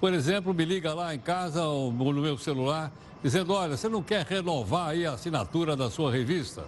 por 0.00 0.12
exemplo, 0.12 0.52
me 0.52 0.64
liga 0.64 0.92
lá 0.94 1.14
em 1.14 1.18
casa 1.18 1.64
ou 1.64 1.92
no 1.92 2.20
meu 2.20 2.36
celular, 2.38 2.92
dizendo: 3.22 3.52
olha, 3.52 3.76
você 3.76 3.88
não 3.88 4.02
quer 4.02 4.24
renovar 4.24 4.90
aí 4.90 5.06
a 5.06 5.12
assinatura 5.12 5.76
da 5.76 5.90
sua 5.90 6.12
revista? 6.12 6.64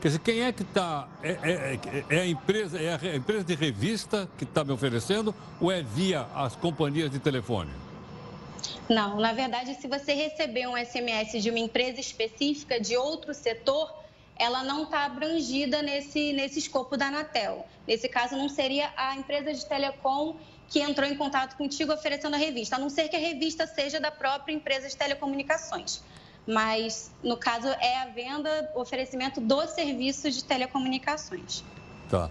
Quer 0.00 0.08
dizer, 0.08 0.20
quem 0.20 0.42
é 0.42 0.52
que 0.52 0.62
está. 0.62 1.08
É, 1.22 1.30
é, 1.30 1.80
é, 2.10 2.20
a 2.20 2.26
empresa, 2.26 2.78
é 2.78 2.94
a 2.94 3.16
empresa 3.16 3.44
de 3.44 3.54
revista 3.54 4.28
que 4.36 4.44
está 4.44 4.62
me 4.62 4.72
oferecendo 4.72 5.34
ou 5.60 5.72
é 5.72 5.82
via 5.82 6.26
as 6.34 6.54
companhias 6.54 7.10
de 7.10 7.18
telefone? 7.18 7.70
Não, 8.88 9.18
na 9.18 9.32
verdade, 9.32 9.74
se 9.80 9.88
você 9.88 10.12
receber 10.12 10.66
um 10.66 10.76
SMS 10.76 11.42
de 11.42 11.48
uma 11.48 11.58
empresa 11.58 12.00
específica, 12.00 12.78
de 12.78 12.96
outro 12.96 13.32
setor, 13.32 13.90
ela 14.36 14.62
não 14.62 14.84
está 14.84 15.04
abrangida 15.04 15.80
nesse, 15.80 16.32
nesse 16.32 16.58
escopo 16.58 16.96
da 16.96 17.06
Anatel. 17.06 17.66
Nesse 17.86 18.08
caso, 18.08 18.36
não 18.36 18.48
seria 18.48 18.92
a 18.96 19.16
empresa 19.16 19.54
de 19.54 19.64
telecom 19.64 20.36
que 20.68 20.80
entrou 20.80 21.08
em 21.08 21.16
contato 21.16 21.56
contigo 21.56 21.92
oferecendo 21.92 22.34
a 22.34 22.38
revista, 22.38 22.76
a 22.76 22.78
não 22.78 22.88
ser 22.88 23.08
que 23.08 23.16
a 23.16 23.18
revista 23.18 23.66
seja 23.66 24.00
da 24.00 24.10
própria 24.10 24.52
empresa 24.52 24.88
de 24.88 24.96
telecomunicações. 24.96 26.02
Mas, 26.46 27.12
no 27.22 27.36
caso, 27.36 27.68
é 27.68 28.02
a 28.02 28.06
venda, 28.06 28.70
oferecimento 28.74 29.40
dos 29.40 29.70
serviços 29.70 30.34
de 30.34 30.44
telecomunicações. 30.44 31.64
Tá. 32.10 32.30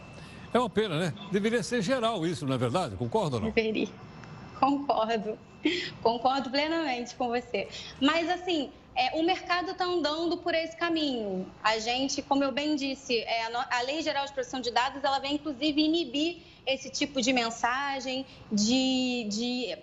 É 0.53 0.59
uma 0.59 0.69
pena, 0.69 0.99
né? 0.99 1.13
Deveria 1.31 1.63
ser 1.63 1.81
geral 1.81 2.25
isso, 2.27 2.45
não 2.45 2.53
é 2.53 2.57
verdade? 2.57 2.95
Concorda 2.95 3.37
ou 3.37 3.41
não? 3.41 3.49
Deveria. 3.49 3.89
Concordo. 4.59 5.37
Concordo 6.01 6.49
plenamente 6.51 7.15
com 7.15 7.29
você. 7.29 7.67
Mas, 7.99 8.29
assim, 8.29 8.69
é, 8.95 9.19
o 9.19 9.23
mercado 9.23 9.71
está 9.71 9.85
andando 9.85 10.37
por 10.37 10.53
esse 10.53 10.77
caminho. 10.77 11.47
A 11.63 11.79
gente, 11.79 12.21
como 12.21 12.43
eu 12.43 12.51
bem 12.51 12.75
disse, 12.75 13.17
é, 13.17 13.47
a, 13.47 13.67
a, 13.79 13.81
Lei 13.81 14.01
Geral 14.01 14.25
de 14.25 14.33
Proteção 14.33 14.61
de 14.61 14.69
Dados, 14.69 15.03
ela 15.03 15.17
vem, 15.19 15.35
inclusive, 15.35 15.81
inibir 15.81 16.37
esse 16.65 16.89
tipo 16.89 17.21
de 17.21 17.33
mensagem, 17.33 18.25
de, 18.51 19.27
de 19.29 19.77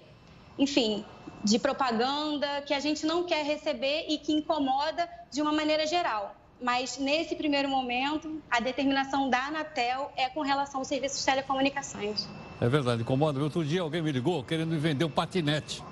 enfim, 0.58 1.04
de 1.42 1.58
propaganda 1.58 2.62
que 2.62 2.74
a 2.74 2.80
gente 2.80 3.06
não 3.06 3.24
quer 3.24 3.44
receber 3.44 4.06
e 4.08 4.18
que 4.18 4.32
incomoda 4.32 5.08
de 5.30 5.40
uma 5.40 5.52
maneira 5.52 5.86
geral. 5.86 6.36
Mas, 6.62 6.98
nesse 6.98 7.34
primeiro 7.34 7.70
momento, 7.70 8.42
a 8.50 8.60
determinação 8.60 9.30
da 9.30 9.46
Anatel 9.46 10.12
é 10.14 10.28
com 10.28 10.42
relação 10.42 10.80
aos 10.80 10.88
serviços 10.88 11.20
de 11.20 11.24
telecomunicações. 11.24 12.28
É 12.60 12.68
verdade, 12.68 13.00
incomoda. 13.00 13.40
Outro 13.42 13.64
dia 13.64 13.80
alguém 13.80 14.02
me 14.02 14.12
ligou 14.12 14.44
querendo 14.44 14.68
me 14.68 14.78
vender 14.78 15.06
um 15.06 15.10
patinete. 15.10 15.82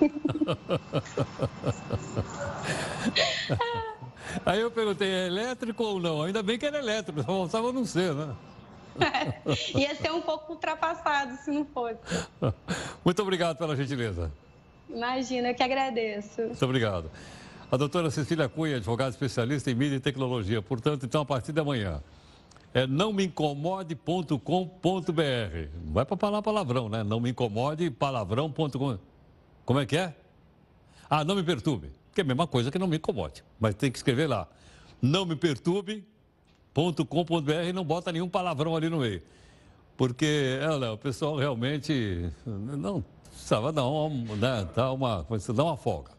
Aí 4.44 4.60
eu 4.60 4.70
perguntei, 4.70 5.08
é 5.08 5.26
elétrico 5.26 5.82
ou 5.82 5.98
não? 5.98 6.22
Ainda 6.22 6.42
bem 6.42 6.58
que 6.58 6.66
era 6.66 6.78
elétrico, 6.78 7.22
só 7.22 7.26
faltava 7.26 7.72
não 7.72 7.86
ser, 7.86 8.12
né? 8.14 8.34
Ia 9.74 9.94
ser 9.94 10.10
um 10.12 10.20
pouco 10.20 10.52
ultrapassado 10.52 11.36
se 11.36 11.50
não 11.50 11.64
fosse. 11.64 11.98
Muito 13.04 13.22
obrigado 13.22 13.56
pela 13.56 13.76
gentileza. 13.76 14.32
Imagina, 14.88 15.48
eu 15.48 15.54
que 15.54 15.62
agradeço. 15.62 16.42
Muito 16.42 16.64
obrigado. 16.64 17.10
A 17.70 17.76
doutora 17.76 18.10
Cecília 18.10 18.48
Cunha, 18.48 18.76
advogada 18.76 19.10
especialista 19.10 19.70
em 19.70 19.74
mídia 19.74 19.96
e 19.96 20.00
tecnologia. 20.00 20.62
Portanto, 20.62 21.04
então, 21.04 21.20
a 21.20 21.26
partir 21.26 21.52
da 21.52 21.62
manhã, 21.62 22.02
é 22.72 22.86
não 22.86 23.12
me 23.12 23.24
incomode.com.br. 23.24 24.40
Vai 25.92 26.04
para 26.04 26.16
falar 26.16 26.42
palavrão, 26.42 26.88
né? 26.88 27.02
Não 27.02 27.20
me 27.20 27.30
incomode, 27.30 27.90
palavrão.com. 27.90 28.98
Como 29.66 29.80
é 29.80 29.86
que 29.86 29.96
é? 29.96 30.14
Ah, 31.10 31.24
não 31.24 31.34
me 31.34 31.42
perturbe. 31.42 31.90
Que 32.14 32.22
é 32.22 32.24
a 32.24 32.26
mesma 32.26 32.46
coisa 32.46 32.70
que 32.70 32.78
não 32.78 32.86
me 32.86 32.96
incomode. 32.96 33.44
Mas 33.60 33.74
tem 33.74 33.92
que 33.92 33.98
escrever 33.98 34.26
lá. 34.26 34.48
Não 35.00 35.26
me 35.26 35.36
perturbe.com.br 35.36 36.17
e 37.68 37.72
não 37.72 37.84
bota 37.84 38.12
nenhum 38.12 38.28
palavrão 38.28 38.76
ali 38.76 38.88
no 38.88 38.98
meio. 38.98 39.22
Porque 39.96 40.58
olha, 40.62 40.92
o 40.92 40.98
pessoal 40.98 41.36
realmente 41.36 42.30
não 42.46 43.04
precisava 43.30 43.72
dar 43.72 43.86
uma, 43.86 44.36
né, 44.36 44.68
dar 44.74 44.92
uma, 44.92 45.26
dar 45.54 45.64
uma 45.64 45.76
folga. 45.76 46.18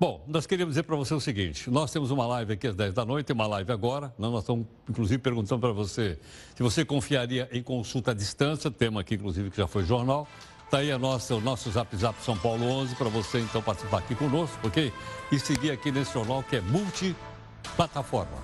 Bom, 0.00 0.22
nós 0.28 0.46
queríamos 0.46 0.74
dizer 0.74 0.84
para 0.84 0.94
você 0.94 1.12
o 1.12 1.20
seguinte: 1.20 1.68
nós 1.70 1.90
temos 1.90 2.10
uma 2.10 2.24
live 2.26 2.52
aqui 2.52 2.68
às 2.68 2.76
10 2.76 2.94
da 2.94 3.04
noite, 3.04 3.32
uma 3.32 3.46
live 3.48 3.72
agora. 3.72 4.06
né? 4.18 4.28
Nós 4.28 4.40
estamos, 4.40 4.66
inclusive, 4.88 5.20
perguntando 5.20 5.60
para 5.60 5.72
você 5.72 6.18
se 6.54 6.62
você 6.62 6.84
confiaria 6.84 7.48
em 7.50 7.62
consulta 7.62 8.12
à 8.12 8.14
distância, 8.14 8.70
tema 8.70 9.00
aqui, 9.00 9.16
inclusive, 9.16 9.50
que 9.50 9.56
já 9.56 9.66
foi 9.66 9.84
jornal. 9.84 10.28
Está 10.64 10.78
aí 10.78 10.92
a 10.92 10.98
nossa, 10.98 11.34
o 11.34 11.40
nosso 11.40 11.70
Zap 11.70 11.96
Zap 11.96 12.22
São 12.22 12.36
Paulo 12.36 12.64
11 12.64 12.94
para 12.94 13.08
você, 13.08 13.40
então, 13.40 13.62
participar 13.62 13.98
aqui 13.98 14.14
conosco, 14.14 14.58
ok? 14.66 14.92
E 15.32 15.38
seguir 15.40 15.70
aqui 15.70 15.90
nesse 15.90 16.12
jornal 16.12 16.42
que 16.42 16.56
é 16.56 16.60
multiplataforma. 16.60 18.36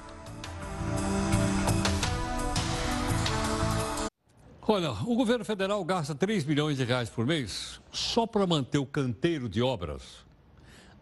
Olha, 4.67 4.93
o 4.93 5.15
governo 5.15 5.45
federal 5.45 5.85
gasta 5.85 6.15
3 6.15 6.47
milhões 6.47 6.79
de 6.79 6.85
reais 6.85 7.11
por 7.11 7.27
mês 7.27 7.79
só 7.93 8.27
para 8.27 8.47
manter 8.47 8.79
o 8.79 8.87
canteiro 8.87 9.47
de 9.47 9.61
obras 9.61 10.25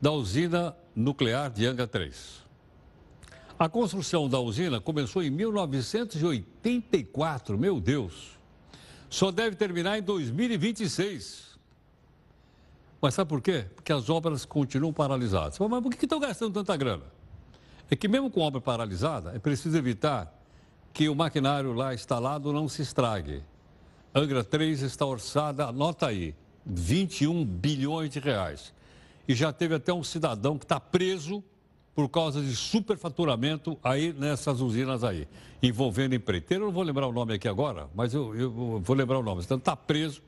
da 0.00 0.10
usina 0.10 0.76
nuclear 0.96 1.48
de 1.48 1.64
Anga 1.64 1.86
3. 1.86 2.42
A 3.56 3.68
construção 3.68 4.28
da 4.28 4.40
usina 4.40 4.80
começou 4.80 5.22
em 5.22 5.30
1984, 5.30 7.56
meu 7.56 7.80
Deus. 7.80 8.36
Só 9.08 9.30
deve 9.30 9.54
terminar 9.54 9.96
em 9.96 10.02
2026. 10.02 11.56
Mas 13.00 13.14
sabe 13.14 13.28
por 13.28 13.40
quê? 13.40 13.66
Porque 13.76 13.92
as 13.92 14.10
obras 14.10 14.44
continuam 14.44 14.92
paralisadas. 14.92 15.56
Mas 15.60 15.80
por 15.80 15.94
que 15.94 16.04
estão 16.04 16.18
gastando 16.18 16.52
tanta 16.52 16.76
grana? 16.76 17.04
É 17.88 17.94
que 17.94 18.08
mesmo 18.08 18.28
com 18.28 18.40
obra 18.40 18.60
paralisada, 18.60 19.36
é 19.36 19.38
preciso 19.38 19.78
evitar 19.78 20.36
que 20.92 21.08
o 21.08 21.14
maquinário 21.14 21.72
lá 21.72 21.94
instalado 21.94 22.52
não 22.52 22.68
se 22.68 22.82
estrague. 22.82 23.44
Angra 24.14 24.44
3 24.44 24.82
está 24.82 25.06
orçada, 25.06 25.66
anota 25.66 26.06
aí, 26.06 26.34
21 26.66 27.44
bilhões 27.44 28.10
de 28.10 28.18
reais. 28.18 28.72
E 29.26 29.34
já 29.34 29.52
teve 29.52 29.74
até 29.74 29.92
um 29.92 30.04
cidadão 30.04 30.58
que 30.58 30.64
está 30.64 30.78
preso 30.78 31.42
por 31.94 32.08
causa 32.08 32.40
de 32.42 32.54
superfaturamento 32.54 33.78
aí 33.82 34.12
nessas 34.12 34.60
usinas 34.60 35.04
aí, 35.04 35.26
envolvendo 35.62 36.14
empreiteiro. 36.14 36.64
Eu 36.64 36.66
não 36.66 36.74
vou 36.74 36.82
lembrar 36.82 37.06
o 37.06 37.12
nome 37.12 37.34
aqui 37.34 37.48
agora, 37.48 37.88
mas 37.94 38.12
eu, 38.12 38.34
eu 38.34 38.80
vou 38.80 38.96
lembrar 38.96 39.18
o 39.18 39.22
nome. 39.22 39.42
Então 39.42 39.58
está 39.58 39.76
preso. 39.76 40.22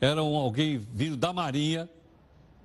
Era 0.00 0.22
um, 0.22 0.36
alguém 0.36 0.78
vindo 0.78 1.16
da 1.16 1.32
Marinha, 1.32 1.88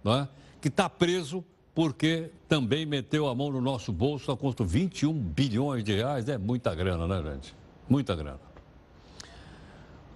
não 0.03 0.15
é? 0.15 0.27
que 0.61 0.67
está 0.67 0.89
preso 0.89 1.43
porque 1.73 2.31
também 2.47 2.85
meteu 2.85 3.27
a 3.27 3.35
mão 3.35 3.51
no 3.51 3.61
nosso 3.61 3.91
bolso 3.91 4.31
a 4.31 4.37
custo 4.37 4.65
21 4.65 5.13
bilhões 5.13 5.83
de 5.83 5.93
reais. 5.93 6.27
É 6.27 6.37
muita 6.37 6.73
grana, 6.73 7.07
né, 7.07 7.31
gente? 7.31 7.55
Muita 7.87 8.15
grana. 8.15 8.46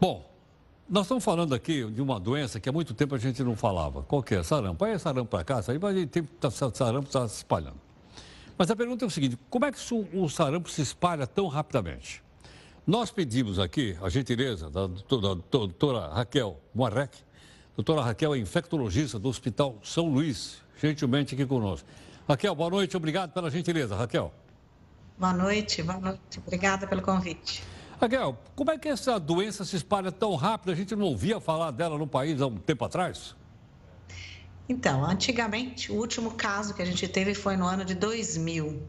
Bom, 0.01 0.27
nós 0.89 1.03
estamos 1.03 1.23
falando 1.23 1.53
aqui 1.53 1.85
de 1.85 2.01
uma 2.01 2.19
doença 2.19 2.59
que 2.59 2.67
há 2.67 2.71
muito 2.71 2.91
tempo 2.91 3.13
a 3.13 3.19
gente 3.19 3.43
não 3.43 3.55
falava. 3.55 4.01
Qual 4.01 4.23
que 4.23 4.33
é? 4.33 4.41
Sarampo. 4.41 4.83
Aí 4.83 4.93
é 4.93 4.97
sarampo 4.97 5.29
para 5.29 5.43
cá, 5.43 5.61
aí 5.67 5.77
mas 5.77 5.95
a 5.95 5.99
gente 5.99 6.09
tem, 6.09 6.27
sarampo 6.73 7.05
está 7.05 7.27
se 7.27 7.35
espalhando. 7.35 7.79
Mas 8.57 8.71
a 8.71 8.75
pergunta 8.75 9.05
é 9.05 9.07
o 9.07 9.11
seguinte, 9.11 9.37
como 9.47 9.63
é 9.63 9.71
que 9.71 9.77
o 10.13 10.27
sarampo 10.27 10.71
se 10.71 10.81
espalha 10.81 11.27
tão 11.27 11.45
rapidamente? 11.45 12.23
Nós 12.85 13.11
pedimos 13.11 13.59
aqui 13.59 13.95
a 14.01 14.09
gentileza 14.09 14.71
da 14.71 14.87
doutora 14.87 16.07
Raquel 16.07 16.59
Moarec. 16.73 17.15
Doutora 17.75 18.01
Raquel 18.01 18.33
é 18.33 18.39
infectologista 18.39 19.19
do 19.19 19.29
Hospital 19.29 19.77
São 19.83 20.07
Luís, 20.07 20.63
gentilmente 20.81 21.35
aqui 21.35 21.45
conosco. 21.45 21.87
Raquel, 22.27 22.55
boa 22.55 22.71
noite, 22.71 22.97
obrigado 22.97 23.31
pela 23.33 23.51
gentileza. 23.51 23.95
Raquel. 23.95 24.33
Boa 25.15 25.33
noite, 25.33 25.83
boa 25.83 25.99
noite. 25.99 26.39
Obrigada 26.43 26.87
pelo 26.87 27.03
convite. 27.03 27.63
Raquel, 28.01 28.35
como 28.55 28.71
é 28.71 28.79
que 28.79 28.87
essa 28.89 29.19
doença 29.19 29.63
se 29.63 29.75
espalha 29.75 30.11
tão 30.11 30.33
rápido? 30.35 30.71
A 30.71 30.75
gente 30.75 30.95
não 30.95 31.05
ouvia 31.05 31.39
falar 31.39 31.69
dela 31.69 31.99
no 31.99 32.07
país 32.07 32.41
há 32.41 32.47
um 32.47 32.57
tempo 32.57 32.83
atrás? 32.83 33.35
Então, 34.67 35.05
antigamente, 35.05 35.91
o 35.91 35.95
último 35.95 36.31
caso 36.31 36.73
que 36.73 36.81
a 36.81 36.85
gente 36.85 37.07
teve 37.07 37.35
foi 37.35 37.55
no 37.55 37.67
ano 37.67 37.85
de 37.85 37.93
2000. 37.93 38.81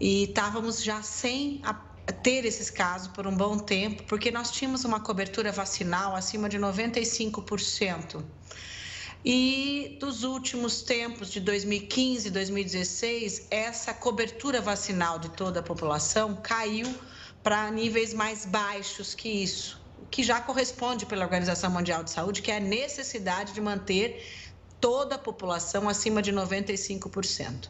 E 0.00 0.24
estávamos 0.24 0.82
já 0.82 1.02
sem 1.02 1.60
a- 1.62 1.74
ter 2.22 2.46
esses 2.46 2.70
casos 2.70 3.08
por 3.08 3.26
um 3.26 3.36
bom 3.36 3.58
tempo, 3.58 4.02
porque 4.04 4.30
nós 4.30 4.50
tínhamos 4.50 4.82
uma 4.86 4.98
cobertura 4.98 5.52
vacinal 5.52 6.16
acima 6.16 6.48
de 6.48 6.58
95%. 6.58 8.24
E 9.22 9.98
dos 10.00 10.24
últimos 10.24 10.80
tempos, 10.80 11.30
de 11.30 11.38
2015 11.38 12.28
e 12.28 12.30
2016, 12.30 13.46
essa 13.50 13.92
cobertura 13.92 14.62
vacinal 14.62 15.18
de 15.18 15.28
toda 15.28 15.60
a 15.60 15.62
população 15.62 16.34
caiu 16.42 16.92
para 17.42 17.70
níveis 17.70 18.14
mais 18.14 18.44
baixos 18.44 19.14
que 19.14 19.28
isso, 19.28 19.80
que 20.10 20.22
já 20.22 20.40
corresponde 20.40 21.06
pela 21.06 21.24
Organização 21.24 21.70
Mundial 21.70 22.04
de 22.04 22.10
Saúde, 22.10 22.42
que 22.42 22.50
é 22.50 22.56
a 22.56 22.60
necessidade 22.60 23.52
de 23.52 23.60
manter 23.60 24.24
toda 24.82 25.14
a 25.14 25.18
população 25.18 25.88
acima 25.88 26.20
de 26.20 26.32
95%. 26.32 27.68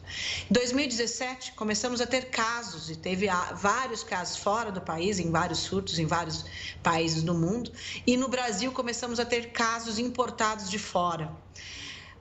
Em 0.49 0.53
2017, 0.53 1.51
começamos 1.51 2.01
a 2.01 2.07
ter 2.07 2.31
casos, 2.31 2.89
e 2.89 2.95
teve 2.95 3.29
ah, 3.29 3.53
vários 3.53 4.03
casos 4.03 4.37
fora 4.37 4.71
do 4.71 4.81
país, 4.81 5.19
em 5.19 5.29
vários 5.29 5.59
surtos, 5.59 5.99
em 5.99 6.07
vários 6.07 6.43
países 6.81 7.21
do 7.21 7.35
mundo, 7.35 7.71
e 8.07 8.17
no 8.17 8.27
Brasil 8.27 8.71
começamos 8.71 9.19
a 9.19 9.25
ter 9.25 9.51
casos 9.51 9.99
importados 9.99 10.67
de 10.71 10.79
fora. 10.79 11.31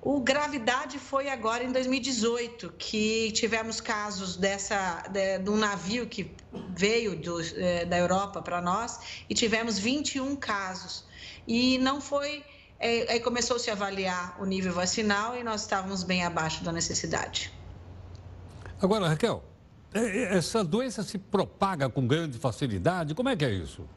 O 0.05 0.21
gravidade 0.21 0.99
foi 0.99 1.29
agora 1.29 1.63
em 1.63 1.71
2018, 1.71 2.75
que 2.77 3.31
tivemos 3.31 3.81
casos 3.81 4.37
dessa, 4.37 5.05
de, 5.09 5.39
de 5.39 5.49
um 5.49 5.57
navio 5.57 6.09
que 6.09 6.29
veio 6.71 7.15
do, 7.17 7.41
eh, 7.41 7.85
da 7.85 7.99
Europa 7.99 8.43
para 8.43 8.61
nós 8.61 8.99
e 9.31 9.35
tivemos 9.35 9.79
21 9.79 10.35
casos. 10.35 11.05
E 11.47 11.79
não 11.79 12.01
foi. 12.01 12.43
eh, 12.81 13.07
Aí 13.13 13.21
começou-se 13.21 13.71
a 13.71 13.75
avaliar 13.75 14.37
o 14.41 14.45
nível 14.45 14.73
vacinal 14.73 15.37
e 15.37 15.45
nós 15.45 15.61
estávamos 15.61 16.03
bem 16.03 16.25
abaixo 16.25 16.65
da 16.65 16.73
necessidade. 16.73 17.53
Agora, 18.81 19.07
Raquel, 19.09 19.45
é- 19.95 20.01
é- 20.01 20.37
essa 20.37 20.65
doença 20.65 21.05
se 21.05 21.17
propaga 21.17 21.89
com 21.89 22.05
grande 22.09 22.39
facilidade? 22.39 23.15
Como 23.15 23.29
é 23.29 23.37
que 23.37 23.45
é 23.45 23.51
isso? 23.53 23.89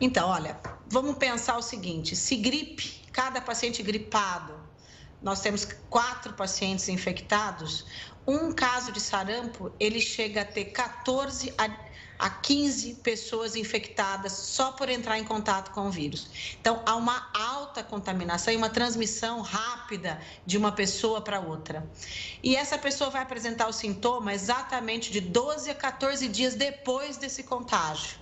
Então, 0.00 0.28
olha, 0.28 0.58
vamos 0.88 1.16
pensar 1.18 1.56
o 1.56 1.62
seguinte: 1.62 2.16
se 2.16 2.34
gripe, 2.34 3.00
cada 3.12 3.40
paciente 3.40 3.80
gripado, 3.80 4.54
nós 5.22 5.40
temos 5.40 5.66
quatro 5.88 6.32
pacientes 6.32 6.88
infectados, 6.88 7.84
um 8.26 8.52
caso 8.52 8.92
de 8.92 9.00
sarampo, 9.00 9.72
ele 9.80 10.00
chega 10.00 10.42
a 10.42 10.44
ter 10.44 10.66
14 10.66 11.52
a, 11.58 11.68
a 12.18 12.30
15 12.30 12.96
pessoas 12.96 13.56
infectadas 13.56 14.32
só 14.32 14.72
por 14.72 14.88
entrar 14.88 15.18
em 15.18 15.24
contato 15.24 15.72
com 15.72 15.88
o 15.88 15.90
vírus. 15.90 16.56
Então, 16.60 16.82
há 16.86 16.94
uma 16.94 17.28
alta 17.34 17.82
contaminação 17.82 18.52
e 18.52 18.56
uma 18.56 18.70
transmissão 18.70 19.40
rápida 19.40 20.20
de 20.46 20.56
uma 20.56 20.70
pessoa 20.70 21.20
para 21.20 21.40
outra. 21.40 21.90
E 22.42 22.54
essa 22.54 22.78
pessoa 22.78 23.10
vai 23.10 23.22
apresentar 23.22 23.66
o 23.68 23.72
sintoma 23.72 24.32
exatamente 24.32 25.10
de 25.10 25.20
12 25.20 25.70
a 25.70 25.74
14 25.74 26.28
dias 26.28 26.54
depois 26.54 27.16
desse 27.16 27.42
contágio. 27.42 28.19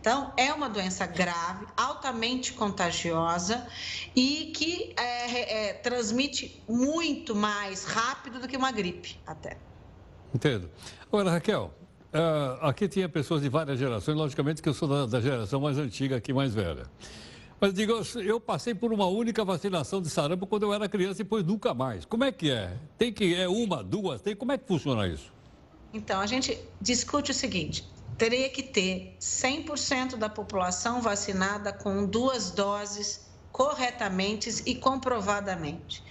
Então, 0.00 0.32
é 0.36 0.52
uma 0.52 0.68
doença 0.68 1.06
grave, 1.06 1.66
altamente 1.76 2.52
contagiosa 2.52 3.66
e 4.14 4.52
que 4.56 4.94
é, 4.96 5.68
é, 5.68 5.72
transmite 5.74 6.62
muito 6.68 7.34
mais 7.34 7.84
rápido 7.84 8.40
do 8.40 8.48
que 8.48 8.56
uma 8.56 8.70
gripe, 8.72 9.18
até. 9.26 9.56
Entendo. 10.34 10.70
Agora, 11.06 11.30
Raquel, 11.30 11.72
ah, 12.12 12.58
aqui 12.68 12.88
tinha 12.88 13.08
pessoas 13.08 13.42
de 13.42 13.48
várias 13.48 13.78
gerações, 13.78 14.16
logicamente 14.16 14.62
que 14.62 14.68
eu 14.68 14.74
sou 14.74 14.88
da, 14.88 15.06
da 15.06 15.20
geração 15.20 15.60
mais 15.60 15.76
antiga 15.78 16.16
aqui, 16.16 16.32
mais 16.32 16.54
velha. 16.54 16.84
Mas 17.60 17.74
digo, 17.74 17.92
eu- 17.92 18.22
eu 18.22 18.40
passei 18.40 18.72
por 18.74 18.92
uma 18.92 19.06
única 19.06 19.44
vacinação 19.44 20.00
de 20.00 20.08
sarampo 20.08 20.46
quando 20.46 20.62
eu 20.62 20.72
era 20.72 20.88
criança 20.88 21.20
e 21.20 21.24
depois 21.24 21.44
nunca 21.44 21.74
mais. 21.74 22.04
Como 22.04 22.22
é 22.24 22.30
que 22.30 22.50
é? 22.50 22.76
Tem 22.96 23.12
que 23.12 23.34
é 23.34 23.48
uma, 23.48 23.82
duas, 23.82 24.20
tem 24.22 24.36
como 24.36 24.52
é 24.52 24.58
que 24.58 24.66
funciona 24.66 25.08
isso? 25.08 25.32
Então, 25.92 26.20
a 26.20 26.26
gente 26.26 26.56
discute 26.80 27.30
o 27.32 27.34
seguinte: 27.34 27.84
teria 28.18 28.50
que 28.50 28.62
ter 28.62 29.16
100% 29.20 30.16
da 30.16 30.28
população 30.28 31.00
vacinada 31.00 31.72
com 31.72 32.04
duas 32.04 32.50
doses 32.50 33.26
corretamente 33.52 34.62
e 34.66 34.74
comprovadamente. 34.74 36.02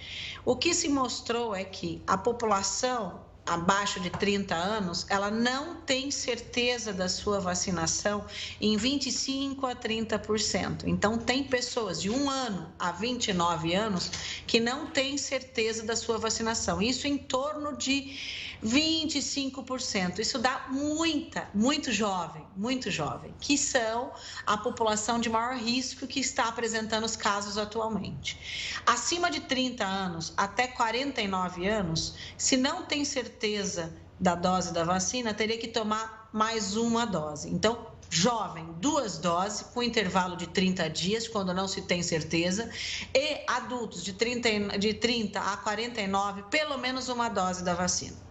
O 0.45 0.55
que 0.55 0.73
se 0.73 0.87
mostrou 0.87 1.53
é 1.53 1.65
que 1.65 2.01
a 2.07 2.17
população 2.17 3.27
abaixo 3.47 3.99
de 4.01 4.09
30 4.09 4.53
anos, 4.53 5.05
ela 5.09 5.31
não 5.31 5.75
tem 5.75 6.11
certeza 6.11 6.91
da 6.91 7.07
sua 7.07 7.39
vacinação 7.39 8.25
em 8.59 8.75
25 8.75 9.65
a 9.65 9.73
30%. 9.73 10.83
Então, 10.85 11.17
tem 11.17 11.45
pessoas 11.45 12.01
de 12.01 12.09
um 12.09 12.29
ano 12.29 12.69
a 12.77 12.91
29 12.91 13.73
anos 13.73 14.11
que 14.45 14.59
não 14.59 14.87
têm 14.87 15.17
certeza 15.17 15.83
da 15.83 15.95
sua 15.95 16.17
vacinação. 16.17 16.81
Isso 16.81 17.07
em 17.07 17.17
torno 17.17 17.77
de 17.77 18.17
25%. 18.63 20.19
Isso 20.19 20.39
dá 20.39 20.67
muita, 20.69 21.49
muito 21.53 21.91
jovem, 21.91 22.45
muito 22.55 22.89
jovem, 22.89 23.33
que 23.39 23.57
são 23.57 24.11
a 24.45 24.57
população 24.57 25.19
de 25.19 25.29
maior 25.29 25.55
risco 25.57 26.07
que 26.07 26.19
está 26.19 26.45
apresentando 26.45 27.05
os 27.05 27.15
casos 27.15 27.57
atualmente. 27.57 28.81
Acima 28.85 29.29
de 29.29 29.41
30 29.41 29.85
anos 29.85 30.33
até 30.35 30.67
49 30.67 31.67
anos, 31.67 32.15
se 32.37 32.57
não 32.57 32.83
tem 32.83 33.05
certeza 33.05 33.93
da 34.19 34.35
dose 34.35 34.73
da 34.73 34.83
vacina, 34.83 35.33
teria 35.33 35.57
que 35.57 35.67
tomar 35.67 36.29
mais 36.33 36.75
uma 36.75 37.05
dose. 37.05 37.49
Então, 37.49 37.87
jovem, 38.09 38.65
duas 38.79 39.17
doses, 39.17 39.61
com 39.61 39.83
intervalo 39.83 40.35
de 40.35 40.47
30 40.47 40.89
dias, 40.89 41.27
quando 41.27 41.53
não 41.53 41.67
se 41.67 41.81
tem 41.83 42.01
certeza, 42.01 42.69
e 43.13 43.43
adultos 43.47 44.03
de 44.03 44.13
30, 44.13 44.77
de 44.77 44.93
30 44.93 45.39
a 45.39 45.57
49, 45.57 46.43
pelo 46.43 46.77
menos 46.77 47.09
uma 47.09 47.29
dose 47.29 47.63
da 47.63 47.73
vacina. 47.73 48.26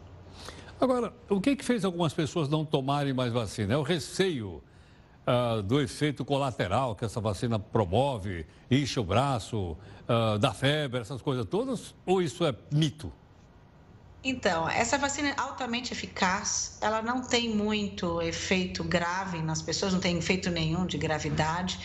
Agora, 0.80 1.12
o 1.28 1.40
que, 1.40 1.56
que 1.56 1.64
fez 1.64 1.84
algumas 1.84 2.12
pessoas 2.12 2.48
não 2.48 2.64
tomarem 2.64 3.14
mais 3.14 3.32
vacina? 3.32 3.74
É 3.74 3.76
o 3.76 3.82
receio 3.82 4.62
ah, 5.26 5.62
do 5.62 5.80
efeito 5.80 6.24
colateral 6.24 6.94
que 6.94 7.04
essa 7.04 7.20
vacina 7.20 7.58
promove, 7.58 8.46
incha 8.70 9.00
o 9.00 9.04
braço, 9.04 9.76
ah, 10.06 10.36
dá 10.38 10.52
febre, 10.52 11.00
essas 11.00 11.22
coisas 11.22 11.46
todas? 11.46 11.94
Ou 12.04 12.20
isso 12.20 12.44
é 12.44 12.54
mito? 12.70 13.10
Então, 14.28 14.68
essa 14.68 14.98
vacina 14.98 15.28
é 15.28 15.34
altamente 15.36 15.92
eficaz, 15.92 16.78
ela 16.80 17.00
não 17.00 17.22
tem 17.22 17.48
muito 17.48 18.20
efeito 18.20 18.82
grave 18.82 19.40
nas 19.40 19.62
pessoas, 19.62 19.92
não 19.92 20.00
tem 20.00 20.18
efeito 20.18 20.50
nenhum 20.50 20.84
de 20.84 20.98
gravidade. 20.98 21.78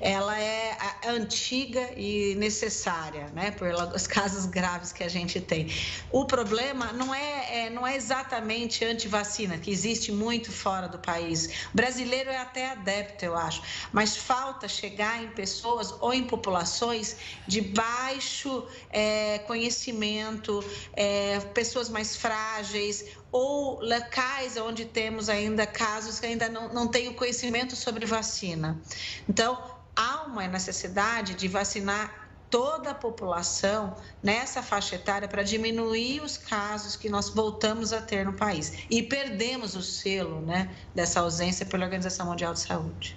Ela 0.00 0.40
é 0.40 0.78
antiga 1.08 1.90
e 1.96 2.36
necessária, 2.36 3.32
né, 3.34 3.50
pelos 3.50 4.06
casos 4.06 4.46
graves 4.46 4.92
que 4.92 5.02
a 5.02 5.08
gente 5.08 5.40
tem. 5.40 5.74
O 6.12 6.24
problema 6.24 6.92
não 6.92 7.12
é, 7.12 7.66
é 7.66 7.70
não 7.70 7.84
é 7.84 7.96
exatamente 7.96 8.84
antivacina, 8.84 9.58
que 9.58 9.68
existe 9.68 10.12
muito 10.12 10.52
fora 10.52 10.86
do 10.86 11.00
país. 11.00 11.66
O 11.74 11.76
brasileiro 11.76 12.30
é 12.30 12.38
até 12.38 12.70
adepto, 12.70 13.24
eu 13.24 13.36
acho, 13.36 13.60
mas 13.92 14.16
falta 14.16 14.68
chegar 14.68 15.20
em 15.20 15.30
pessoas 15.30 15.92
ou 16.00 16.14
em 16.14 16.22
populações 16.22 17.16
de 17.44 17.60
baixo 17.60 18.68
é, 18.88 19.40
conhecimento, 19.48 20.64
é, 20.92 21.40
pessoas 21.40 21.87
mais 21.88 22.16
frágeis 22.16 23.04
ou 23.30 23.80
locais 23.80 24.56
onde 24.56 24.84
temos 24.84 25.28
ainda 25.28 25.66
casos 25.66 26.20
que 26.20 26.26
ainda 26.26 26.48
não, 26.48 26.72
não 26.72 26.88
têm 26.88 27.08
o 27.08 27.14
conhecimento 27.14 27.76
sobre 27.76 28.06
vacina. 28.06 28.80
Então, 29.28 29.62
há 29.94 30.22
uma 30.22 30.46
necessidade 30.46 31.34
de 31.34 31.48
vacinar 31.48 32.28
toda 32.50 32.90
a 32.90 32.94
população 32.94 33.94
nessa 34.22 34.62
faixa 34.62 34.96
etária 34.96 35.28
para 35.28 35.42
diminuir 35.42 36.22
os 36.22 36.36
casos 36.36 36.96
que 36.96 37.08
nós 37.08 37.28
voltamos 37.28 37.92
a 37.92 38.00
ter 38.00 38.24
no 38.24 38.32
país. 38.32 38.72
E 38.90 39.02
perdemos 39.02 39.74
o 39.74 39.82
selo 39.82 40.40
né, 40.40 40.74
dessa 40.94 41.20
ausência 41.20 41.66
pela 41.66 41.84
Organização 41.84 42.26
Mundial 42.26 42.54
de 42.54 42.60
Saúde. 42.60 43.16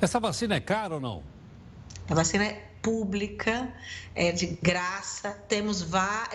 Essa 0.00 0.18
vacina 0.18 0.56
é 0.56 0.60
cara 0.60 0.94
ou 0.94 1.00
não? 1.00 1.22
A 2.08 2.14
vacina 2.14 2.44
é 2.44 2.68
pública, 2.82 3.72
é 4.14 4.32
de 4.32 4.46
graça, 4.46 5.30
temos 5.48 5.86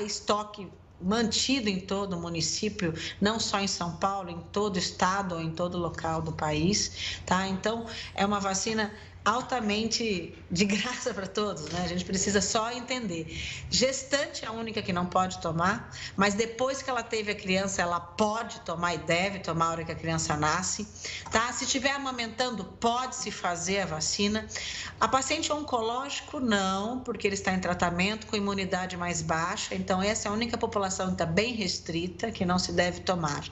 estoque 0.06 0.70
mantido 1.04 1.70
em 1.70 1.80
todo 1.80 2.18
o 2.18 2.22
município, 2.22 2.94
não 3.20 3.40
só 3.40 3.60
em 3.60 3.68
São 3.68 3.98
Paulo, 3.98 4.30
em 4.30 4.40
todo 4.52 4.76
o 4.76 4.80
estado 4.80 5.36
ou 5.36 5.42
em 5.42 5.52
todo 5.52 5.78
local 5.78 6.22
do 6.22 6.34
país, 6.34 7.22
tá? 7.26 7.48
Então, 7.48 7.86
é 8.16 8.26
uma 8.26 8.40
vacina 8.40 8.94
altamente 9.26 10.34
de 10.52 10.66
graça 10.66 11.14
para 11.14 11.26
todos, 11.26 11.70
né? 11.70 11.82
A 11.84 11.88
gente 11.88 12.04
precisa 12.04 12.42
só 12.42 12.72
entender. 12.72 13.26
Gestante 13.70 14.44
é 14.44 14.48
a 14.48 14.52
única 14.52 14.82
que 14.82 14.92
não 14.92 15.06
pode 15.06 15.40
tomar, 15.40 15.92
mas 16.18 16.34
depois 16.34 16.82
que 16.82 16.90
ela 16.90 17.02
teve 17.02 17.32
a 17.32 17.36
criança, 17.36 17.82
ela 17.82 18.00
pode 18.00 18.60
tomar 18.62 18.96
e 18.96 18.98
deve 18.98 19.40
tomar 19.40 19.68
a 19.68 19.72
hora 19.72 19.86
que 19.86 19.92
a 19.92 19.96
criança 19.96 20.36
nasce, 20.36 20.86
tá? 21.32 21.52
Se 21.54 21.64
estiver 21.64 21.92
amamentando, 21.92 22.66
pode 22.66 23.16
se 23.16 23.32
fazer 23.32 23.80
a 23.80 23.86
vacina. 23.86 24.46
A 25.00 25.08
paciente 25.08 25.52
oncológico 25.54 26.40
não, 26.40 27.00
porque 27.00 27.26
ele 27.26 27.36
está 27.36 27.54
em 27.54 27.60
tratamento 27.60 28.28
com 28.28 28.36
imunidade 28.36 28.98
mais 28.98 29.22
baixa, 29.22 29.74
então 29.74 30.04
essa 30.04 30.28
é 30.28 30.32
a 30.32 30.34
única 30.34 30.58
população 30.58 31.08
que 31.08 31.14
está 31.14 31.26
bem 31.26 31.54
restrita 31.54 32.32
que 32.32 32.46
não 32.46 32.60
se 32.60 32.74
deve 32.74 33.00
tomar. 33.02 33.44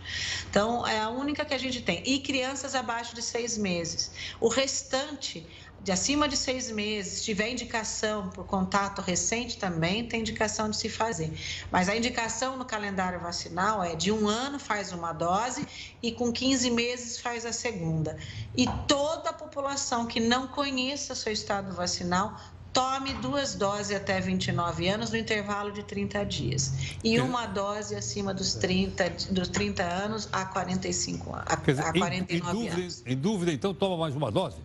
Então 0.49 0.85
é 0.85 0.99
a 0.99 1.09
única 1.09 1.45
que 1.45 1.53
a 1.53 1.57
gente 1.57 1.81
tem. 1.81 2.03
E 2.05 2.19
crianças 2.19 2.75
abaixo 2.75 3.15
de 3.15 3.21
seis 3.21 3.57
meses. 3.57 4.11
O 4.39 4.49
restante 4.49 5.47
de 5.83 5.91
acima 5.91 6.27
de 6.27 6.37
seis 6.37 6.69
meses, 6.69 7.19
se 7.19 7.23
tiver 7.23 7.49
indicação 7.49 8.29
por 8.29 8.45
contato 8.45 9.01
recente 9.01 9.57
também, 9.57 10.07
tem 10.07 10.21
indicação 10.21 10.69
de 10.69 10.77
se 10.77 10.89
fazer. 10.89 11.33
Mas 11.71 11.89
a 11.89 11.95
indicação 11.95 12.55
no 12.55 12.65
calendário 12.65 13.19
vacinal 13.19 13.83
é 13.83 13.95
de 13.95 14.11
um 14.11 14.27
ano 14.27 14.59
faz 14.59 14.91
uma 14.91 15.11
dose 15.11 15.67
e 16.01 16.11
com 16.11 16.31
15 16.31 16.69
meses 16.69 17.19
faz 17.19 17.45
a 17.45 17.51
segunda. 17.51 18.15
E 18.55 18.67
toda 18.87 19.31
a 19.31 19.33
população 19.33 20.05
que 20.05 20.19
não 20.19 20.47
conheça 20.47 21.15
seu 21.15 21.33
estado 21.33 21.73
vacinal 21.73 22.39
tome 22.71 23.13
duas 23.15 23.55
doses 23.55 23.95
até 23.95 24.21
29 24.21 24.87
anos 24.87 25.09
no 25.09 25.17
intervalo 25.17 25.71
de 25.71 25.83
30 25.83 26.23
dias. 26.25 26.73
E 27.03 27.19
uma 27.19 27.45
dose 27.47 27.95
acima 27.95 28.33
dos 28.33 28.53
30, 28.53 29.09
dos 29.31 29.47
30 29.49 29.83
anos 29.83 30.29
a 30.31 30.45
45 30.45 31.35
a, 31.35 31.55
dizer, 31.55 31.81
a 31.81 31.91
49 31.91 32.33
em, 32.33 32.37
em 32.37 32.39
dúvida, 32.39 32.75
anos. 32.75 33.03
Em 33.05 33.17
dúvida, 33.17 33.51
então, 33.51 33.73
toma 33.73 33.97
mais 33.97 34.15
uma 34.15 34.31
dose? 34.31 34.57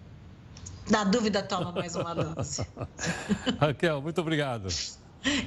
Na 0.90 1.04
dúvida, 1.04 1.42
toma 1.42 1.72
mais 1.72 1.96
uma 1.96 2.14
dose. 2.14 2.66
Raquel, 3.58 4.00
muito 4.00 4.20
obrigado. 4.20 4.68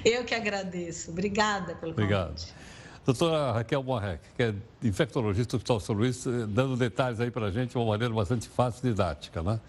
Eu 0.04 0.26
que 0.26 0.36
agradeço. 0.36 1.12
Obrigada 1.12 1.76
pelo 1.76 1.94
Obrigado. 1.94 2.30
convite. 2.30 2.54
Doutora 3.06 3.54
Raquel 3.54 3.82
Morrec, 3.82 4.22
que 4.36 4.44
é 4.44 4.54
infectologista 4.84 5.52
do 5.52 5.56
Hospital 5.58 5.80
São 5.80 5.96
Luís, 5.96 6.28
eh, 6.28 6.46
dando 6.48 6.76
detalhes 6.76 7.20
aí 7.20 7.32
para 7.32 7.48
a 7.48 7.52
gente 7.52 7.72
de 7.72 7.78
uma 7.78 7.86
maneira 7.86 8.14
bastante 8.14 8.48
fácil 8.48 8.86
e 8.86 8.90
didática, 8.92 9.42
né? 9.42 9.60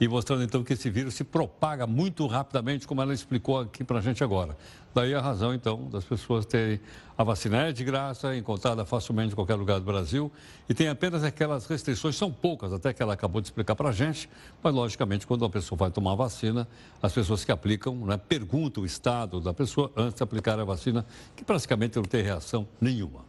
E 0.00 0.08
mostrando 0.08 0.42
então 0.42 0.64
que 0.64 0.72
esse 0.72 0.88
vírus 0.88 1.12
se 1.12 1.22
propaga 1.22 1.86
muito 1.86 2.26
rapidamente, 2.26 2.86
como 2.88 3.02
ela 3.02 3.12
explicou 3.12 3.60
aqui 3.60 3.84
para 3.84 3.98
a 3.98 4.00
gente 4.00 4.24
agora. 4.24 4.56
Daí 4.94 5.14
a 5.14 5.20
razão, 5.20 5.52
então, 5.52 5.90
das 5.90 6.04
pessoas 6.04 6.46
terem 6.46 6.80
a 7.18 7.22
vacina 7.22 7.68
é 7.68 7.72
de 7.72 7.84
graça, 7.84 8.34
encontrada 8.34 8.82
facilmente 8.86 9.32
em 9.32 9.34
qualquer 9.34 9.56
lugar 9.56 9.78
do 9.78 9.84
Brasil, 9.84 10.32
e 10.66 10.72
tem 10.72 10.88
apenas 10.88 11.22
aquelas 11.22 11.66
restrições, 11.66 12.16
são 12.16 12.32
poucas, 12.32 12.72
até 12.72 12.94
que 12.94 13.02
ela 13.02 13.12
acabou 13.12 13.42
de 13.42 13.48
explicar 13.48 13.76
para 13.76 13.90
a 13.90 13.92
gente, 13.92 14.26
mas 14.62 14.74
logicamente, 14.74 15.26
quando 15.26 15.42
uma 15.42 15.50
pessoa 15.50 15.78
vai 15.78 15.90
tomar 15.90 16.12
a 16.12 16.16
vacina, 16.16 16.66
as 17.02 17.12
pessoas 17.12 17.44
que 17.44 17.52
aplicam 17.52 17.94
né, 18.06 18.16
perguntam 18.16 18.82
o 18.82 18.86
estado 18.86 19.38
da 19.38 19.52
pessoa 19.52 19.92
antes 19.94 20.14
de 20.14 20.22
aplicar 20.22 20.58
a 20.58 20.64
vacina, 20.64 21.04
que 21.36 21.44
praticamente 21.44 21.96
não 21.96 22.04
tem 22.04 22.22
reação 22.22 22.66
nenhuma. 22.80 23.20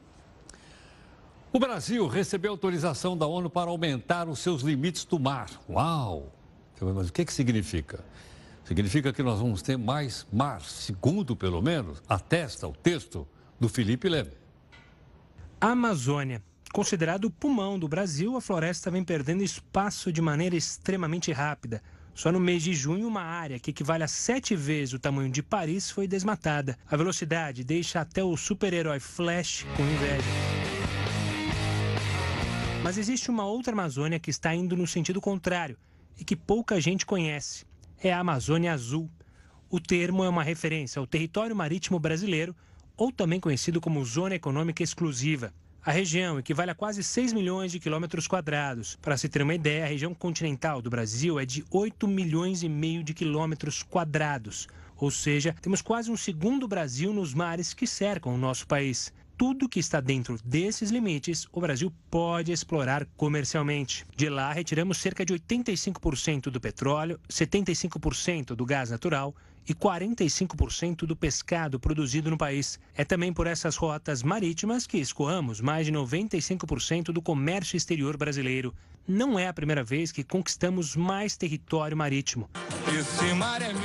O 1.51 1.59
Brasil 1.59 2.07
recebeu 2.07 2.51
autorização 2.51 3.17
da 3.17 3.27
ONU 3.27 3.49
para 3.49 3.69
aumentar 3.69 4.29
os 4.29 4.39
seus 4.39 4.61
limites 4.61 5.03
do 5.03 5.19
mar. 5.19 5.49
Uau! 5.69 6.40
Mas 6.81 7.09
o 7.09 7.13
que, 7.13 7.23
que 7.25 7.33
significa? 7.33 8.03
Significa 8.65 9.13
que 9.13 9.21
nós 9.21 9.39
vamos 9.39 9.61
ter 9.61 9.77
mais 9.77 10.25
mar, 10.31 10.61
segundo 10.61 11.35
pelo 11.35 11.61
menos 11.61 12.01
atesta 12.07 12.67
o 12.67 12.73
texto 12.73 13.27
do 13.59 13.69
Felipe 13.69 14.09
Leme. 14.09 14.31
Amazônia. 15.59 16.41
Considerado 16.73 17.25
o 17.25 17.31
pulmão 17.31 17.77
do 17.77 17.87
Brasil, 17.87 18.37
a 18.37 18.41
floresta 18.41 18.89
vem 18.89 19.03
perdendo 19.03 19.43
espaço 19.43 20.11
de 20.11 20.21
maneira 20.21 20.55
extremamente 20.55 21.31
rápida. 21.31 21.83
Só 22.15 22.31
no 22.31 22.39
mês 22.39 22.63
de 22.63 22.73
junho, 22.73 23.07
uma 23.07 23.21
área 23.21 23.59
que 23.59 23.71
equivale 23.71 24.03
a 24.03 24.07
sete 24.07 24.55
vezes 24.55 24.93
o 24.93 24.99
tamanho 24.99 25.29
de 25.29 25.43
Paris 25.43 25.91
foi 25.91 26.07
desmatada. 26.07 26.77
A 26.89 26.95
velocidade 26.95 27.63
deixa 27.63 27.99
até 27.99 28.23
o 28.23 28.35
super-herói 28.37 28.99
Flash 28.99 29.65
com 29.75 29.83
inveja. 29.83 30.25
Mas 32.83 32.97
existe 32.97 33.29
uma 33.29 33.45
outra 33.45 33.73
Amazônia 33.73 34.19
que 34.19 34.29
está 34.29 34.55
indo 34.55 34.75
no 34.75 34.87
sentido 34.87 35.21
contrário 35.21 35.77
e 36.17 36.23
que 36.23 36.35
pouca 36.35 36.79
gente 36.79 37.05
conhece. 37.05 37.65
É 38.01 38.11
a 38.11 38.19
Amazônia 38.19 38.73
Azul. 38.73 39.09
O 39.69 39.79
termo 39.79 40.23
é 40.23 40.29
uma 40.29 40.43
referência 40.43 40.99
ao 40.99 41.07
território 41.07 41.55
marítimo 41.55 41.99
brasileiro, 41.99 42.55
ou 42.97 43.11
também 43.11 43.39
conhecido 43.39 43.79
como 43.79 44.03
Zona 44.03 44.35
Econômica 44.35 44.83
Exclusiva. 44.83 45.53
A 45.83 45.91
região 45.91 46.37
equivale 46.37 46.69
a 46.69 46.75
quase 46.75 47.03
6 47.03 47.33
milhões 47.33 47.71
de 47.71 47.79
quilômetros 47.79 48.27
quadrados. 48.27 48.99
Para 49.01 49.17
se 49.17 49.27
ter 49.27 49.41
uma 49.41 49.55
ideia, 49.55 49.83
a 49.83 49.87
região 49.87 50.13
continental 50.13 50.79
do 50.79 50.91
Brasil 50.91 51.39
é 51.39 51.45
de 51.45 51.65
8 51.71 52.07
milhões 52.07 52.61
e 52.61 52.69
meio 52.69 53.03
de 53.03 53.15
quilômetros 53.15 53.81
quadrados. 53.81 54.67
Ou 54.95 55.09
seja, 55.09 55.55
temos 55.59 55.81
quase 55.81 56.11
um 56.11 56.17
segundo 56.17 56.67
Brasil 56.67 57.11
nos 57.11 57.33
mares 57.33 57.73
que 57.73 57.87
cercam 57.87 58.35
o 58.35 58.37
nosso 58.37 58.67
país 58.67 59.11
tudo 59.41 59.67
que 59.67 59.79
está 59.79 59.99
dentro 59.99 60.37
desses 60.45 60.91
limites, 60.91 61.47
o 61.51 61.59
Brasil 61.59 61.91
pode 62.11 62.51
explorar 62.51 63.07
comercialmente. 63.17 64.05
De 64.15 64.29
lá, 64.29 64.53
retiramos 64.53 64.99
cerca 64.99 65.25
de 65.25 65.33
85% 65.33 66.51
do 66.51 66.61
petróleo, 66.61 67.19
75% 67.27 68.53
do 68.53 68.63
gás 68.63 68.91
natural 68.91 69.35
e 69.67 69.73
45% 69.73 71.07
do 71.07 71.15
pescado 71.15 71.79
produzido 71.79 72.29
no 72.29 72.37
país. 72.37 72.79
É 72.95 73.03
também 73.03 73.33
por 73.33 73.47
essas 73.47 73.75
rotas 73.75 74.21
marítimas 74.21 74.85
que 74.85 74.99
escoamos 74.99 75.59
mais 75.59 75.87
de 75.87 75.91
95% 75.91 77.05
do 77.05 77.19
comércio 77.19 77.75
exterior 77.75 78.15
brasileiro. 78.17 78.75
Não 79.07 79.39
é 79.39 79.47
a 79.47 79.53
primeira 79.53 79.83
vez 79.83 80.11
que 80.11 80.23
conquistamos 80.23 80.95
mais 80.95 81.35
território 81.35 81.97
marítimo. 81.97 82.47
Esse 82.95 83.33
mar 83.33 83.59
é 83.59 83.73
meu, 83.73 83.81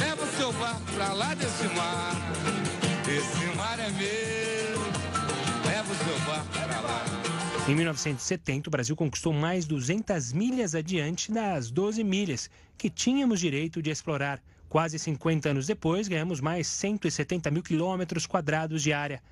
leva 0.00 0.24
o 0.24 0.36
seu 0.38 0.50
barco 0.54 0.90
pra 0.94 1.12
lá 1.12 1.34
desse 1.34 1.64
mar. 1.76 2.03
Em 7.66 7.74
1970, 7.74 8.68
o 8.68 8.70
Brasil 8.70 8.94
conquistou 8.94 9.32
mais 9.32 9.64
200 9.64 10.34
milhas 10.34 10.74
adiante 10.74 11.32
das 11.32 11.70
12 11.70 12.04
milhas 12.04 12.50
que 12.76 12.90
tínhamos 12.90 13.40
direito 13.40 13.80
de 13.80 13.88
explorar. 13.88 14.42
Quase 14.68 14.98
50 14.98 15.48
anos 15.48 15.66
depois, 15.66 16.06
ganhamos 16.06 16.42
mais 16.42 16.66
170 16.66 17.50
mil 17.50 17.62
quilômetros 17.62 18.26
quadrados 18.26 18.82
de 18.82 18.92
área. 18.92 19.22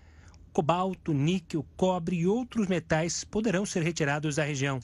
Cobalto, 0.50 1.12
níquel, 1.12 1.62
cobre 1.76 2.16
e 2.16 2.26
outros 2.26 2.68
metais 2.68 3.22
poderão 3.22 3.66
ser 3.66 3.82
retirados 3.82 4.36
da 4.36 4.44
região. 4.44 4.80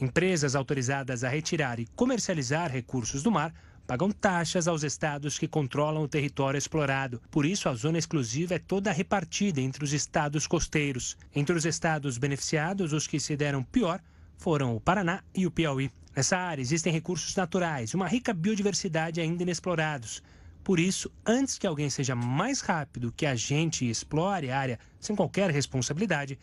Empresas 0.00 0.54
autorizadas 0.54 1.22
a 1.24 1.28
retirar 1.28 1.78
e 1.78 1.86
comercializar 1.94 2.72
recursos 2.72 3.22
do 3.22 3.30
mar 3.30 3.52
pagam 3.88 4.10
taxas 4.10 4.68
aos 4.68 4.82
estados 4.82 5.38
que 5.38 5.48
controlam 5.48 6.02
o 6.02 6.08
território 6.08 6.58
explorado. 6.58 7.22
Por 7.30 7.46
isso, 7.46 7.70
a 7.70 7.74
zona 7.74 7.96
exclusiva 7.96 8.54
é 8.54 8.58
toda 8.58 8.92
repartida 8.92 9.62
entre 9.62 9.82
os 9.82 9.94
estados 9.94 10.46
costeiros. 10.46 11.16
Entre 11.34 11.56
os 11.56 11.64
estados 11.64 12.18
beneficiados, 12.18 12.92
os 12.92 13.06
que 13.06 13.18
se 13.18 13.34
deram 13.34 13.62
pior 13.62 13.98
foram 14.36 14.76
o 14.76 14.80
Paraná 14.80 15.24
e 15.34 15.46
o 15.46 15.50
Piauí. 15.50 15.90
Nessa 16.14 16.36
área 16.36 16.60
existem 16.60 16.92
recursos 16.92 17.34
naturais 17.34 17.94
uma 17.94 18.06
rica 18.06 18.34
biodiversidade 18.34 19.22
ainda 19.22 19.42
inexplorados. 19.42 20.22
Por 20.62 20.78
isso, 20.78 21.10
antes 21.24 21.56
que 21.56 21.66
alguém 21.66 21.88
seja 21.88 22.14
mais 22.14 22.60
rápido 22.60 23.10
que 23.16 23.24
a 23.24 23.34
gente 23.34 23.86
e 23.86 23.90
explore 23.90 24.50
a 24.50 24.58
área 24.58 24.78
sem 25.00 25.16
qualquer 25.16 25.50
responsabilidade, 25.50 26.38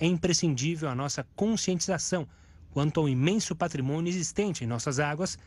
é 0.00 0.06
imprescindível 0.06 0.88
a 0.88 0.96
nossa 0.96 1.24
conscientização 1.36 2.26
quanto 2.72 2.98
ao 2.98 3.08
imenso 3.08 3.54
patrimônio 3.54 4.10
existente 4.10 4.64
em 4.64 4.66
nossas 4.66 4.98
águas 4.98 5.38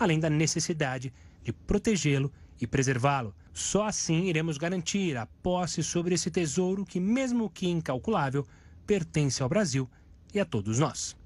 além 0.00 0.18
da 0.18 0.30
necessidade 0.30 1.12
de 1.44 1.52
protegê-lo 1.52 2.32
e 2.60 2.66
preservá-lo. 2.66 3.34
Só 3.52 3.86
assim 3.86 4.24
iremos 4.24 4.56
garantir 4.56 5.16
a 5.16 5.26
posse 5.26 5.82
sobre 5.82 6.14
esse 6.14 6.30
tesouro 6.30 6.84
que, 6.84 6.98
mesmo 6.98 7.50
que 7.50 7.68
incalculável, 7.68 8.46
pertence 8.86 9.42
ao 9.42 9.48
Brasil 9.48 9.88
e 10.32 10.40
a 10.40 10.44
todos 10.44 10.78
nós. 10.78 11.16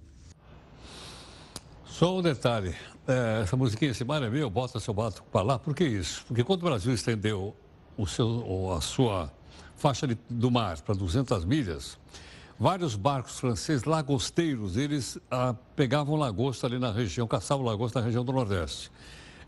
Só 1.87 2.19
um 2.19 2.23
detalhe, 2.23 2.75
é, 3.07 3.43
essa 3.43 3.57
musiquinha, 3.57 3.93
esse 3.93 4.05
mar 4.05 4.21
é 4.23 4.29
meu, 4.29 4.51
bota 4.51 4.81
seu 4.81 4.93
bato 4.93 5.23
para 5.31 5.43
lá, 5.43 5.59
por 5.59 5.75
que 5.75 5.85
isso? 5.85 6.25
Porque 6.27 6.43
quando 6.43 6.63
o 6.63 6.65
Brasil 6.65 6.93
estendeu 6.93 7.55
o 7.97 8.07
seu, 8.07 8.73
a 8.77 8.81
sua 8.81 9.33
faixa 9.77 10.07
de, 10.07 10.19
do 10.29 10.51
mar 10.51 10.81
para 10.81 10.95
200 10.95 11.45
milhas, 11.45 11.97
vários 12.59 12.97
barcos 12.97 13.39
franceses 13.39 13.85
lagosteiros, 13.85 14.77
eles 14.77 15.19
ah, 15.31 15.55
pegavam 15.75 16.17
lagosta 16.17 16.67
ali 16.67 16.79
na 16.79 16.91
região, 16.93 17.27
caçavam 17.27 17.65
lagosta 17.65 18.01
na 18.01 18.07
região 18.07 18.25
do 18.25 18.33
Nordeste. 18.33 18.91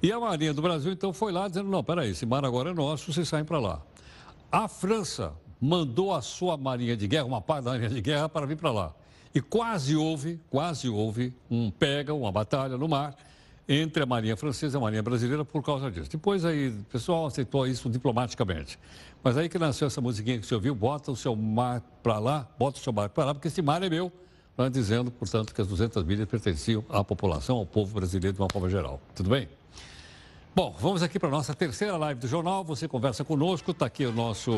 E 0.03 0.13
a 0.13 0.21
Marinha 0.21 0.53
do 0.53 0.61
Brasil, 0.61 0.93
então, 0.93 1.13
foi 1.13 1.33
lá 1.33 1.49
dizendo, 1.49 1.69
não, 1.69 1.83
peraí, 1.83 2.11
esse 2.11 2.27
mar 2.27 2.45
agora 2.45 2.71
é 2.71 2.75
nosso, 2.75 3.13
vocês 3.13 3.29
saem 3.29 3.45
para 3.45 3.59
lá. 3.59 3.83
A 4.53 4.69
França 4.69 5.33
mandou 5.61 6.15
a 6.15 6.21
sua 6.21 6.57
Marinha 6.57 6.97
de 6.97 7.09
Guerra, 7.09 7.25
uma 7.25 7.41
parte 7.41 7.65
da 7.65 7.73
Marinha 7.73 7.91
de 7.91 8.01
Guerra, 8.01 8.29
para 8.29 8.47
vir 8.47 8.57
para 8.57 8.71
lá. 8.71 8.95
E 9.35 9.41
quase 9.41 9.97
houve, 9.97 10.41
quase 10.51 10.89
houve 10.89 11.33
um 11.51 11.71
pega, 11.71 12.13
uma 12.13 12.31
batalha 12.31 12.77
no 12.77 12.89
mar, 12.89 13.17
entre 13.69 14.03
a 14.03 14.07
Marinha 14.07 14.37
Francesa 14.37 14.77
e 14.77 14.79
a 14.79 14.81
Marinha 14.81 15.03
Brasileira 15.03 15.45
por 15.45 15.62
causa 15.62 15.91
disso. 15.91 16.11
Depois 16.11 16.45
aí, 16.45 16.69
o 16.69 16.85
pessoal 16.85 17.27
aceitou 17.27 17.67
isso 17.67 17.91
diplomaticamente. 17.91 18.79
Mas 19.23 19.37
aí 19.37 19.49
que 19.49 19.59
nasceu 19.59 19.87
essa 19.87 20.01
musiquinha 20.01 20.39
que 20.39 20.47
você 20.47 20.55
ouviu, 20.55 20.75
bota 20.75 21.11
o 21.11 21.17
seu 21.17 21.35
mar 21.35 21.81
para 22.03 22.19
lá, 22.19 22.49
bota 22.59 22.79
o 22.79 22.83
seu 22.83 22.93
mar 22.93 23.09
para 23.09 23.27
lá, 23.27 23.35
porque 23.35 23.49
esse 23.49 23.61
mar 23.61 23.83
é 23.83 23.91
meu, 23.91 24.12
dizendo, 24.71 25.11
portanto, 25.11 25.53
que 25.53 25.61
as 25.61 25.67
200 25.67 26.03
milhas 26.05 26.27
pertenciam 26.29 26.85
à 26.89 27.03
população, 27.03 27.57
ao 27.57 27.67
povo 27.67 27.95
brasileiro 27.95 28.35
de 28.35 28.41
uma 28.41 28.49
forma 28.51 28.71
geral. 28.71 29.01
Tudo 29.14 29.31
bem? 29.31 29.49
Bom, 30.57 30.75
vamos 30.81 31.03
aqui 31.03 31.19
para 31.19 31.29
a 31.29 31.33
nossa 31.33 31.55
terceira 31.55 31.99
live 31.99 32.19
do 32.19 32.27
jornal. 32.27 32.65
Você 32.65 32.89
conversa 32.89 33.23
conosco, 33.23 33.73
está 33.73 33.85
aqui 33.85 34.07
o 34.07 34.11
nosso 34.11 34.53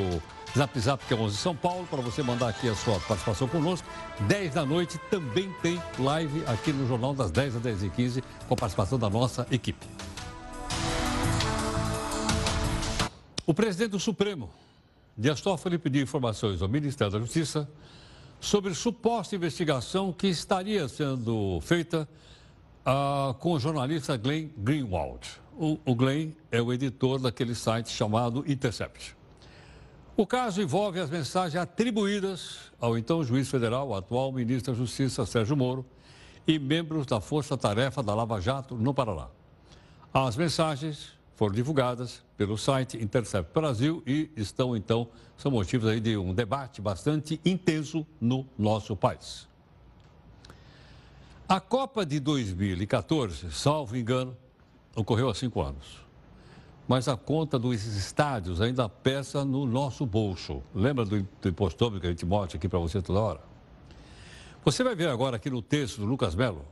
Zap 0.57 0.79
Zap, 0.79 1.05
que 1.05 1.13
é 1.13 1.17
11 1.17 1.37
São 1.37 1.57
Paulo, 1.57 1.89
para 1.91 2.01
você 2.01 2.23
mandar 2.23 2.51
aqui 2.51 2.69
a 2.69 2.75
sua 2.77 3.01
participação 3.01 3.49
conosco. 3.49 3.85
10 4.21 4.55
da 4.55 4.65
noite 4.65 4.97
também 5.11 5.53
tem 5.61 5.83
live 5.99 6.45
aqui 6.47 6.73
no 6.73 6.87
jornal 6.87 7.15
das 7.15 7.33
10 7.33 7.57
às 7.57 7.63
10 7.63 7.83
e 7.83 7.91
15 7.91 8.23
com 8.47 8.55
a 8.55 8.57
participação 8.57 8.97
da 8.97 9.11
nossa 9.11 9.45
equipe. 9.51 9.85
O 13.45 13.53
presidente 13.53 13.91
do 13.91 13.99
Supremo, 13.99 14.49
Dias 15.17 15.41
Toffoli, 15.41 15.79
pediu 15.79 16.05
informações 16.05 16.63
ao 16.63 16.69
Ministério 16.69 17.13
da 17.13 17.19
Justiça 17.19 17.69
sobre 18.41 18.73
suposta 18.73 19.35
investigação 19.35 20.13
que 20.13 20.29
estaria 20.29 20.87
sendo 20.87 21.59
feita 21.61 22.09
uh, 22.89 23.35
com 23.35 23.53
o 23.53 23.61
jornalista 23.61 24.17
Glenn 24.17 24.49
Greenwald. 24.57 25.29
O, 25.59 25.79
o 25.85 25.95
Glenn 25.95 26.31
é 26.51 26.63
o 26.63 26.73
editor 26.73 27.21
daquele 27.21 27.55
site 27.55 27.91
chamado 27.91 28.45
Intercept. 28.51 29.17
O 30.17 30.27
caso 30.27 30.63
envolve 30.63 30.99
as 30.99 31.11
mensagens 31.11 31.61
atribuídas 31.61 32.59
ao 32.81 32.97
então 32.97 33.23
juiz 33.23 33.49
federal, 33.49 33.95
atual 33.95 34.33
ministro 34.33 34.73
da 34.73 34.79
Justiça, 34.79 35.27
Sérgio 35.27 35.57
Moro, 35.57 35.85
e 36.47 36.59
membros 36.59 37.07
da 37.07 37.21
Força 37.21 37.57
Tarefa 37.57 38.03
da 38.03 38.15
Lava 38.15 38.41
Jato 38.41 38.75
no 38.75 38.95
Paraná. 38.95 39.29
As 40.13 40.37
mensagens 40.37 41.13
foram 41.37 41.55
divulgadas 41.55 42.25
pelo 42.37 42.57
site 42.57 42.97
Intercept 42.97 43.53
Brasil 43.53 44.03
e 44.07 44.31
estão, 44.35 44.77
então, 44.77 45.09
são 45.37 45.53
motivos 45.53 45.89
aí 45.89 46.01
de 46.01 46.17
um 46.17 46.33
debate 46.33 46.81
bastante 46.81 47.41
intenso 47.45 48.07
no 48.21 48.47
nosso 48.59 48.97
país. 48.97 49.47
A 51.49 51.61
Copa 51.61 52.05
de 52.05 52.21
2014, 52.21 53.51
salvo 53.53 53.97
engano, 53.97 54.37
ocorreu 54.95 55.31
há 55.31 55.35
cinco 55.35 55.63
anos. 55.63 56.07
Mas 56.87 57.09
a 57.09 57.17
conta 57.17 57.59
dos 57.59 57.87
estádios 57.87 58.61
ainda 58.61 58.87
pesa 58.87 59.47
no 59.47 59.65
nosso 59.65 60.05
bolso. 60.05 60.63
Lembra 60.75 61.07
do, 61.07 61.23
do 61.23 61.49
imposto 61.49 61.99
que 61.99 62.07
a 62.07 62.11
gente 62.11 62.27
mostra 62.27 62.59
aqui 62.59 62.69
para 62.69 62.79
você 62.79 63.01
toda 63.01 63.19
hora? 63.19 63.41
Você 64.63 64.85
vai 64.85 64.95
ver 64.95 65.09
agora 65.09 65.37
aqui 65.37 65.49
no 65.49 65.63
texto 65.63 66.03
do 66.03 66.05
Lucas 66.05 66.35
Melo 66.35 66.67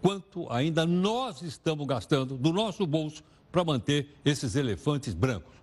quanto 0.00 0.46
ainda 0.48 0.86
nós 0.86 1.42
estamos 1.42 1.84
gastando 1.84 2.36
do 2.36 2.52
nosso 2.52 2.86
bolso 2.86 3.24
para 3.50 3.64
manter 3.64 4.14
esses 4.24 4.54
elefantes 4.54 5.12
brancos. 5.12 5.54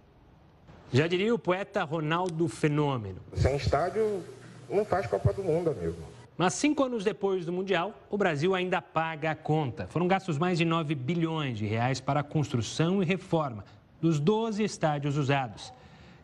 Já 0.91 1.07
diria 1.07 1.34
o 1.34 1.39
poeta 1.39 1.86
Ronaldo 1.86 2.49
Fenômeno. 2.49 3.22
Sem 3.34 3.55
estádio 3.55 4.22
não 4.70 4.84
faz 4.84 5.07
Copa 5.07 5.32
do 5.32 5.41
Mundo, 5.41 5.70
amigo. 5.70 6.16
Mas 6.38 6.53
cinco 6.53 6.83
anos 6.83 7.03
depois 7.03 7.47
do 7.47 7.51
Mundial, 7.51 7.99
o 8.11 8.17
Brasil 8.17 8.53
ainda 8.53 8.79
paga 8.79 9.31
a 9.31 9.35
conta. 9.35 9.88
Foram 9.88 10.07
gastos 10.07 10.38
mais 10.38 10.59
de 10.59 10.65
9 10.65 10.93
bilhões 10.93 11.57
de 11.57 11.65
reais 11.65 11.99
para 11.99 12.19
a 12.19 12.23
construção 12.23 13.01
e 13.01 13.05
reforma 13.05 13.65
dos 13.99 14.19
12 14.19 14.63
estádios 14.63 15.17
usados. 15.17 15.73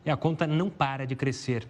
E 0.05 0.11
a 0.11 0.15
conta 0.15 0.45
não 0.45 0.69
para 0.69 1.07
de 1.07 1.15
crescer. 1.15 1.67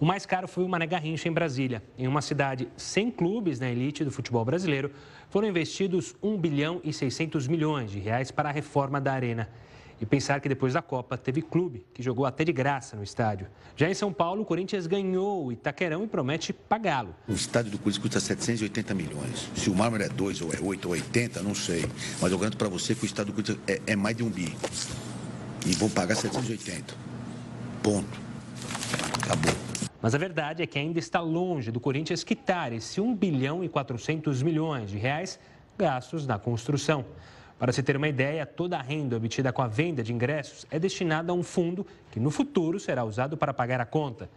O 0.00 0.06
mais 0.06 0.24
caro 0.24 0.48
foi 0.48 0.64
o 0.64 0.68
Mané 0.68 0.86
Garrincha, 0.86 1.28
em 1.28 1.32
Brasília. 1.32 1.82
Em 1.98 2.06
uma 2.06 2.22
cidade 2.22 2.66
sem 2.78 3.10
clubes 3.10 3.60
na 3.60 3.68
elite 3.68 4.02
do 4.02 4.10
futebol 4.10 4.44
brasileiro, 4.44 4.90
foram 5.28 5.48
investidos 5.48 6.16
1 6.22 6.38
bilhão 6.38 6.80
e 6.82 6.94
600 6.94 7.46
milhões 7.46 7.90
de 7.90 7.98
reais 7.98 8.30
para 8.30 8.48
a 8.48 8.52
reforma 8.52 8.98
da 8.98 9.12
arena. 9.12 9.50
E 10.00 10.06
pensar 10.06 10.40
que 10.40 10.48
depois 10.48 10.74
da 10.74 10.82
Copa 10.82 11.18
teve 11.18 11.42
clube 11.42 11.84
que 11.92 12.02
jogou 12.02 12.24
até 12.24 12.44
de 12.44 12.52
graça 12.52 12.96
no 12.96 13.02
estádio. 13.02 13.48
Já 13.76 13.90
em 13.90 13.94
São 13.94 14.12
Paulo, 14.12 14.42
o 14.42 14.44
Corinthians 14.44 14.86
ganhou 14.86 15.46
o 15.46 15.52
Itaquerão 15.52 16.04
e 16.04 16.06
promete 16.06 16.52
pagá-lo. 16.52 17.14
O 17.26 17.32
estádio 17.32 17.72
do 17.72 17.78
Corinthians 17.78 18.02
custa 18.02 18.20
780 18.20 18.94
milhões. 18.94 19.50
Se 19.56 19.68
o 19.68 19.74
mármore 19.74 20.04
é 20.04 20.08
2 20.08 20.42
ou 20.42 20.52
é 20.52 20.60
8 20.60 20.84
ou 20.86 20.92
80, 20.92 21.42
não 21.42 21.54
sei. 21.54 21.84
Mas 22.20 22.30
eu 22.30 22.38
garanto 22.38 22.56
para 22.56 22.68
você 22.68 22.94
que 22.94 23.04
o 23.04 23.06
estádio 23.06 23.32
do 23.32 23.42
Corinthians 23.42 23.58
é, 23.66 23.92
é 23.92 23.96
mais 23.96 24.16
de 24.16 24.22
um 24.22 24.30
bi. 24.30 24.56
E 25.66 25.72
vou 25.72 25.90
pagar 25.90 26.14
780. 26.14 26.94
Ponto. 27.82 28.20
Acabou. 29.22 29.54
Mas 30.00 30.14
a 30.14 30.18
verdade 30.18 30.62
é 30.62 30.66
que 30.66 30.78
ainda 30.78 31.00
está 31.00 31.20
longe 31.20 31.72
do 31.72 31.80
Corinthians 31.80 32.22
quitar 32.22 32.72
esse 32.72 33.00
1 33.00 33.16
bilhão 33.16 33.64
e 33.64 33.68
400 33.68 34.42
milhões 34.44 34.90
de 34.90 34.96
reais 34.96 35.40
gastos 35.76 36.26
na 36.26 36.38
construção. 36.38 37.04
Para 37.58 37.72
se 37.72 37.82
ter 37.82 37.96
uma 37.96 38.06
ideia, 38.06 38.46
toda 38.46 38.78
a 38.78 38.82
renda 38.82 39.16
obtida 39.16 39.52
com 39.52 39.60
a 39.60 39.66
venda 39.66 40.02
de 40.02 40.12
ingressos 40.12 40.64
é 40.70 40.78
destinada 40.78 41.32
a 41.32 41.34
um 41.34 41.42
fundo 41.42 41.84
que 42.10 42.20
no 42.20 42.30
futuro 42.30 42.78
será 42.78 43.04
usado 43.04 43.36
para 43.36 43.52
pagar 43.52 43.80
a 43.80 43.86
conta. 43.86 44.30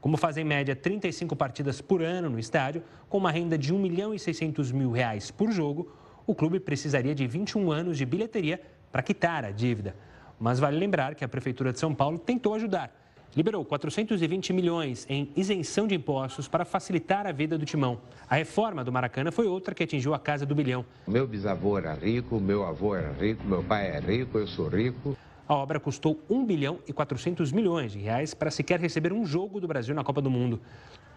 Como 0.00 0.16
fazem 0.16 0.44
em 0.44 0.46
média 0.46 0.76
35 0.76 1.34
partidas 1.34 1.80
por 1.80 2.02
ano 2.02 2.30
no 2.30 2.38
estádio, 2.38 2.84
com 3.08 3.18
uma 3.18 3.32
renda 3.32 3.58
de 3.58 3.74
1 3.74 3.78
milhão 3.78 4.14
e 4.14 4.18
600 4.18 4.70
mil 4.70 4.92
reais 4.92 5.30
por 5.30 5.50
jogo, 5.50 5.92
o 6.24 6.34
clube 6.34 6.60
precisaria 6.60 7.14
de 7.14 7.26
21 7.26 7.72
anos 7.72 7.98
de 7.98 8.06
bilheteria 8.06 8.60
para 8.92 9.02
quitar 9.02 9.44
a 9.44 9.50
dívida. 9.50 9.96
Mas 10.38 10.60
vale 10.60 10.78
lembrar 10.78 11.16
que 11.16 11.24
a 11.24 11.28
Prefeitura 11.28 11.72
de 11.72 11.80
São 11.80 11.92
Paulo 11.92 12.16
tentou 12.16 12.54
ajudar 12.54 12.94
liberou 13.36 13.64
420 13.64 14.52
milhões 14.52 15.06
em 15.08 15.30
isenção 15.36 15.86
de 15.86 15.94
impostos 15.94 16.48
para 16.48 16.64
facilitar 16.64 17.26
a 17.26 17.32
vida 17.32 17.58
do 17.58 17.64
timão. 17.64 18.00
A 18.28 18.36
reforma 18.36 18.82
do 18.82 18.92
Maracanã 18.92 19.30
foi 19.30 19.46
outra 19.46 19.74
que 19.74 19.82
atingiu 19.82 20.14
a 20.14 20.18
casa 20.18 20.44
do 20.44 20.54
bilhão. 20.54 20.84
Meu 21.06 21.26
bisavô 21.26 21.78
era 21.78 21.94
rico, 21.94 22.40
meu 22.40 22.64
avô 22.64 22.96
era 22.96 23.12
rico, 23.12 23.44
meu 23.44 23.62
pai 23.62 23.88
é 23.88 24.00
rico, 24.00 24.38
eu 24.38 24.46
sou 24.46 24.68
rico. 24.68 25.16
A 25.46 25.54
obra 25.54 25.80
custou 25.80 26.20
1 26.28 26.44
bilhão 26.44 26.78
e 26.86 26.92
400 26.92 27.52
milhões 27.52 27.92
de 27.92 27.98
reais 27.98 28.34
para 28.34 28.50
sequer 28.50 28.78
receber 28.80 29.12
um 29.12 29.24
jogo 29.24 29.60
do 29.60 29.66
Brasil 29.66 29.94
na 29.94 30.04
Copa 30.04 30.20
do 30.20 30.30
Mundo. 30.30 30.60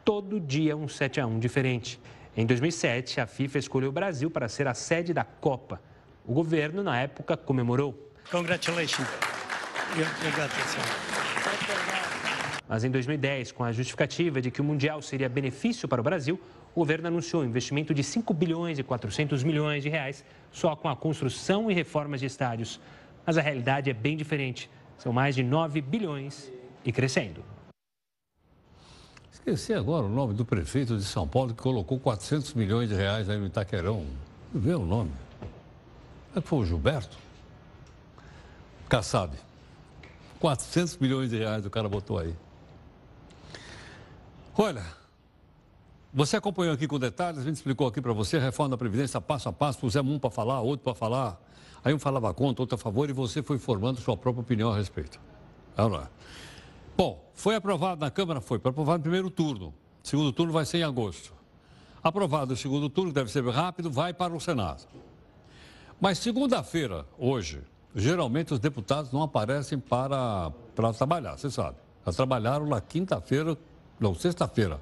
Todo 0.05 0.39
dia 0.39 0.75
um 0.75 0.87
7 0.87 1.19
a 1.19 1.27
1 1.27 1.37
diferente. 1.37 1.99
Em 2.35 2.45
2007, 2.45 3.19
a 3.19 3.27
FIFA 3.27 3.59
escolheu 3.59 3.89
o 3.89 3.91
Brasil 3.91 4.31
para 4.31 4.47
ser 4.47 4.67
a 4.67 4.73
sede 4.73 5.13
da 5.13 5.25
Copa. 5.25 5.81
O 6.25 6.33
governo, 6.33 6.81
na 6.81 6.97
época, 6.97 7.35
comemorou. 7.35 7.93
Congratulations. 8.31 9.07
Got 10.37 10.49
this 10.51 11.10
mas 12.71 12.85
em 12.85 12.89
2010, 12.89 13.51
com 13.51 13.65
a 13.65 13.71
justificativa 13.73 14.41
de 14.41 14.49
que 14.49 14.61
o 14.61 14.63
Mundial 14.63 15.01
seria 15.01 15.27
benefício 15.27 15.89
para 15.89 15.99
o 15.99 16.03
Brasil, 16.05 16.39
o 16.73 16.79
governo 16.79 17.09
anunciou 17.09 17.41
um 17.41 17.45
investimento 17.45 17.93
de 17.93 18.01
5 18.01 18.33
bilhões 18.33 18.79
e 18.79 18.83
400 18.83 19.43
milhões 19.43 19.83
de 19.83 19.89
reais 19.89 20.23
só 20.53 20.73
com 20.73 20.87
a 20.87 20.95
construção 20.95 21.69
e 21.69 21.73
reformas 21.73 22.21
de 22.21 22.27
estádios. 22.27 22.79
Mas 23.25 23.37
a 23.37 23.41
realidade 23.41 23.89
é 23.89 23.93
bem 23.93 24.15
diferente. 24.15 24.69
São 24.97 25.11
mais 25.11 25.35
de 25.35 25.43
9 25.43 25.81
bilhões 25.81 26.49
e 26.85 26.93
crescendo. 26.93 27.43
Esqueci 29.29 29.73
agora 29.73 30.05
o 30.05 30.09
nome 30.09 30.33
do 30.33 30.45
prefeito 30.45 30.95
de 30.95 31.03
São 31.03 31.27
Paulo 31.27 31.53
que 31.53 31.61
colocou 31.61 31.99
400 31.99 32.53
milhões 32.53 32.87
de 32.87 32.95
reais 32.95 33.29
aí 33.29 33.37
no 33.37 33.47
Itaquerão. 33.47 34.05
Vê 34.53 34.75
o 34.75 34.85
nome. 34.85 35.11
É 36.33 36.39
que 36.39 36.47
foi 36.47 36.59
o 36.59 36.65
Gilberto? 36.65 37.17
Kassab. 38.87 39.35
400 40.39 40.97
milhões 40.99 41.29
de 41.29 41.37
reais 41.37 41.65
o 41.65 41.69
cara 41.69 41.89
botou 41.89 42.17
aí. 42.17 42.33
Olha, 44.57 44.83
você 46.13 46.35
acompanhou 46.35 46.73
aqui 46.73 46.87
com 46.87 46.99
detalhes, 46.99 47.39
a 47.39 47.43
gente 47.43 47.55
explicou 47.55 47.87
aqui 47.87 48.01
para 48.01 48.11
você 48.11 48.35
a 48.35 48.41
reforma 48.41 48.71
da 48.71 48.77
Previdência 48.77 49.21
passo 49.21 49.47
a 49.47 49.53
passo, 49.53 49.79
pusemos 49.79 50.13
um 50.13 50.19
para 50.19 50.29
falar, 50.29 50.59
outro 50.61 50.83
para 50.83 50.93
falar. 50.93 51.41
Aí 51.83 51.93
um 51.93 51.99
falava 51.99 52.33
contra, 52.33 52.61
outro 52.61 52.75
a 52.75 52.77
favor 52.77 53.09
e 53.09 53.13
você 53.13 53.41
foi 53.41 53.57
formando 53.57 53.99
sua 54.01 54.17
própria 54.17 54.41
opinião 54.41 54.71
a 54.71 54.75
respeito. 54.75 55.19
Vamos 55.75 55.97
lá. 55.97 56.09
Bom, 56.97 57.23
foi 57.33 57.55
aprovado 57.55 58.01
na 58.01 58.11
Câmara, 58.11 58.41
foi, 58.41 58.59
foi 58.59 58.69
aprovado 58.71 58.97
no 58.97 59.03
primeiro 59.03 59.29
turno. 59.29 59.73
Segundo 60.03 60.33
turno 60.33 60.51
vai 60.51 60.65
ser 60.65 60.79
em 60.79 60.83
agosto. 60.83 61.33
Aprovado 62.03 62.53
o 62.53 62.57
segundo 62.57 62.89
turno, 62.89 63.13
deve 63.13 63.31
ser 63.31 63.47
rápido, 63.47 63.89
vai 63.89 64.13
para 64.13 64.33
o 64.33 64.39
Senado. 64.39 64.83
Mas 65.99 66.17
segunda-feira, 66.17 67.05
hoje, 67.17 67.61
geralmente 67.95 68.53
os 68.53 68.59
deputados 68.59 69.11
não 69.11 69.23
aparecem 69.23 69.79
para, 69.79 70.51
para 70.75 70.91
trabalhar, 70.91 71.37
você 71.37 71.49
sabe. 71.49 71.77
Já 72.05 72.11
trabalharam 72.11 72.65
na 72.65 72.81
quinta-feira, 72.81 73.57
não, 74.01 74.15
sexta-feira. 74.15 74.79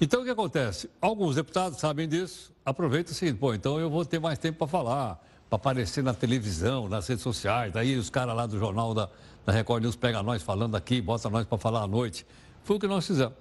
Então 0.00 0.22
o 0.22 0.24
que 0.24 0.30
acontece? 0.30 0.90
Alguns 1.00 1.36
deputados 1.36 1.78
sabem 1.78 2.08
disso, 2.08 2.52
aproveitam 2.64 3.14
seguinte, 3.14 3.38
pô, 3.38 3.54
então 3.54 3.78
eu 3.78 3.88
vou 3.88 4.04
ter 4.04 4.18
mais 4.18 4.38
tempo 4.38 4.58
para 4.58 4.66
falar, 4.66 5.24
para 5.48 5.56
aparecer 5.56 6.02
na 6.02 6.12
televisão, 6.12 6.88
nas 6.88 7.06
redes 7.06 7.22
sociais, 7.22 7.72
daí 7.72 7.96
os 7.96 8.10
caras 8.10 8.34
lá 8.34 8.46
do 8.46 8.58
jornal 8.58 8.92
da, 8.92 9.08
da 9.46 9.52
Record 9.52 9.84
News 9.84 9.94
pegam 9.94 10.22
nós 10.22 10.42
falando 10.42 10.74
aqui, 10.74 11.00
bota 11.00 11.30
nós 11.30 11.46
para 11.46 11.56
falar 11.56 11.82
à 11.82 11.86
noite. 11.86 12.26
Foi 12.64 12.76
o 12.76 12.80
que 12.80 12.88
nós 12.88 13.06
fizemos. 13.06 13.36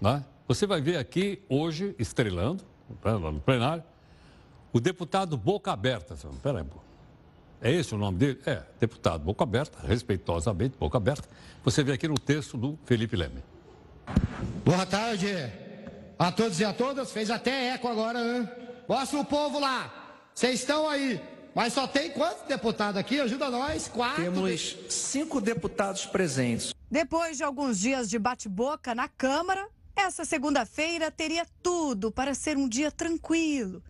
Né? 0.00 0.24
Você 0.46 0.66
vai 0.66 0.80
ver 0.80 0.96
aqui 0.96 1.42
hoje, 1.48 1.94
estrelando, 1.98 2.62
né, 3.04 3.12
no 3.12 3.40
plenário, 3.40 3.82
o 4.72 4.78
deputado 4.78 5.36
Boca 5.36 5.72
Aberta. 5.72 6.16
Peraí, 6.42 6.62
pô. 6.62 6.78
É 7.60 7.70
esse 7.70 7.94
o 7.94 7.98
nome 7.98 8.16
dele? 8.16 8.40
É, 8.46 8.62
deputado 8.78 9.22
Boca 9.22 9.42
Aberta, 9.42 9.86
respeitosamente, 9.86 10.76
Boca 10.78 10.96
Aberta. 10.96 11.28
Você 11.64 11.82
vê 11.82 11.92
aqui 11.92 12.08
no 12.08 12.18
texto 12.18 12.56
do 12.56 12.78
Felipe 12.84 13.16
Leme. 13.16 13.42
Boa 14.64 14.86
tarde 14.86 15.28
a 16.18 16.30
todos 16.30 16.60
e 16.60 16.64
a 16.64 16.72
todas. 16.72 17.12
Fez 17.12 17.30
até 17.30 17.68
eco 17.74 17.88
agora, 17.88 18.22
né? 18.22 18.48
Mostra 18.88 19.18
o 19.18 19.24
povo 19.24 19.58
lá. 19.58 19.92
Vocês 20.34 20.60
estão 20.60 20.88
aí. 20.88 21.20
Mas 21.54 21.72
só 21.72 21.86
tem 21.86 22.10
quantos 22.10 22.46
deputados 22.46 22.96
aqui? 22.96 23.20
Ajuda 23.20 23.50
nós. 23.50 23.88
Quatro. 23.88 24.22
Temos 24.22 24.76
cinco 24.88 25.40
deputados 25.40 26.06
presentes. 26.06 26.72
Depois 26.90 27.36
de 27.36 27.44
alguns 27.44 27.78
dias 27.80 28.08
de 28.08 28.18
bate-boca 28.18 28.94
na 28.94 29.08
Câmara, 29.08 29.68
essa 29.96 30.24
segunda-feira 30.24 31.10
teria 31.10 31.46
tudo 31.62 32.10
para 32.10 32.34
ser 32.34 32.56
um 32.56 32.68
dia 32.68 32.90
tranquilo. 32.90 33.82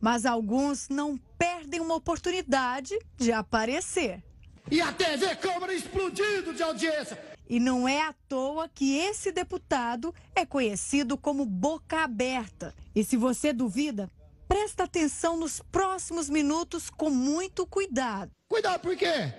Mas 0.00 0.26
alguns 0.26 0.88
não 0.88 1.16
perdem 1.38 1.80
uma 1.80 1.94
oportunidade 1.94 2.98
de 3.16 3.32
aparecer. 3.32 4.22
E 4.70 4.80
a 4.80 4.92
TV 4.92 5.34
Câmara 5.36 5.72
explodindo 5.72 6.52
de 6.52 6.62
audiência. 6.62 7.18
E 7.48 7.58
não 7.58 7.88
é 7.88 8.02
à 8.02 8.12
toa 8.28 8.68
que 8.68 8.98
esse 8.98 9.32
deputado 9.32 10.14
é 10.34 10.44
conhecido 10.44 11.16
como 11.16 11.46
Boca 11.46 12.04
Aberta. 12.04 12.74
E 12.94 13.02
se 13.02 13.16
você 13.16 13.52
duvida, 13.52 14.10
presta 14.46 14.84
atenção 14.84 15.36
nos 15.36 15.60
próximos 15.60 16.28
minutos 16.28 16.90
com 16.90 17.08
muito 17.08 17.66
cuidado. 17.66 18.30
Cuidado 18.48 18.80
por 18.80 18.96
quê? 18.96 19.32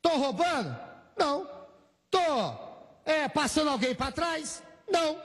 Tô 0.00 0.10
roubando? 0.10 0.76
Não. 1.18 1.48
Tô 2.10 2.18
é, 3.04 3.28
passando 3.28 3.70
alguém 3.70 3.94
para 3.94 4.12
trás? 4.12 4.62
Não. 4.90 5.18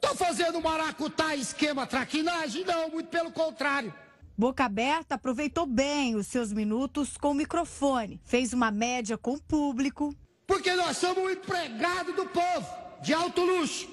Tô 0.00 0.16
fazendo 0.16 0.60
maracutá 0.60 1.36
esquema 1.36 1.86
traquinagem? 1.86 2.64
Não, 2.64 2.90
muito 2.90 3.08
pelo 3.08 3.30
contrário. 3.30 3.94
Boca 4.36 4.64
Aberta 4.64 5.14
aproveitou 5.14 5.66
bem 5.66 6.16
os 6.16 6.26
seus 6.26 6.52
minutos 6.52 7.16
com 7.16 7.30
o 7.30 7.34
microfone, 7.34 8.20
fez 8.24 8.52
uma 8.52 8.70
média 8.70 9.16
com 9.16 9.34
o 9.34 9.42
público. 9.42 10.12
Porque 10.52 10.74
nós 10.74 10.98
somos 10.98 11.24
um 11.24 11.30
empregado 11.30 12.12
do 12.12 12.26
povo, 12.26 12.66
de 13.00 13.14
alto 13.14 13.40
luxo. 13.40 13.88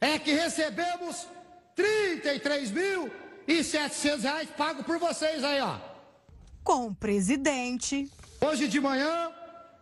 É 0.00 0.18
que 0.18 0.32
recebemos 0.32 1.26
33 1.76 2.70
mil 2.70 3.10
e 3.46 3.62
700 3.62 4.22
reais 4.22 4.48
pago 4.56 4.82
por 4.84 4.98
vocês 4.98 5.44
aí, 5.44 5.60
ó. 5.60 5.76
Com 6.64 6.86
o 6.86 6.94
presidente. 6.94 8.10
Hoje 8.40 8.68
de 8.68 8.80
manhã, 8.80 9.30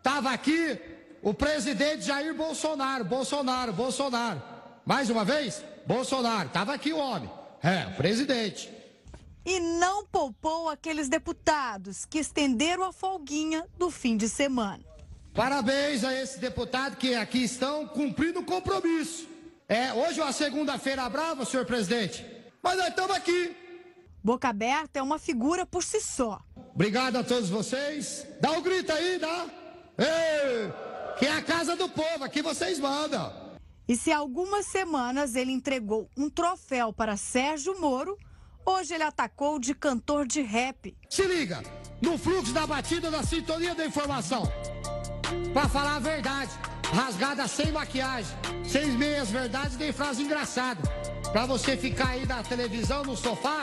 tava 0.03 0.33
aqui 0.33 0.77
o 1.23 1.33
presidente 1.33 2.03
Jair 2.03 2.35
Bolsonaro, 2.35 3.05
Bolsonaro, 3.05 3.73
Bolsonaro. 3.73 4.43
Mais 4.85 5.09
uma 5.09 5.25
vez, 5.25 5.63
Bolsonaro. 5.87 6.49
Tava 6.49 6.75
aqui 6.75 6.93
o 6.93 6.99
homem. 6.99 7.31
É, 7.63 7.87
o 7.87 7.95
presidente. 7.95 8.69
E 9.45 9.61
não 9.61 10.05
poupou 10.05 10.69
aqueles 10.69 11.09
deputados 11.09 12.05
que 12.05 12.19
estenderam 12.19 12.83
a 12.83 12.93
folguinha 12.93 13.65
do 13.79 13.93
fim 13.93 14.17
de 14.17 14.29
semana. 14.29 14.96
Parabéns 15.37 16.03
a 16.03 16.15
esse 16.15 16.41
deputado 16.41 16.97
que 16.97 17.15
aqui 17.15 17.45
estão 17.45 17.87
cumprindo 17.87 18.41
o 18.41 18.45
compromisso. 18.45 19.29
É, 19.69 19.93
hoje 19.93 20.19
é 20.19 20.23
uma 20.23 20.33
segunda-feira 20.33 21.07
brava, 21.11 21.45
senhor 21.45 21.67
presidente. 21.67 22.25
Mas 22.63 22.79
nós 22.79 22.89
estamos 22.89 23.15
aqui. 23.15 23.55
Boca 24.25 24.49
Aberta 24.49 24.99
é 24.99 25.03
uma 25.03 25.19
figura 25.19 25.67
por 25.67 25.85
si 25.85 26.01
só. 26.01 26.41
Obrigado 26.75 27.17
a 27.17 27.23
todos 27.23 27.51
vocês. 27.51 28.27
Dá 28.41 28.53
um 28.53 28.63
grito 28.63 28.91
aí, 28.91 29.19
dá. 29.19 29.47
Ei, 29.99 30.73
que 31.19 31.27
é 31.27 31.33
a 31.33 31.43
casa 31.43 31.77
do 31.77 31.87
povo, 31.87 32.25
aqui 32.25 32.41
vocês 32.41 32.81
mandam. 32.81 33.31
E 33.87 33.95
se 33.95 34.11
há 34.11 34.17
algumas 34.17 34.65
semanas 34.65 35.37
ele 35.37 35.53
entregou 35.53 36.11
um 36.17 36.31
troféu 36.31 36.95
para 36.95 37.15
Sérgio 37.19 37.79
Moro, 37.79 38.17
hoje 38.65 38.95
ele 38.95 39.05
atacou 39.05 39.59
de 39.59 39.75
cantor 39.75 40.27
de 40.27 40.41
rap. 40.41 40.97
Se 41.11 41.27
liga, 41.27 41.63
no 42.01 42.17
fluxo 42.17 42.55
da 42.55 42.67
batida 42.67 43.11
da 43.11 43.23
sintonia 43.23 43.75
da 43.75 43.85
informação. 43.85 44.51
Pra 45.57 45.71
falar 45.71 45.97
a 45.97 46.01
verdade, 46.01 46.51
rasgada 46.93 47.49
sem 47.49 47.73
maquiagem, 47.73 48.37
sem 48.63 48.91
meias 48.91 49.31
verdades 49.31 49.75
nem 49.79 49.91
frase 49.91 50.23
engraçada. 50.23 50.83
Pra 51.33 51.47
você 51.47 51.79
ficar 51.79 52.09
aí 52.09 52.27
na 52.27 52.43
televisão, 52.43 53.03
no 53.03 53.17
sofá, 53.17 53.63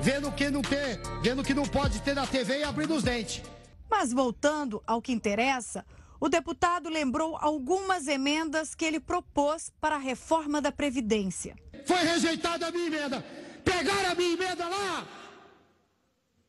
vendo 0.00 0.28
o 0.28 0.32
que 0.32 0.48
não 0.48 0.62
tem, 0.62 0.98
vendo 1.22 1.42
o 1.42 1.44
que 1.44 1.52
não 1.52 1.64
pode 1.64 2.00
ter 2.00 2.14
na 2.14 2.26
TV 2.26 2.60
e 2.60 2.64
abrindo 2.64 2.94
os 2.94 3.02
dentes. 3.02 3.42
Mas 3.90 4.14
voltando 4.14 4.82
ao 4.86 5.02
que 5.02 5.12
interessa, 5.12 5.84
o 6.18 6.26
deputado 6.26 6.88
lembrou 6.88 7.36
algumas 7.38 8.08
emendas 8.08 8.74
que 8.74 8.86
ele 8.86 8.98
propôs 8.98 9.70
para 9.78 9.96
a 9.96 9.98
reforma 9.98 10.62
da 10.62 10.72
Previdência. 10.72 11.54
Foi 11.84 11.98
rejeitada 11.98 12.68
a 12.68 12.70
minha 12.70 12.86
emenda. 12.86 13.22
Pegaram 13.62 14.12
a 14.12 14.14
minha 14.14 14.32
emenda 14.32 14.66
lá. 14.66 15.06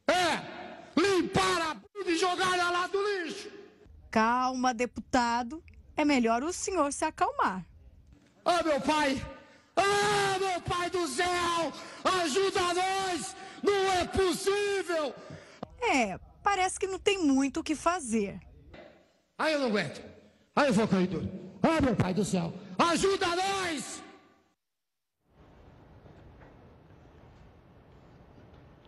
É, 0.08 0.96
limparam 0.98 1.72
a 1.72 1.74
bunda 1.74 2.10
e 2.10 2.18
jogaram 2.18 2.72
lá 2.72 2.88
do 2.88 3.26
lixo. 3.26 3.58
Calma, 4.10 4.74
deputado. 4.74 5.64
É 5.95 6.05
melhor 6.05 6.43
o 6.43 6.53
senhor 6.53 6.91
se 6.93 7.03
acalmar. 7.05 7.66
Ah, 8.45 8.64
meu 8.64 8.80
pai! 8.80 9.22
Ah, 9.76 10.38
meu 10.39 10.62
pai 10.62 10.89
do 10.89 11.08
céu! 11.08 11.74
Ajuda 12.03 12.74
nós! 12.74 13.36
Não 13.62 13.91
é 13.93 14.05
possível! 14.05 15.14
É, 15.82 16.20
parece 16.41 16.80
que 16.80 16.88
não 16.88 16.99
tem 16.99 17.18
muito 17.18 17.60
o 17.60 17.64
que 17.64 17.76
fazer. 17.76 18.39
Aí 19.38 19.53
eu 19.53 19.60
não 19.60 19.68
aguento. 19.68 20.01
Aí 20.55 20.68
eu 20.68 20.74
vou 20.74 20.88
cair 20.88 21.08
tudo. 21.08 21.30
Ah, 21.62 21.82
meu 21.82 21.95
pai 21.95 22.14
do 22.14 22.24
céu! 22.24 22.53
Ajuda 22.78 23.28
nós! 23.36 24.01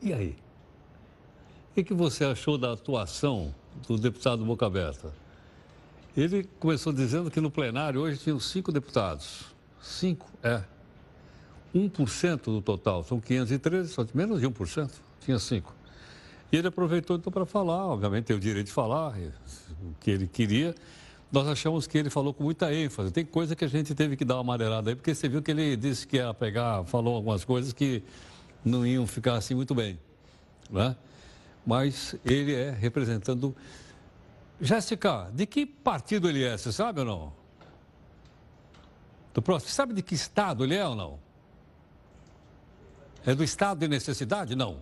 E 0.02 0.14
aí? 0.14 0.38
O 1.72 1.74
que, 1.74 1.84
que 1.84 1.94
você 1.94 2.24
achou 2.24 2.58
da 2.58 2.72
atuação 2.72 3.54
do 3.88 3.98
deputado 3.98 4.44
Boca 4.46 4.66
Aberta? 4.66 5.14
Ele 6.16 6.48
começou 6.60 6.92
dizendo 6.92 7.30
que 7.32 7.40
no 7.40 7.52
plenário 7.52 8.02
hoje 8.02 8.20
tinham 8.20 8.40
cinco 8.40 8.72
deputados. 8.72 9.46
Cinco, 9.82 10.30
é. 10.44 10.64
1% 11.74 12.46
do 12.46 12.62
total, 12.62 13.04
são 13.04 13.20
513, 13.20 13.90
só 13.90 14.06
menos 14.14 14.42
de 14.42 14.48
1%, 14.48 14.92
tinha 15.22 15.38
cinco. 15.38 15.76
E 16.52 16.58
ele 16.58 16.68
aproveitou 16.68 17.16
então 17.16 17.32
para 17.32 17.46
falar, 17.46 17.86
obviamente 17.86 18.26
tem 18.26 18.36
o 18.36 18.40
direito 18.40 18.68
de 18.68 18.74
falar 18.74 19.16
o 19.84 19.94
que 20.00 20.10
ele 20.10 20.28
queria. 20.28 20.74
Nós 21.32 21.48
achamos 21.48 21.86
que 21.86 21.96
ele 21.96 22.10
falou 22.10 22.34
com 22.34 22.44
muita 22.44 22.74
ênfase. 22.74 23.12
Tem 23.12 23.24
coisa 23.24 23.56
que 23.56 23.64
a 23.64 23.68
gente 23.68 23.94
teve 23.94 24.16
que 24.16 24.26
dar 24.26 24.36
uma 24.36 24.44
maneirada 24.44 24.90
aí, 24.90 24.96
porque 24.96 25.14
você 25.14 25.30
viu 25.30 25.44
que 25.44 25.52
ele 25.52 25.76
disse 25.76 26.08
que 26.08 26.18
ia 26.18 26.34
pegar, 26.34 26.84
falou 26.86 27.16
algumas 27.16 27.46
coisas 27.46 27.72
que 27.72 28.04
não 28.66 28.86
iam 28.86 29.06
ficar 29.06 29.36
assim 29.36 29.54
muito 29.54 29.76
bem, 29.76 30.00
né? 30.72 30.96
Mas 31.70 32.16
ele 32.26 32.56
é 32.56 32.72
representando. 32.72 33.56
Jéssica, 34.60 35.30
de 35.32 35.46
que 35.46 35.68
partido 35.68 36.28
ele 36.28 36.44
é? 36.44 36.58
Você 36.58 36.72
sabe 36.72 37.02
ou 37.02 37.06
não? 37.06 37.34
Do 39.36 39.40
próximo. 39.40 39.72
Sabe 39.72 39.94
de 39.94 40.02
que 40.02 40.16
estado 40.16 40.64
ele 40.64 40.74
é 40.74 40.88
ou 40.88 40.96
não? 40.96 41.20
É 43.24 43.36
do 43.36 43.44
estado 43.44 43.82
de 43.82 43.88
necessidade? 43.88 44.56
Não. 44.56 44.82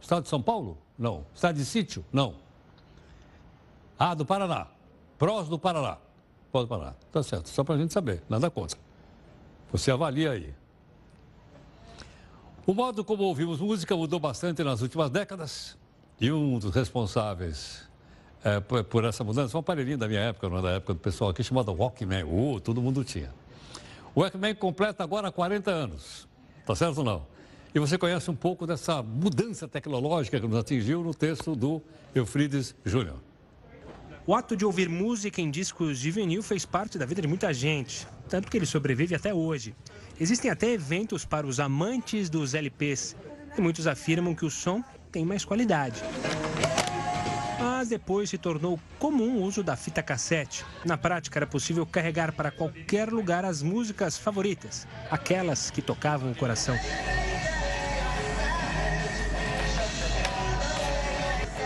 Estado 0.00 0.22
de 0.22 0.28
São 0.28 0.40
Paulo? 0.40 0.78
Não. 0.96 1.26
Estado 1.34 1.56
de 1.56 1.64
sítio? 1.64 2.04
Não. 2.12 2.36
Ah, 3.98 4.14
do 4.14 4.24
Paraná. 4.24 4.68
Prós 5.18 5.48
do 5.48 5.58
Paraná. 5.58 5.98
pode 6.52 6.68
parar. 6.68 6.94
Tá 7.10 7.20
certo, 7.24 7.48
só 7.48 7.64
para 7.64 7.74
a 7.74 7.78
gente 7.78 7.92
saber, 7.92 8.22
nada 8.28 8.48
contra. 8.48 8.78
Você 9.72 9.90
avalia 9.90 10.30
aí. 10.30 10.54
O 12.66 12.74
modo 12.74 13.04
como 13.04 13.22
ouvimos 13.22 13.60
música 13.60 13.94
mudou 13.94 14.18
bastante 14.18 14.64
nas 14.64 14.82
últimas 14.82 15.08
décadas 15.08 15.76
e 16.20 16.32
um 16.32 16.58
dos 16.58 16.74
responsáveis 16.74 17.88
é, 18.42 18.58
por, 18.58 18.82
por 18.82 19.04
essa 19.04 19.22
mudança, 19.22 19.56
um 19.56 19.60
aparelhinho 19.60 19.96
da 19.96 20.08
minha 20.08 20.18
época, 20.18 20.48
não 20.48 20.58
é 20.58 20.62
da 20.62 20.70
época 20.72 20.94
do 20.94 20.98
pessoal 20.98 21.30
aqui, 21.30 21.44
chamado 21.44 21.72
Walkman. 21.72 22.24
Uh, 22.24 22.58
todo 22.58 22.82
mundo 22.82 23.04
tinha. 23.04 23.32
O 24.16 24.20
Walkman 24.20 24.52
completa 24.56 25.04
agora 25.04 25.30
40 25.30 25.70
anos. 25.70 26.26
Tá 26.66 26.74
certo 26.74 26.98
ou 26.98 27.04
não? 27.04 27.26
E 27.72 27.78
você 27.78 27.96
conhece 27.96 28.28
um 28.32 28.34
pouco 28.34 28.66
dessa 28.66 29.00
mudança 29.00 29.68
tecnológica 29.68 30.40
que 30.40 30.46
nos 30.48 30.58
atingiu 30.58 31.04
no 31.04 31.14
texto 31.14 31.54
do 31.54 31.80
Eufrides 32.16 32.74
Júnior. 32.84 33.18
O 34.26 34.34
ato 34.34 34.56
de 34.56 34.64
ouvir 34.64 34.88
música 34.88 35.40
em 35.40 35.52
discos 35.52 36.00
de 36.00 36.10
vinil 36.10 36.42
fez 36.42 36.66
parte 36.66 36.98
da 36.98 37.06
vida 37.06 37.22
de 37.22 37.28
muita 37.28 37.54
gente, 37.54 38.08
tanto 38.28 38.50
que 38.50 38.56
ele 38.56 38.66
sobrevive 38.66 39.14
até 39.14 39.32
hoje. 39.32 39.72
Existem 40.18 40.50
até 40.50 40.70
eventos 40.70 41.26
para 41.26 41.46
os 41.46 41.60
amantes 41.60 42.30
dos 42.30 42.54
LPs, 42.54 43.14
e 43.56 43.60
muitos 43.60 43.86
afirmam 43.86 44.34
que 44.34 44.46
o 44.46 44.50
som 44.50 44.82
tem 45.12 45.26
mais 45.26 45.44
qualidade. 45.44 46.02
Mas 47.60 47.88
depois 47.88 48.30
se 48.30 48.38
tornou 48.38 48.80
comum 48.98 49.36
o 49.36 49.42
uso 49.42 49.62
da 49.62 49.76
fita 49.76 50.02
cassete. 50.02 50.64
Na 50.86 50.96
prática, 50.96 51.38
era 51.38 51.46
possível 51.46 51.84
carregar 51.84 52.32
para 52.32 52.50
qualquer 52.50 53.12
lugar 53.12 53.44
as 53.44 53.62
músicas 53.62 54.16
favoritas, 54.16 54.88
aquelas 55.10 55.70
que 55.70 55.82
tocavam 55.82 56.32
o 56.32 56.34
coração. 56.34 56.78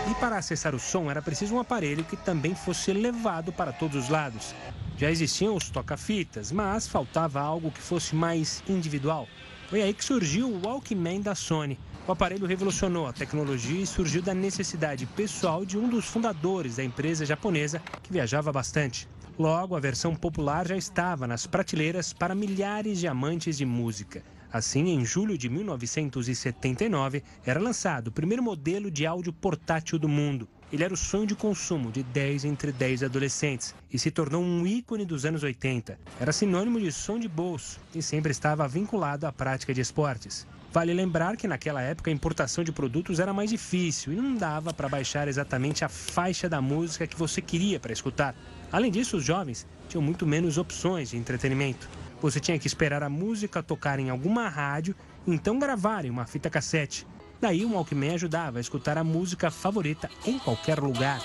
E 0.09 0.15
para 0.15 0.37
acessar 0.37 0.75
o 0.75 0.79
som 0.79 1.09
era 1.09 1.21
preciso 1.21 1.55
um 1.55 1.59
aparelho 1.59 2.03
que 2.03 2.17
também 2.17 2.53
fosse 2.53 2.91
levado 2.91 3.53
para 3.53 3.71
todos 3.71 4.03
os 4.03 4.09
lados. 4.09 4.53
Já 5.01 5.09
existiam 5.09 5.55
os 5.55 5.67
toca-fitas, 5.67 6.51
mas 6.51 6.87
faltava 6.87 7.41
algo 7.41 7.71
que 7.71 7.81
fosse 7.81 8.15
mais 8.15 8.63
individual. 8.69 9.27
Foi 9.67 9.81
aí 9.81 9.95
que 9.95 10.05
surgiu 10.05 10.47
o 10.47 10.61
Walkman 10.63 11.21
da 11.21 11.33
Sony. 11.33 11.79
O 12.07 12.11
aparelho 12.11 12.45
revolucionou 12.45 13.07
a 13.07 13.11
tecnologia 13.11 13.81
e 13.81 13.87
surgiu 13.87 14.21
da 14.21 14.35
necessidade 14.35 15.07
pessoal 15.07 15.65
de 15.65 15.75
um 15.75 15.89
dos 15.89 16.05
fundadores 16.05 16.75
da 16.75 16.83
empresa 16.83 17.25
japonesa 17.25 17.81
que 18.03 18.13
viajava 18.13 18.51
bastante. 18.51 19.09
Logo, 19.39 19.75
a 19.75 19.79
versão 19.79 20.13
popular 20.13 20.67
já 20.67 20.77
estava 20.77 21.25
nas 21.25 21.47
prateleiras 21.47 22.13
para 22.13 22.35
milhares 22.35 22.99
de 22.99 23.07
amantes 23.07 23.57
de 23.57 23.65
música. 23.65 24.21
Assim, 24.53 24.89
em 24.89 25.03
julho 25.03 25.35
de 25.35 25.49
1979, 25.49 27.23
era 27.43 27.59
lançado 27.59 28.09
o 28.09 28.11
primeiro 28.11 28.43
modelo 28.43 28.91
de 28.91 29.07
áudio 29.07 29.33
portátil 29.33 29.97
do 29.97 30.07
mundo. 30.07 30.47
Ele 30.71 30.85
era 30.85 30.93
o 30.93 30.97
sonho 30.97 31.27
de 31.27 31.35
consumo 31.35 31.91
de 31.91 32.01
10 32.01 32.45
entre 32.45 32.71
10 32.71 33.03
adolescentes 33.03 33.75
e 33.91 33.99
se 33.99 34.09
tornou 34.09 34.41
um 34.41 34.65
ícone 34.65 35.05
dos 35.05 35.25
anos 35.25 35.43
80. 35.43 35.99
Era 36.17 36.31
sinônimo 36.31 36.79
de 36.79 36.91
som 36.93 37.19
de 37.19 37.27
bolso 37.27 37.77
e 37.93 38.01
sempre 38.01 38.31
estava 38.31 38.67
vinculado 38.69 39.27
à 39.27 39.33
prática 39.33 39.73
de 39.73 39.81
esportes. 39.81 40.47
Vale 40.71 40.93
lembrar 40.93 41.35
que 41.35 41.49
naquela 41.49 41.81
época 41.81 42.09
a 42.09 42.13
importação 42.13 42.63
de 42.63 42.71
produtos 42.71 43.19
era 43.19 43.33
mais 43.33 43.49
difícil 43.49 44.13
e 44.13 44.15
não 44.15 44.35
dava 44.35 44.73
para 44.73 44.87
baixar 44.87 45.27
exatamente 45.27 45.83
a 45.83 45.89
faixa 45.89 46.47
da 46.47 46.61
música 46.61 47.05
que 47.05 47.17
você 47.17 47.41
queria 47.41 47.77
para 47.77 47.91
escutar. 47.91 48.33
Além 48.71 48.89
disso, 48.89 49.17
os 49.17 49.25
jovens 49.25 49.67
tinham 49.89 50.01
muito 50.01 50.25
menos 50.25 50.57
opções 50.57 51.09
de 51.09 51.17
entretenimento. 51.17 51.89
Você 52.21 52.39
tinha 52.39 52.57
que 52.57 52.67
esperar 52.67 53.03
a 53.03 53.09
música 53.09 53.61
tocar 53.61 53.99
em 53.99 54.09
alguma 54.09 54.47
rádio, 54.47 54.95
então 55.27 55.59
gravar 55.59 56.05
em 56.05 56.09
uma 56.09 56.25
fita 56.25 56.49
cassete. 56.49 57.05
Daí 57.41 57.65
o 57.65 57.73
Walkman 57.73 58.13
ajudava 58.13 58.59
a 58.59 58.61
escutar 58.61 58.99
a 58.99 59.03
música 59.03 59.49
favorita 59.49 60.07
em 60.27 60.37
qualquer 60.37 60.79
lugar. 60.79 61.19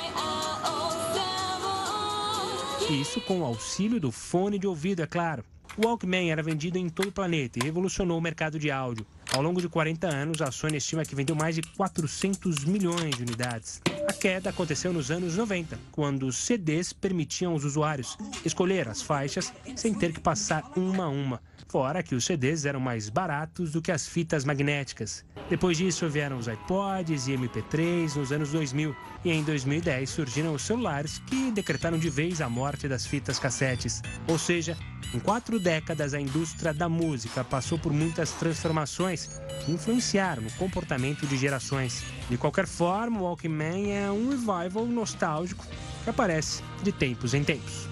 Isso 2.91 3.21
com 3.21 3.41
o 3.41 3.45
auxílio 3.45 4.01
do 4.01 4.11
fone 4.11 4.59
de 4.59 4.67
ouvido, 4.67 5.03
é 5.03 5.07
claro. 5.07 5.45
O 5.77 5.87
Walkman 5.87 6.31
era 6.31 6.43
vendido 6.43 6.79
em 6.79 6.89
todo 6.89 7.09
o 7.09 7.13
planeta 7.13 7.59
e 7.59 7.63
revolucionou 7.63 8.17
o 8.17 8.23
mercado 8.23 8.59
de 8.59 8.71
áudio. 8.71 9.05
Ao 9.35 9.43
longo 9.43 9.61
de 9.61 9.69
40 9.69 10.07
anos, 10.07 10.41
a 10.41 10.51
Sony 10.51 10.79
estima 10.79 11.05
que 11.05 11.15
vendeu 11.15 11.37
mais 11.37 11.55
de 11.55 11.63
400 11.77 12.65
milhões 12.65 13.15
de 13.15 13.23
unidades. 13.23 13.83
A 14.09 14.13
queda 14.13 14.49
aconteceu 14.49 14.95
nos 14.95 15.11
anos 15.11 15.37
90, 15.37 15.79
quando 15.93 16.27
os 16.27 16.39
CDs 16.39 16.95
permitiam 16.95 17.53
aos 17.53 17.65
usuários 17.65 18.17
escolher 18.43 18.89
as 18.89 19.03
faixas 19.03 19.53
sem 19.75 19.93
ter 19.93 20.15
que 20.15 20.21
passar 20.21 20.73
uma 20.77 21.05
a 21.05 21.09
uma. 21.09 21.43
Fora 21.69 22.03
que 22.03 22.15
os 22.15 22.25
CDs 22.25 22.65
eram 22.65 22.79
mais 22.79 23.09
baratos 23.09 23.73
do 23.73 23.83
que 23.83 23.91
as 23.91 24.07
fitas 24.07 24.45
magnéticas. 24.45 25.25
Depois 25.51 25.77
disso 25.77 26.09
vieram 26.09 26.39
os 26.39 26.47
iPods 26.47 27.27
e 27.27 27.33
MP3 27.33 28.15
nos 28.15 28.31
anos 28.31 28.53
2000. 28.53 28.95
E 29.25 29.33
em 29.33 29.43
2010 29.43 30.09
surgiram 30.09 30.55
os 30.55 30.63
celulares 30.63 31.19
que 31.27 31.51
decretaram 31.51 31.99
de 31.99 32.09
vez 32.09 32.41
a 32.41 32.49
morte 32.49 32.87
das 32.87 33.05
fitas 33.05 33.41
cassetes. 33.41 34.01
Ou 34.29 34.39
seja, 34.39 34.77
em 35.13 35.19
quatro 35.19 35.59
décadas 35.59 36.15
a 36.15 36.21
indústria 36.21 36.73
da 36.73 36.89
música 36.89 37.43
passou 37.43 37.79
por 37.79 37.93
muitas 37.93 38.31
transformações 38.33 39.41
que 39.65 39.73
influenciaram 39.73 40.43
no 40.43 40.51
comportamento 40.53 41.27
de 41.27 41.37
gerações. 41.37 42.05
De 42.31 42.39
qualquer 42.39 42.67
forma, 42.67 43.21
o 43.21 43.25
Walkman 43.25 43.93
é 43.93 44.11
um 44.11 44.31
revival 44.31 44.87
nostálgico 44.87 45.67
que 46.05 46.11
aparece 46.11 46.63
de 46.85 46.93
tempos 46.93 47.35
em 47.35 47.43
tempos. 47.43 47.89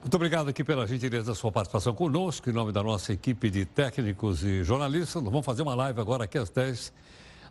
Muito 0.00 0.14
obrigado 0.14 0.48
aqui 0.48 0.62
pela 0.62 0.86
gentileza 0.86 1.26
da 1.26 1.34
sua 1.34 1.50
participação 1.50 1.92
conosco, 1.92 2.48
em 2.48 2.52
nome 2.52 2.70
da 2.70 2.84
nossa 2.84 3.12
equipe 3.12 3.50
de 3.50 3.64
técnicos 3.64 4.44
e 4.44 4.62
jornalistas. 4.62 5.20
Nós 5.20 5.30
vamos 5.30 5.44
fazer 5.44 5.62
uma 5.62 5.74
live 5.74 6.00
agora 6.00 6.22
aqui 6.22 6.38
às 6.38 6.48
10 6.48 6.92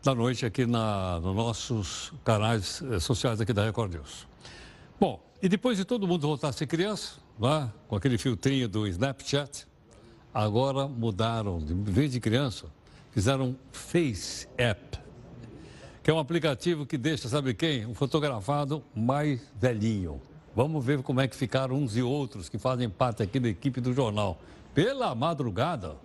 da 0.01 0.15
noite 0.15 0.45
aqui 0.45 0.65
na, 0.65 1.19
nos 1.19 1.35
nossos 1.35 2.13
canais 2.23 2.81
eh, 2.89 2.99
sociais 2.99 3.41
aqui 3.41 3.51
da 3.51 3.65
Record 3.65 3.95
News. 3.95 4.25
Bom, 4.97 5.21
e 5.41 5.49
depois 5.49 5.77
de 5.77 5.83
todo 5.83 6.07
mundo 6.07 6.25
voltar 6.25 6.47
a 6.47 6.51
ser 6.53 6.67
criança, 6.67 7.15
lá, 7.37 7.71
com 7.85 7.97
aquele 7.97 8.17
filtrinho 8.17 8.69
do 8.69 8.87
Snapchat, 8.87 9.67
agora 10.33 10.87
mudaram, 10.87 11.59
em 11.59 11.83
vez 11.83 12.13
de 12.13 12.21
criança, 12.21 12.67
fizeram 13.11 13.57
Face 13.73 14.47
App, 14.57 14.97
que 16.01 16.09
é 16.09 16.13
um 16.13 16.19
aplicativo 16.19 16.85
que 16.85 16.97
deixa, 16.97 17.27
sabe 17.27 17.53
quem? 17.53 17.85
Um 17.85 17.93
fotografado 17.93 18.81
mais 18.95 19.41
velhinho. 19.59 20.21
Vamos 20.57 20.83
ver 20.83 21.03
como 21.03 21.21
é 21.21 21.27
que 21.27 21.35
ficaram 21.35 21.75
uns 21.75 21.95
e 21.95 22.01
outros 22.01 22.49
que 22.49 22.57
fazem 22.57 22.89
parte 22.89 23.21
aqui 23.21 23.39
da 23.39 23.47
equipe 23.47 23.79
do 23.79 23.93
jornal. 23.93 24.39
Pela 24.73 25.13
madrugada. 25.13 25.95